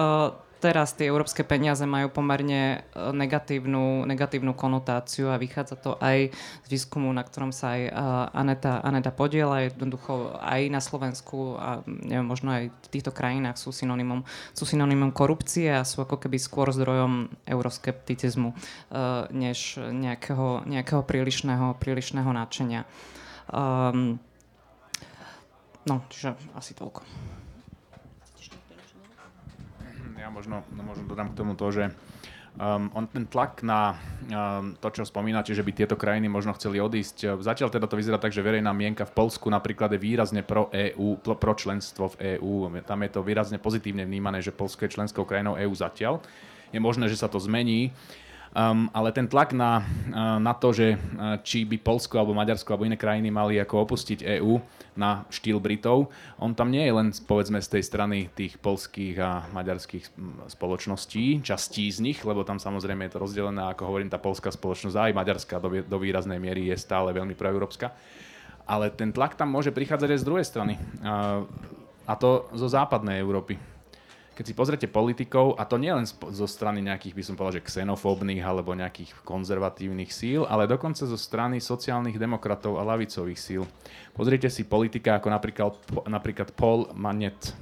[0.57, 6.33] teraz tie európske peniaze majú pomerne e, negatívnu, negatívnu konotáciu a vychádza to aj
[6.65, 7.91] z výskumu, na ktorom sa aj e,
[8.33, 9.65] Aneta, Aneta podiela.
[9.65, 14.25] Jednoducho aj na Slovensku a neviem, možno aj v týchto krajinách sú synonymom,
[14.57, 18.55] sú synonymom korupcie a sú ako keby skôr zdrojom euroskepticizmu e,
[19.31, 22.81] než nejakého, nejakého prílišného, prílišného nadšenia.
[23.47, 24.19] Um,
[25.87, 27.36] no, čiže asi toľko.
[30.17, 31.93] Ja možno, no možno dodám k tomu to, že
[32.57, 36.81] Um, on ten tlak na um, to, čo spomínate, že by tieto krajiny možno chceli
[36.81, 37.37] odísť.
[37.37, 41.21] Zatiaľ teda to vyzerá tak, že verejná mienka v Polsku napríklad je výrazne pro EU,
[41.21, 42.65] pro členstvo v EÚ.
[42.81, 46.17] Tam je to výrazne pozitívne vnímané, že Polsko je členskou krajinou EÚ zatiaľ.
[46.73, 47.93] Je možné, že sa to zmení.
[48.55, 52.73] Um, ale ten tlak na, uh, na to, že uh, či by Polsko alebo Maďarsko
[52.73, 54.57] alebo iné krajiny mali ako opustiť EÚ
[54.97, 56.09] na štýl Britov,
[56.41, 60.09] on tam nie je len povedzme z tej strany tých polských a maďarských
[60.49, 64.97] spoločností, častí z nich, lebo tam samozrejme je to rozdelené, ako hovorím, tá polská spoločnosť
[64.97, 67.93] aj maďarská do, do výraznej miery je stále veľmi proeurópska.
[68.65, 70.73] Ale ten tlak tam môže prichádzať aj z druhej strany.
[70.99, 71.45] Uh,
[72.09, 73.76] a to zo západnej Európy
[74.37, 77.65] keď si pozrete politikov, a to nie len zo strany nejakých, by som povedal, že
[77.73, 83.65] xenofóbnych alebo nejakých konzervatívnych síl, ale dokonca zo strany sociálnych demokratov a lavicových síl.
[84.13, 85.73] Pozrite si politika ako napríklad,
[86.05, 87.57] napríklad Paul Manet.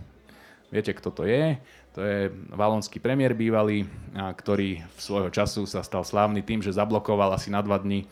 [0.67, 1.55] Viete, kto to je?
[1.95, 7.31] To je valonský premiér bývalý, ktorý v svojho času sa stal slávny tým, že zablokoval
[7.31, 8.03] asi na dva dní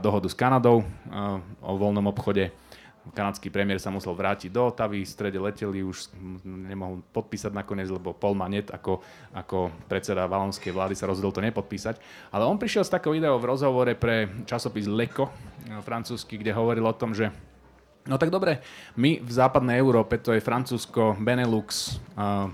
[0.00, 0.80] dohodu s Kanadou
[1.60, 2.48] o voľnom obchode
[3.14, 6.12] kanadský premiér sa musel vrátiť do Otavy, v strede leteli, už
[6.44, 9.00] nemohol podpísať nakoniec, lebo Paul Manet ako,
[9.32, 12.00] ako predseda valonskej vlády sa rozhodol to nepodpísať.
[12.32, 16.84] Ale on prišiel s takou ideou v rozhovore pre časopis Leko, eh, francúzsky, kde hovoril
[16.84, 17.30] o tom, že
[18.08, 18.64] No tak dobre,
[18.96, 22.48] my v západnej Európe, to je Francúzsko, Benelux, uh,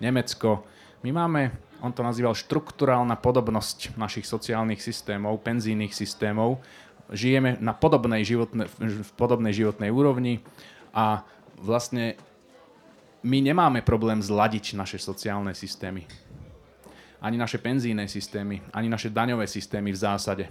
[0.00, 0.64] Nemecko,
[1.04, 1.52] my máme,
[1.84, 6.58] on to nazýval štruktúrálna podobnosť našich sociálnych systémov, penzijných systémov
[7.12, 10.44] žijeme na podobnej životne, v podobnej životnej úrovni
[10.92, 11.24] a
[11.60, 12.16] vlastne
[13.24, 16.06] my nemáme problém zladiť naše sociálne systémy.
[17.18, 20.44] Ani naše penzíne systémy, ani naše daňové systémy v zásade.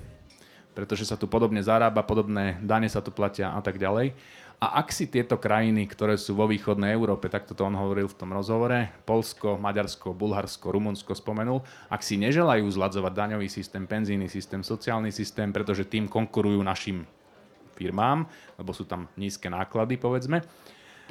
[0.76, 4.14] Pretože sa tu podobne zarába, podobné dane sa tu platia a tak ďalej.
[4.58, 8.18] A ak si tieto krajiny, ktoré sú vo východnej Európe, tak toto on hovoril v
[8.18, 11.62] tom rozhovore, Polsko, Maďarsko, Bulharsko, Rumunsko spomenul,
[11.94, 17.06] ak si neželajú zladzovať daňový systém, penzijný systém, sociálny systém, pretože tým konkurujú našim
[17.78, 18.26] firmám,
[18.58, 20.42] lebo sú tam nízke náklady, povedzme,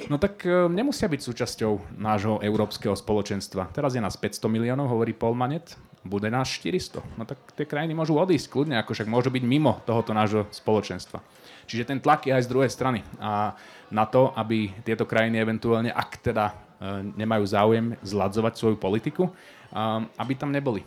[0.05, 3.73] No tak e, nemusia byť súčasťou nášho európskeho spoločenstva.
[3.73, 5.73] Teraz je nás 500 miliónov, hovorí Paul Manet,
[6.07, 7.03] bude nás 400.
[7.19, 11.19] No tak tie krajiny môžu odísť kľudne, ako však môžu byť mimo tohoto nášho spoločenstva.
[11.67, 13.03] Čiže ten tlak je aj z druhej strany.
[13.19, 13.51] A
[13.91, 16.53] na to, aby tieto krajiny eventuálne, ak teda e,
[17.15, 19.27] nemajú záujem zladzovať svoju politiku,
[20.17, 20.83] aby tam neboli.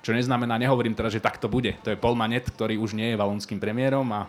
[0.00, 1.76] Čo neznamená, nehovorím teraz, že tak to bude.
[1.84, 4.24] To je Paul ktorý už nie je valonským premiérom a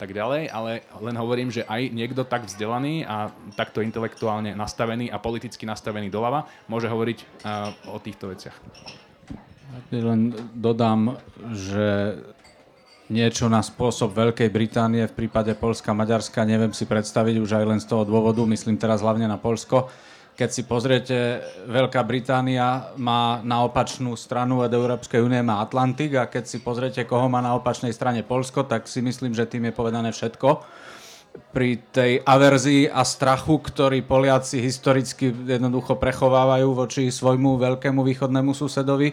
[0.00, 5.20] tak ďalej, ale len hovorím, že aj niekto tak vzdelaný a takto intelektuálne nastavený a
[5.20, 8.56] politicky nastavený doľava môže hovoriť uh, o týchto veciach.
[9.90, 11.18] Len dodám,
[11.50, 12.18] že
[13.10, 17.80] niečo na spôsob Veľkej Británie v prípade Polska, Maďarska neviem si predstaviť už aj len
[17.82, 19.90] z toho dôvodu, myslím teraz hlavne na Polsko.
[20.38, 26.30] Keď si pozriete, Veľká Británia má na opačnú stranu od Európskej únie má Atlantik a
[26.30, 29.74] keď si pozriete, koho má na opačnej strane Polsko, tak si myslím, že tým je
[29.74, 30.62] povedané všetko.
[31.50, 39.12] Pri tej averzii a strachu, ktorý Poliaci historicky jednoducho prechovávajú voči svojmu veľkému východnému susedovi,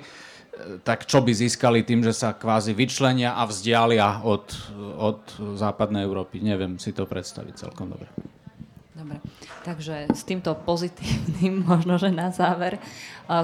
[0.81, 4.45] tak čo by získali tým, že sa kvázi vyčlenia a vzdialia od,
[4.97, 5.21] od
[5.55, 6.41] západnej Európy?
[6.41, 8.09] Neviem si to predstaviť celkom dobre.
[8.97, 9.21] Dobre,
[9.61, 12.81] takže s týmto pozitívnym, možno že na záver,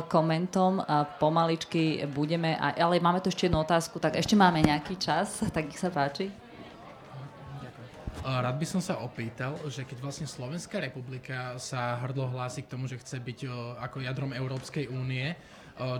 [0.09, 0.81] komentom
[1.21, 5.77] pomaličky budeme, ale máme tu ešte jednu otázku, tak ešte máme nejaký čas, tak ich
[5.77, 6.33] sa páči.
[8.23, 12.87] Rád by som sa opýtal, že keď vlastne Slovenská republika sa hrdlo hlási k tomu,
[12.87, 13.51] že chce byť
[13.83, 15.35] ako jadrom Európskej únie,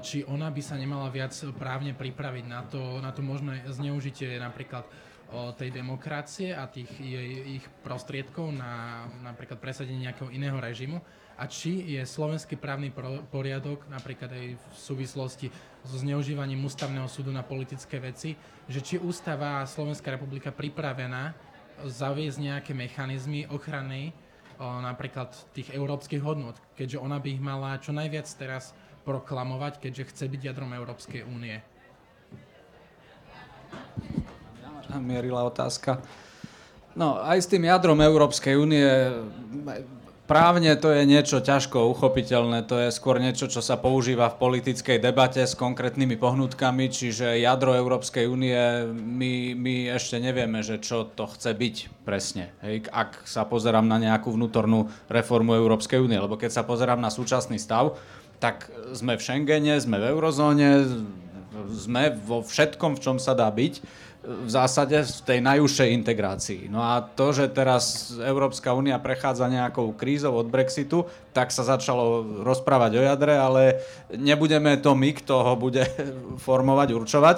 [0.05, 4.85] či ona by sa nemala viac právne pripraviť na to, na to možné zneužitie napríklad
[5.57, 11.01] tej demokracie a tých jej, ich prostriedkov na napríklad presadenie nejakého iného režimu?
[11.41, 12.93] A či je slovenský právny
[13.33, 15.49] poriadok napríklad aj v súvislosti
[15.81, 18.37] so zneužívaním ústavného súdu na politické veci,
[18.69, 21.33] že či ústava Slovenská republika pripravená
[21.81, 24.13] zaviesť nejaké mechanizmy ochrany
[24.61, 30.25] napríklad tých európskych hodnot, keďže ona by ich mala čo najviac teraz proklamovať, keďže chce
[30.31, 31.59] byť jadrom Európskej únie.
[34.93, 35.99] Mierila otázka.
[36.93, 38.85] No, aj s tým jadrom Európskej únie
[40.23, 45.03] Právne to je niečo ťažko uchopiteľné, to je skôr niečo, čo sa používa v politickej
[45.03, 48.55] debate s konkrétnymi pohnutkami, čiže jadro Európskej únie,
[48.95, 51.75] my, my ešte nevieme, že čo to chce byť
[52.07, 52.55] presne.
[52.63, 57.11] Hej, ak sa pozerám na nejakú vnútornú reformu Európskej únie, lebo keď sa pozerám na
[57.11, 57.99] súčasný stav,
[58.43, 60.83] tak sme v Schengene, sme v eurozóne,
[61.71, 66.61] sme vo všetkom, v čom sa dá byť v zásade v tej najúžšej integrácii.
[66.71, 71.03] No a to, že teraz Európska únia prechádza nejakou krízou od Brexitu,
[71.35, 73.83] tak sa začalo rozprávať o jadre, ale
[74.15, 75.83] nebudeme to my, kto ho bude
[76.47, 77.37] formovať, určovať.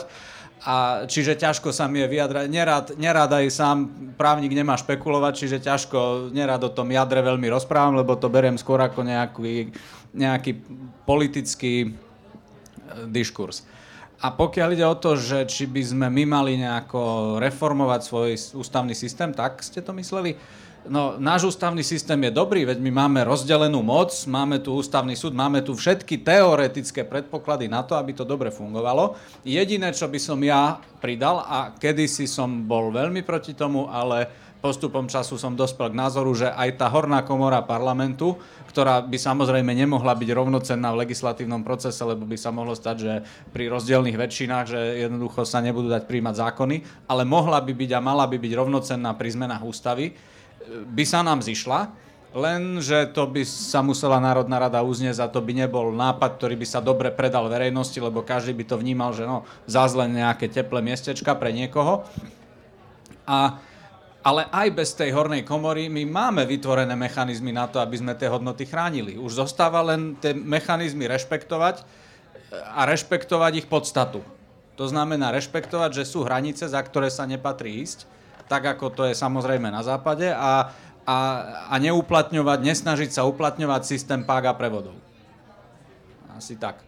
[0.64, 2.45] A čiže ťažko sa mi je vyjadrať.
[2.48, 3.77] Nerad, nerad aj sám
[4.15, 8.80] právnik nemá špekulovať, čiže ťažko, nerad o tom jadre veľmi rozprávam, lebo to beriem skôr
[8.82, 9.76] ako nejaký,
[10.15, 10.52] nejaký
[11.06, 11.91] politický eh,
[13.11, 13.68] diskurs.
[14.23, 18.95] A pokiaľ ide o to, že či by sme my mali nejako reformovať svoj ústavný
[18.95, 20.40] systém, tak ste to mysleli?
[20.86, 25.34] No, náš ústavný systém je dobrý, veď my máme rozdelenú moc, máme tu ústavný súd,
[25.34, 29.18] máme tu všetky teoretické predpoklady na to, aby to dobre fungovalo.
[29.41, 34.30] Jediné, čo by som ja pridal, a kedysi som bol veľmi proti tomu, ale
[34.62, 38.38] postupom času som dospel k názoru, že aj tá horná komora parlamentu,
[38.70, 43.14] ktorá by samozrejme nemohla byť rovnocenná v legislatívnom procese, lebo by sa mohlo stať, že
[43.53, 46.76] pri rozdielných väčšinách, že jednoducho sa nebudú dať príjmať zákony,
[47.06, 50.18] ale mohla by byť a mala by byť rovnocenná pri zmenách ústavy,
[50.70, 51.92] by sa nám zišla,
[52.36, 56.68] lenže to by sa musela Národná rada uzniesť a to by nebol nápad, ktorý by
[56.68, 61.32] sa dobre predal verejnosti, lebo každý by to vnímal, že no, zázle nejaké teplé miestečka
[61.38, 62.04] pre niekoho.
[63.26, 63.58] A
[64.26, 68.26] ale aj bez tej hornej komory my máme vytvorené mechanizmy na to, aby sme tie
[68.26, 69.22] hodnoty chránili.
[69.22, 71.86] Už zostáva len tie mechanizmy rešpektovať
[72.74, 74.26] a rešpektovať ich podstatu.
[74.82, 78.10] To znamená rešpektovať, že sú hranice, za ktoré sa nepatrí ísť,
[78.46, 80.70] tak ako to je samozrejme na západe a,
[81.06, 81.18] a,
[81.70, 84.98] a neuplatňovať, nesnažiť sa uplatňovať systém pága prevodov.
[86.36, 86.82] Asi tak.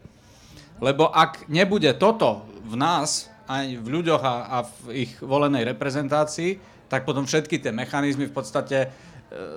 [0.78, 6.60] Lebo ak nebude toto v nás, aj v ľuďoch a, a v ich volenej reprezentácii,
[6.92, 8.88] tak potom všetky tie mechanizmy v podstate e,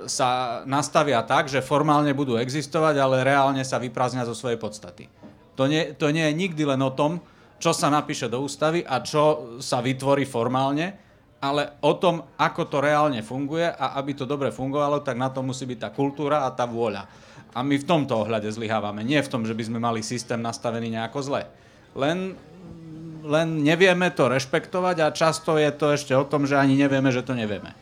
[0.07, 5.11] sa nastavia tak, že formálne budú existovať, ale reálne sa vyprázdnia zo svojej podstaty.
[5.59, 7.19] To nie, to nie je nikdy len o tom,
[7.61, 11.10] čo sa napíše do ústavy a čo sa vytvorí formálne,
[11.41, 15.41] ale o tom, ako to reálne funguje a aby to dobre fungovalo, tak na to
[15.41, 17.09] musí byť tá kultúra a tá vôľa.
[17.57, 19.03] A my v tomto ohľade zlyhávame.
[19.03, 21.43] Nie v tom, že by sme mali systém nastavený nejako zle.
[21.97, 22.39] Len
[23.21, 27.21] len nevieme to rešpektovať a často je to ešte o tom, že ani nevieme, že
[27.21, 27.77] to nevieme.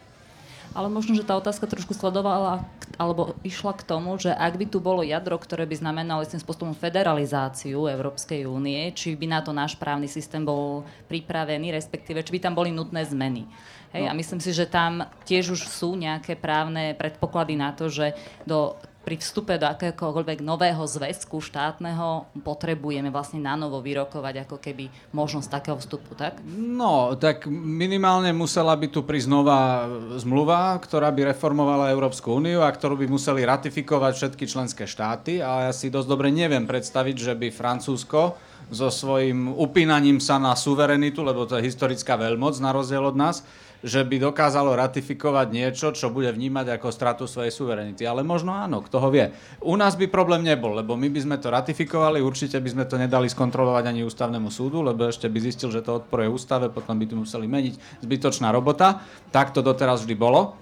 [0.79, 2.63] Ale možno, že tá otázka trošku sledovala
[3.03, 6.71] alebo išla k tomu, že ak by tu bolo jadro, ktoré by znamenalo istým spôsobom
[6.71, 12.41] federalizáciu Európskej únie, či by na to náš právny systém bol pripravený, respektíve či by
[12.47, 13.51] tam boli nutné zmeny.
[13.91, 14.11] Hej, no.
[14.11, 18.15] A myslím si, že tam tiež už sú nejaké právne predpoklady na to, že
[18.47, 18.79] do
[19.09, 25.49] pri vstupe do akéhokoľvek nového zväzku štátneho potrebujeme vlastne na novo vyrokovať ako keby možnosť
[25.49, 26.37] takého vstupu, tak?
[26.53, 29.89] No, tak minimálne musela by tu prísť nová
[30.21, 35.65] zmluva, ktorá by reformovala Európsku úniu a ktorú by museli ratifikovať všetky členské štáty a
[35.65, 38.37] ja si dosť dobre neviem predstaviť, že by Francúzsko
[38.69, 43.41] so svojím upínaním sa na suverenitu, lebo to je historická veľmoc na rozdiel od nás,
[43.79, 48.03] že by dokázalo ratifikovať niečo, čo bude vnímať ako stratu svojej suverenity.
[48.03, 49.31] Ale možno áno, kto ho vie.
[49.63, 52.99] U nás by problém nebol, lebo my by sme to ratifikovali, určite by sme to
[52.99, 57.07] nedali skontrolovať ani ústavnému súdu, lebo ešte by zistil, že to odporuje ústave, potom by
[57.07, 58.03] to museli meniť.
[58.03, 59.03] Zbytočná robota.
[59.31, 60.59] Tak to doteraz vždy bolo.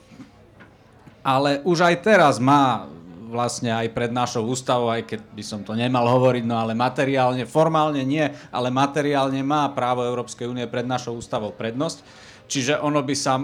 [1.26, 2.86] Ale už aj teraz má
[3.26, 7.42] vlastne aj pred našou ústavou, aj keď by som to nemal hovoriť, no ale materiálne,
[7.42, 8.22] formálne nie,
[8.54, 12.25] ale materiálne má právo Európskej únie pred našou ústavou prednosť.
[12.46, 13.38] Čiže ono by sa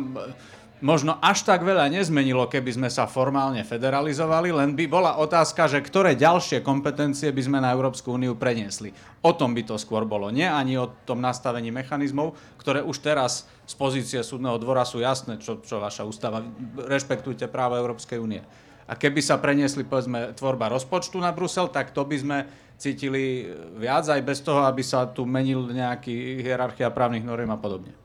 [0.82, 5.78] možno až tak veľa nezmenilo, keby sme sa formálne federalizovali, len by bola otázka, že
[5.78, 8.90] ktoré ďalšie kompetencie by sme na Európsku úniu preniesli.
[9.22, 10.28] O tom by to skôr bolo.
[10.34, 15.38] Nie ani o tom nastavení mechanizmov, ktoré už teraz z pozície súdneho dvora sú jasné,
[15.38, 16.42] čo, čo vaša ústava.
[16.74, 18.42] Rešpektujte právo Európskej únie.
[18.90, 22.38] A keby sa preniesli, povedzme, tvorba rozpočtu na Brusel, tak to by sme
[22.74, 23.46] cítili
[23.78, 28.01] viac aj bez toho, aby sa tu menil nejaký hierarchia právnych noriem a podobne.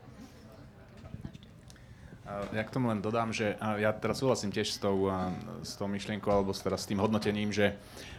[2.54, 5.10] Ja k tomu len dodám, že ja teraz súhlasím tiež s tou,
[5.64, 7.74] s tou myšlienkou alebo teraz s tým hodnotením, že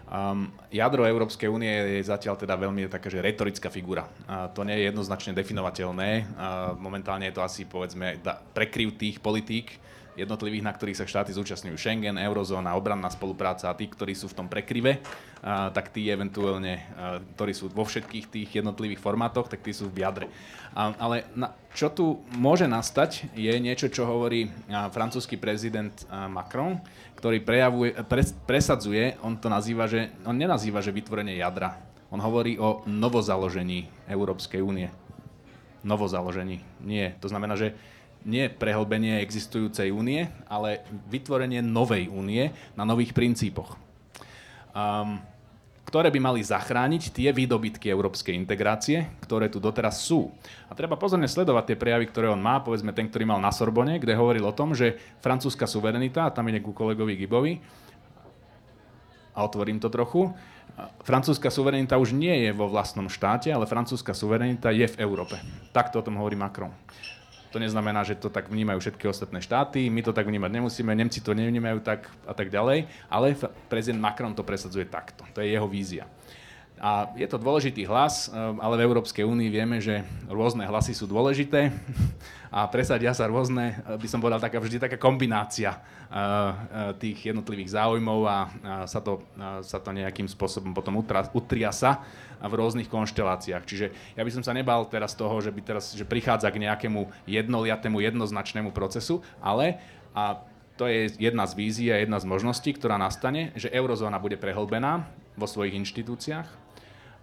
[0.09, 4.09] um, jadro Európskej únie je zatiaľ teda veľmi taká, že retorická figura.
[4.27, 6.11] Uh, to nie je jednoznačne definovateľné.
[6.25, 9.79] Uh, momentálne je to asi povedzme da, prekryv tých politík,
[10.19, 14.37] jednotlivých, na ktorých sa štáty zúčastňujú Schengen, Eurozóna, obranná spolupráca a tí, ktorí sú v
[14.43, 14.99] tom prekryve,
[15.41, 19.87] a, tak tí eventuálne, a, ktorí sú vo všetkých tých jednotlivých formátoch, tak tí sú
[19.87, 20.27] v jadre.
[20.75, 26.83] Ale na, čo tu môže nastať, je niečo, čo hovorí a, francúzsky prezident Macron,
[27.19, 31.79] ktorý prejavuje, pres, presadzuje, on to nazýva, že, on nenazýva, že vytvorenie jadra.
[32.09, 34.89] On hovorí o novozaložení Európskej únie.
[35.85, 36.65] Novozaložení.
[36.81, 37.19] Nie.
[37.21, 37.77] To znamená, že
[38.27, 43.79] nie prehlbenie existujúcej únie, ale vytvorenie novej únie na nových princípoch,
[44.75, 45.23] um,
[45.89, 50.29] ktoré by mali zachrániť tie výdobytky európskej integrácie, ktoré tu doteraz sú.
[50.69, 53.97] A treba pozorne sledovať tie prejavy, ktoré on má, povedzme ten, ktorý mal na Sorbone,
[53.97, 57.55] kde hovoril o tom, že francúzska suverenita, a tam ide ku kolegovi Gibovi,
[59.39, 60.35] a otvorím to trochu,
[61.07, 65.39] francúzska suverenita už nie je vo vlastnom štáte, ale francúzska suverenita je v Európe.
[65.71, 66.75] Takto o tom hovorí Macron.
[67.49, 71.25] To neznamená, že to tak vnímajú všetky ostatné štáty, my to tak vnímať nemusíme, Nemci
[71.25, 73.37] to nevnímajú tak a tak ďalej, ale
[73.73, 75.25] prezident Macron to presadzuje takto.
[75.33, 76.05] To je jeho vízia.
[76.79, 81.11] A je to dôležitý hlas, eh, ale v Európskej únii vieme, že rôzne hlasy sú
[81.11, 81.75] dôležité
[82.55, 87.75] a presadia sa rôzne, eh, by som povedal, taká, vždy taká kombinácia eh, tých jednotlivých
[87.75, 88.39] záujmov a
[88.87, 89.21] sa to,
[89.67, 91.03] sa to nejakým spôsobom potom
[91.35, 92.07] utria sa
[92.39, 93.65] v rôznych konšteláciách.
[93.67, 97.11] Čiže ja by som sa nebal teraz toho, že by teraz že prichádza k nejakému
[97.27, 99.83] jednoliatému, jednoznačnému procesu, ale
[100.15, 100.39] a
[100.79, 105.11] to je jedna z vízií a jedna z možností, ktorá nastane, že eurozóna bude prehlbená
[105.35, 106.68] vo svojich inštitúciách,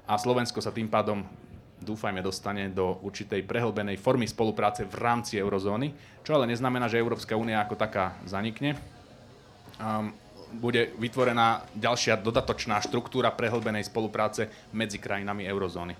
[0.05, 1.25] a Slovensko sa tým pádom
[1.81, 5.93] dúfajme dostane do určitej prehlbenej formy spolupráce v rámci eurozóny,
[6.25, 8.77] čo ale neznamená, že Európska únia ako taká zanikne.
[9.77, 10.15] Um,
[10.55, 15.93] bude vytvorená ďalšia dodatočná štruktúra prehlbenej spolupráce medzi krajinami eurozóny.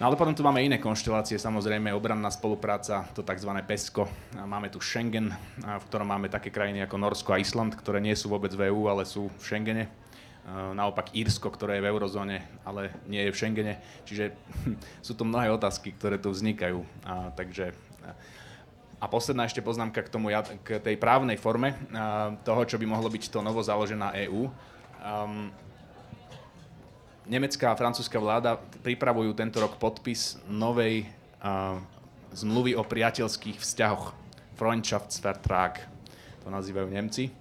[0.00, 3.52] No ale potom tu máme iné konštelácie, samozrejme obranná spolupráca, to tzv.
[3.60, 4.08] PESCO.
[4.48, 5.28] Máme tu Schengen,
[5.60, 8.88] v ktorom máme také krajiny ako Norsko a Island, ktoré nie sú vôbec v EU,
[8.88, 9.92] ale sú v Schengene.
[10.40, 13.74] Eh, naopak Írsko, ktoré je v eurozóne, ale nie je v Schengene.
[14.08, 14.32] Čiže
[15.06, 16.80] sú tu mnohé otázky, ktoré tu vznikajú.
[17.04, 17.76] A, takže,
[18.96, 20.32] a posledná ešte poznámka k, tomu,
[20.64, 24.48] k tej právnej forme a, eh, toho, čo by mohlo byť to novo založená EÚ.
[25.00, 25.48] Um,
[27.24, 31.08] nemecká a francúzska vláda pripravujú tento rok podpis novej
[31.40, 31.80] uh,
[32.36, 34.12] zmluvy o priateľských vzťahoch.
[34.60, 35.80] Freundschaftsvertrag,
[36.44, 37.32] to nazývajú Nemci.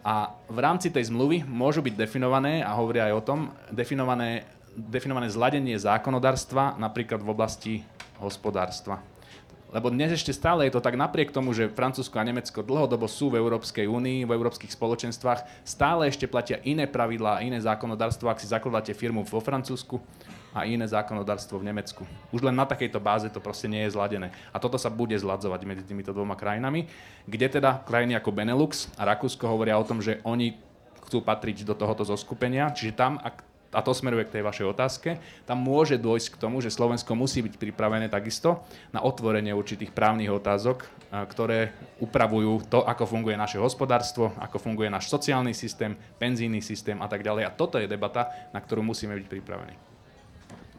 [0.00, 5.28] A v rámci tej zmluvy môžu byť definované, a hovoria aj o tom, definované, definované
[5.28, 7.74] zladenie zákonodárstva napríklad v oblasti
[8.16, 9.04] hospodárstva.
[9.70, 13.30] Lebo dnes ešte stále je to tak napriek tomu, že Francúzsko a Nemecko dlhodobo sú
[13.30, 18.50] v Európskej únii, v európskych spoločenstvách, stále ešte platia iné pravidlá iné zákonodárstvo, ak si
[18.50, 20.02] zakladáte firmu vo Francúzsku
[20.50, 22.02] a iné zákonodárstvo v Nemecku.
[22.34, 24.34] Už len na takejto báze to proste nie je zladené.
[24.50, 26.90] A toto sa bude zladzovať medzi týmito dvoma krajinami,
[27.26, 30.58] kde teda krajiny ako Benelux a Rakúsko hovoria o tom, že oni
[31.06, 35.10] chcú patriť do tohoto zoskupenia, čiže tam, ak a to smeruje k tej vašej otázke,
[35.46, 40.26] tam môže dôjsť k tomu, že Slovensko musí byť pripravené takisto na otvorenie určitých právnych
[40.26, 40.90] otázok,
[41.30, 41.70] ktoré
[42.02, 47.22] upravujú to, ako funguje naše hospodárstvo, ako funguje náš sociálny systém, penzijný systém a tak
[47.22, 47.46] ďalej.
[47.46, 49.89] A toto je debata, na ktorú musíme byť pripravení.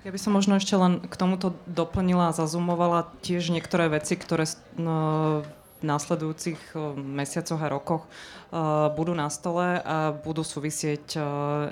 [0.01, 4.49] Ja by som možno ešte len k tomuto doplnila a zazumovala tiež niektoré veci, ktoré
[4.73, 5.45] no,
[5.77, 11.69] v následujúcich mesiacoch a rokoch uh, budú na stole a budú súvisieť uh,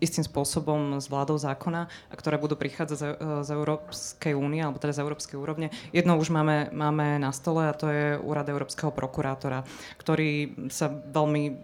[0.00, 3.04] istým spôsobom s vládou zákona, a ktoré budú prichádzať z,
[3.44, 5.68] z Európskej únie, alebo teda z Európskej úrovne.
[5.92, 9.62] Jedno už máme, máme na stole a to je úrad Európskeho prokurátora,
[10.00, 11.56] ktorý sa veľmi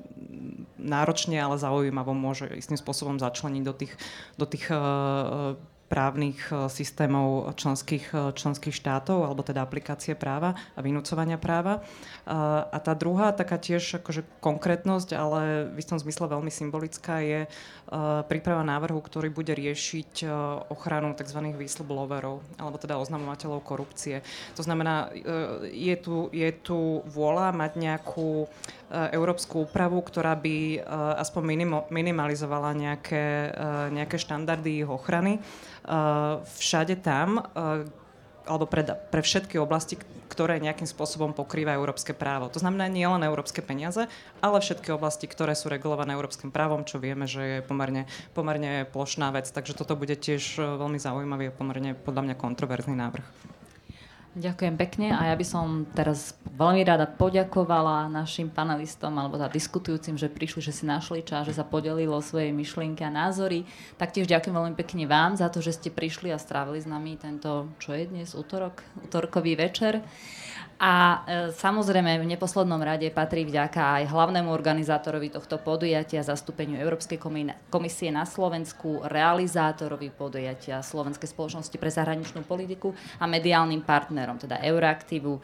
[0.79, 3.93] náročne, ale zaujímavo môže istým spôsobom začleniť do tých,
[4.37, 5.57] do tých uh,
[5.95, 11.87] právnych systémov členských, členských štátov, alebo teda aplikácie práva a vynúcovania práva.
[12.27, 17.47] A tá druhá, taká tiež akože konkrétnosť, ale v istom zmysle veľmi symbolická, je
[18.27, 20.27] príprava návrhu, ktorý bude riešiť
[20.67, 21.55] ochranu tzv.
[21.55, 24.27] whistleblowerov, alebo teda oznamovateľov korupcie.
[24.59, 25.15] To znamená,
[25.71, 28.51] je tu, je tu vôľa mať nejakú
[28.95, 30.83] európsku úpravu, ktorá by
[31.23, 31.43] aspoň
[31.93, 33.53] minimalizovala nejaké,
[33.95, 35.39] nejaké štandardy ich ochrany
[36.59, 37.45] všade tam,
[38.45, 39.97] alebo pre, pre všetky oblasti,
[40.29, 42.53] ktoré nejakým spôsobom pokrýva európske právo.
[42.53, 44.05] To znamená nie len európske peniaze,
[44.45, 48.05] ale všetky oblasti, ktoré sú regulované európskym právom, čo vieme, že je pomerne,
[48.37, 49.49] pomerne plošná vec.
[49.49, 53.54] Takže toto bude tiež e, veľmi zaujímavý a pomerne podľa mňa kontroverzný návrh.
[54.35, 60.19] Ďakujem pekne a ja by som teraz veľmi rada poďakovala našim panelistom alebo za diskutujúcim,
[60.19, 63.63] že prišli, že si našli čas, že sa podelili o svoje myšlienky a názory.
[63.95, 67.71] Taktiež ďakujem veľmi pekne vám za to, že ste prišli a strávili s nami tento,
[67.79, 70.03] čo je dnes, útorok, útorkový večer.
[70.85, 71.19] A e,
[71.57, 77.17] samozrejme v neposlednom rade patrí vďaka aj hlavnému organizátorovi tohto podujatia, zastúpeniu Európskej
[77.73, 85.41] komisie na Slovensku, realizátorovi podujatia Slovenskej spoločnosti pre zahraničnú politiku a mediálnym partnerom, teda Euraktivu,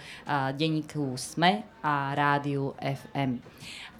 [0.52, 3.40] denníku SME a rádiu FM.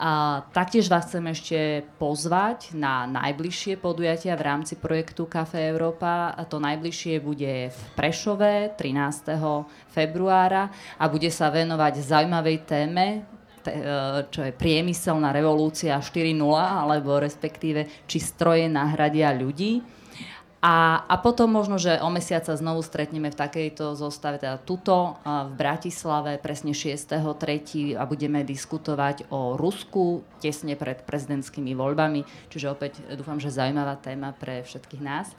[0.00, 6.32] A taktiež vás chcem ešte pozvať na najbližšie podujatia v rámci projektu Café Európa.
[6.32, 9.36] A to najbližšie bude v Prešove 13.
[9.92, 13.20] februára a bude sa venovať zaujímavej téme, e,
[14.32, 19.99] čo je priemyselná revolúcia 4.0, alebo respektíve či stroje nahradia ľudí.
[20.60, 25.16] A, a potom možno, že o mesiac sa znovu stretneme v takejto zostave, teda tuto
[25.24, 27.96] v Bratislave, presne 6.3.
[27.96, 32.28] a budeme diskutovať o Rusku tesne pred prezidentskými voľbami.
[32.52, 35.32] Čiže opäť dúfam, že zaujímavá téma pre všetkých nás.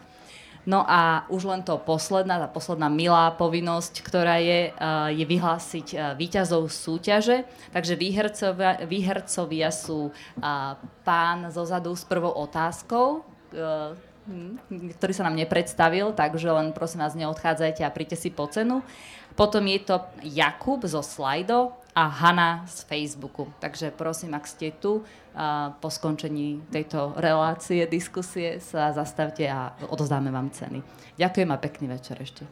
[0.65, 4.73] No a už len to posledná, tá posledná milá povinnosť, ktorá je,
[5.14, 7.45] je vyhlásiť výťazov súťaže.
[7.73, 10.14] Takže výhercovia, výhercovia sú
[11.06, 14.10] pán zozadu s prvou otázkou, Hm,
[14.69, 18.85] ktorý sa nám nepredstavil, takže len prosím vás neodchádzajte a príďte si po cenu.
[19.34, 23.49] Potom je to Jakub zo Slido a Hanna z Facebooku.
[23.60, 25.03] Takže prosím, ak ste tu,
[25.80, 30.84] po skončení tejto relácie, diskusie sa zastavte a odozdáme vám ceny.
[31.15, 32.43] Ďakujem a pekný večer ešte.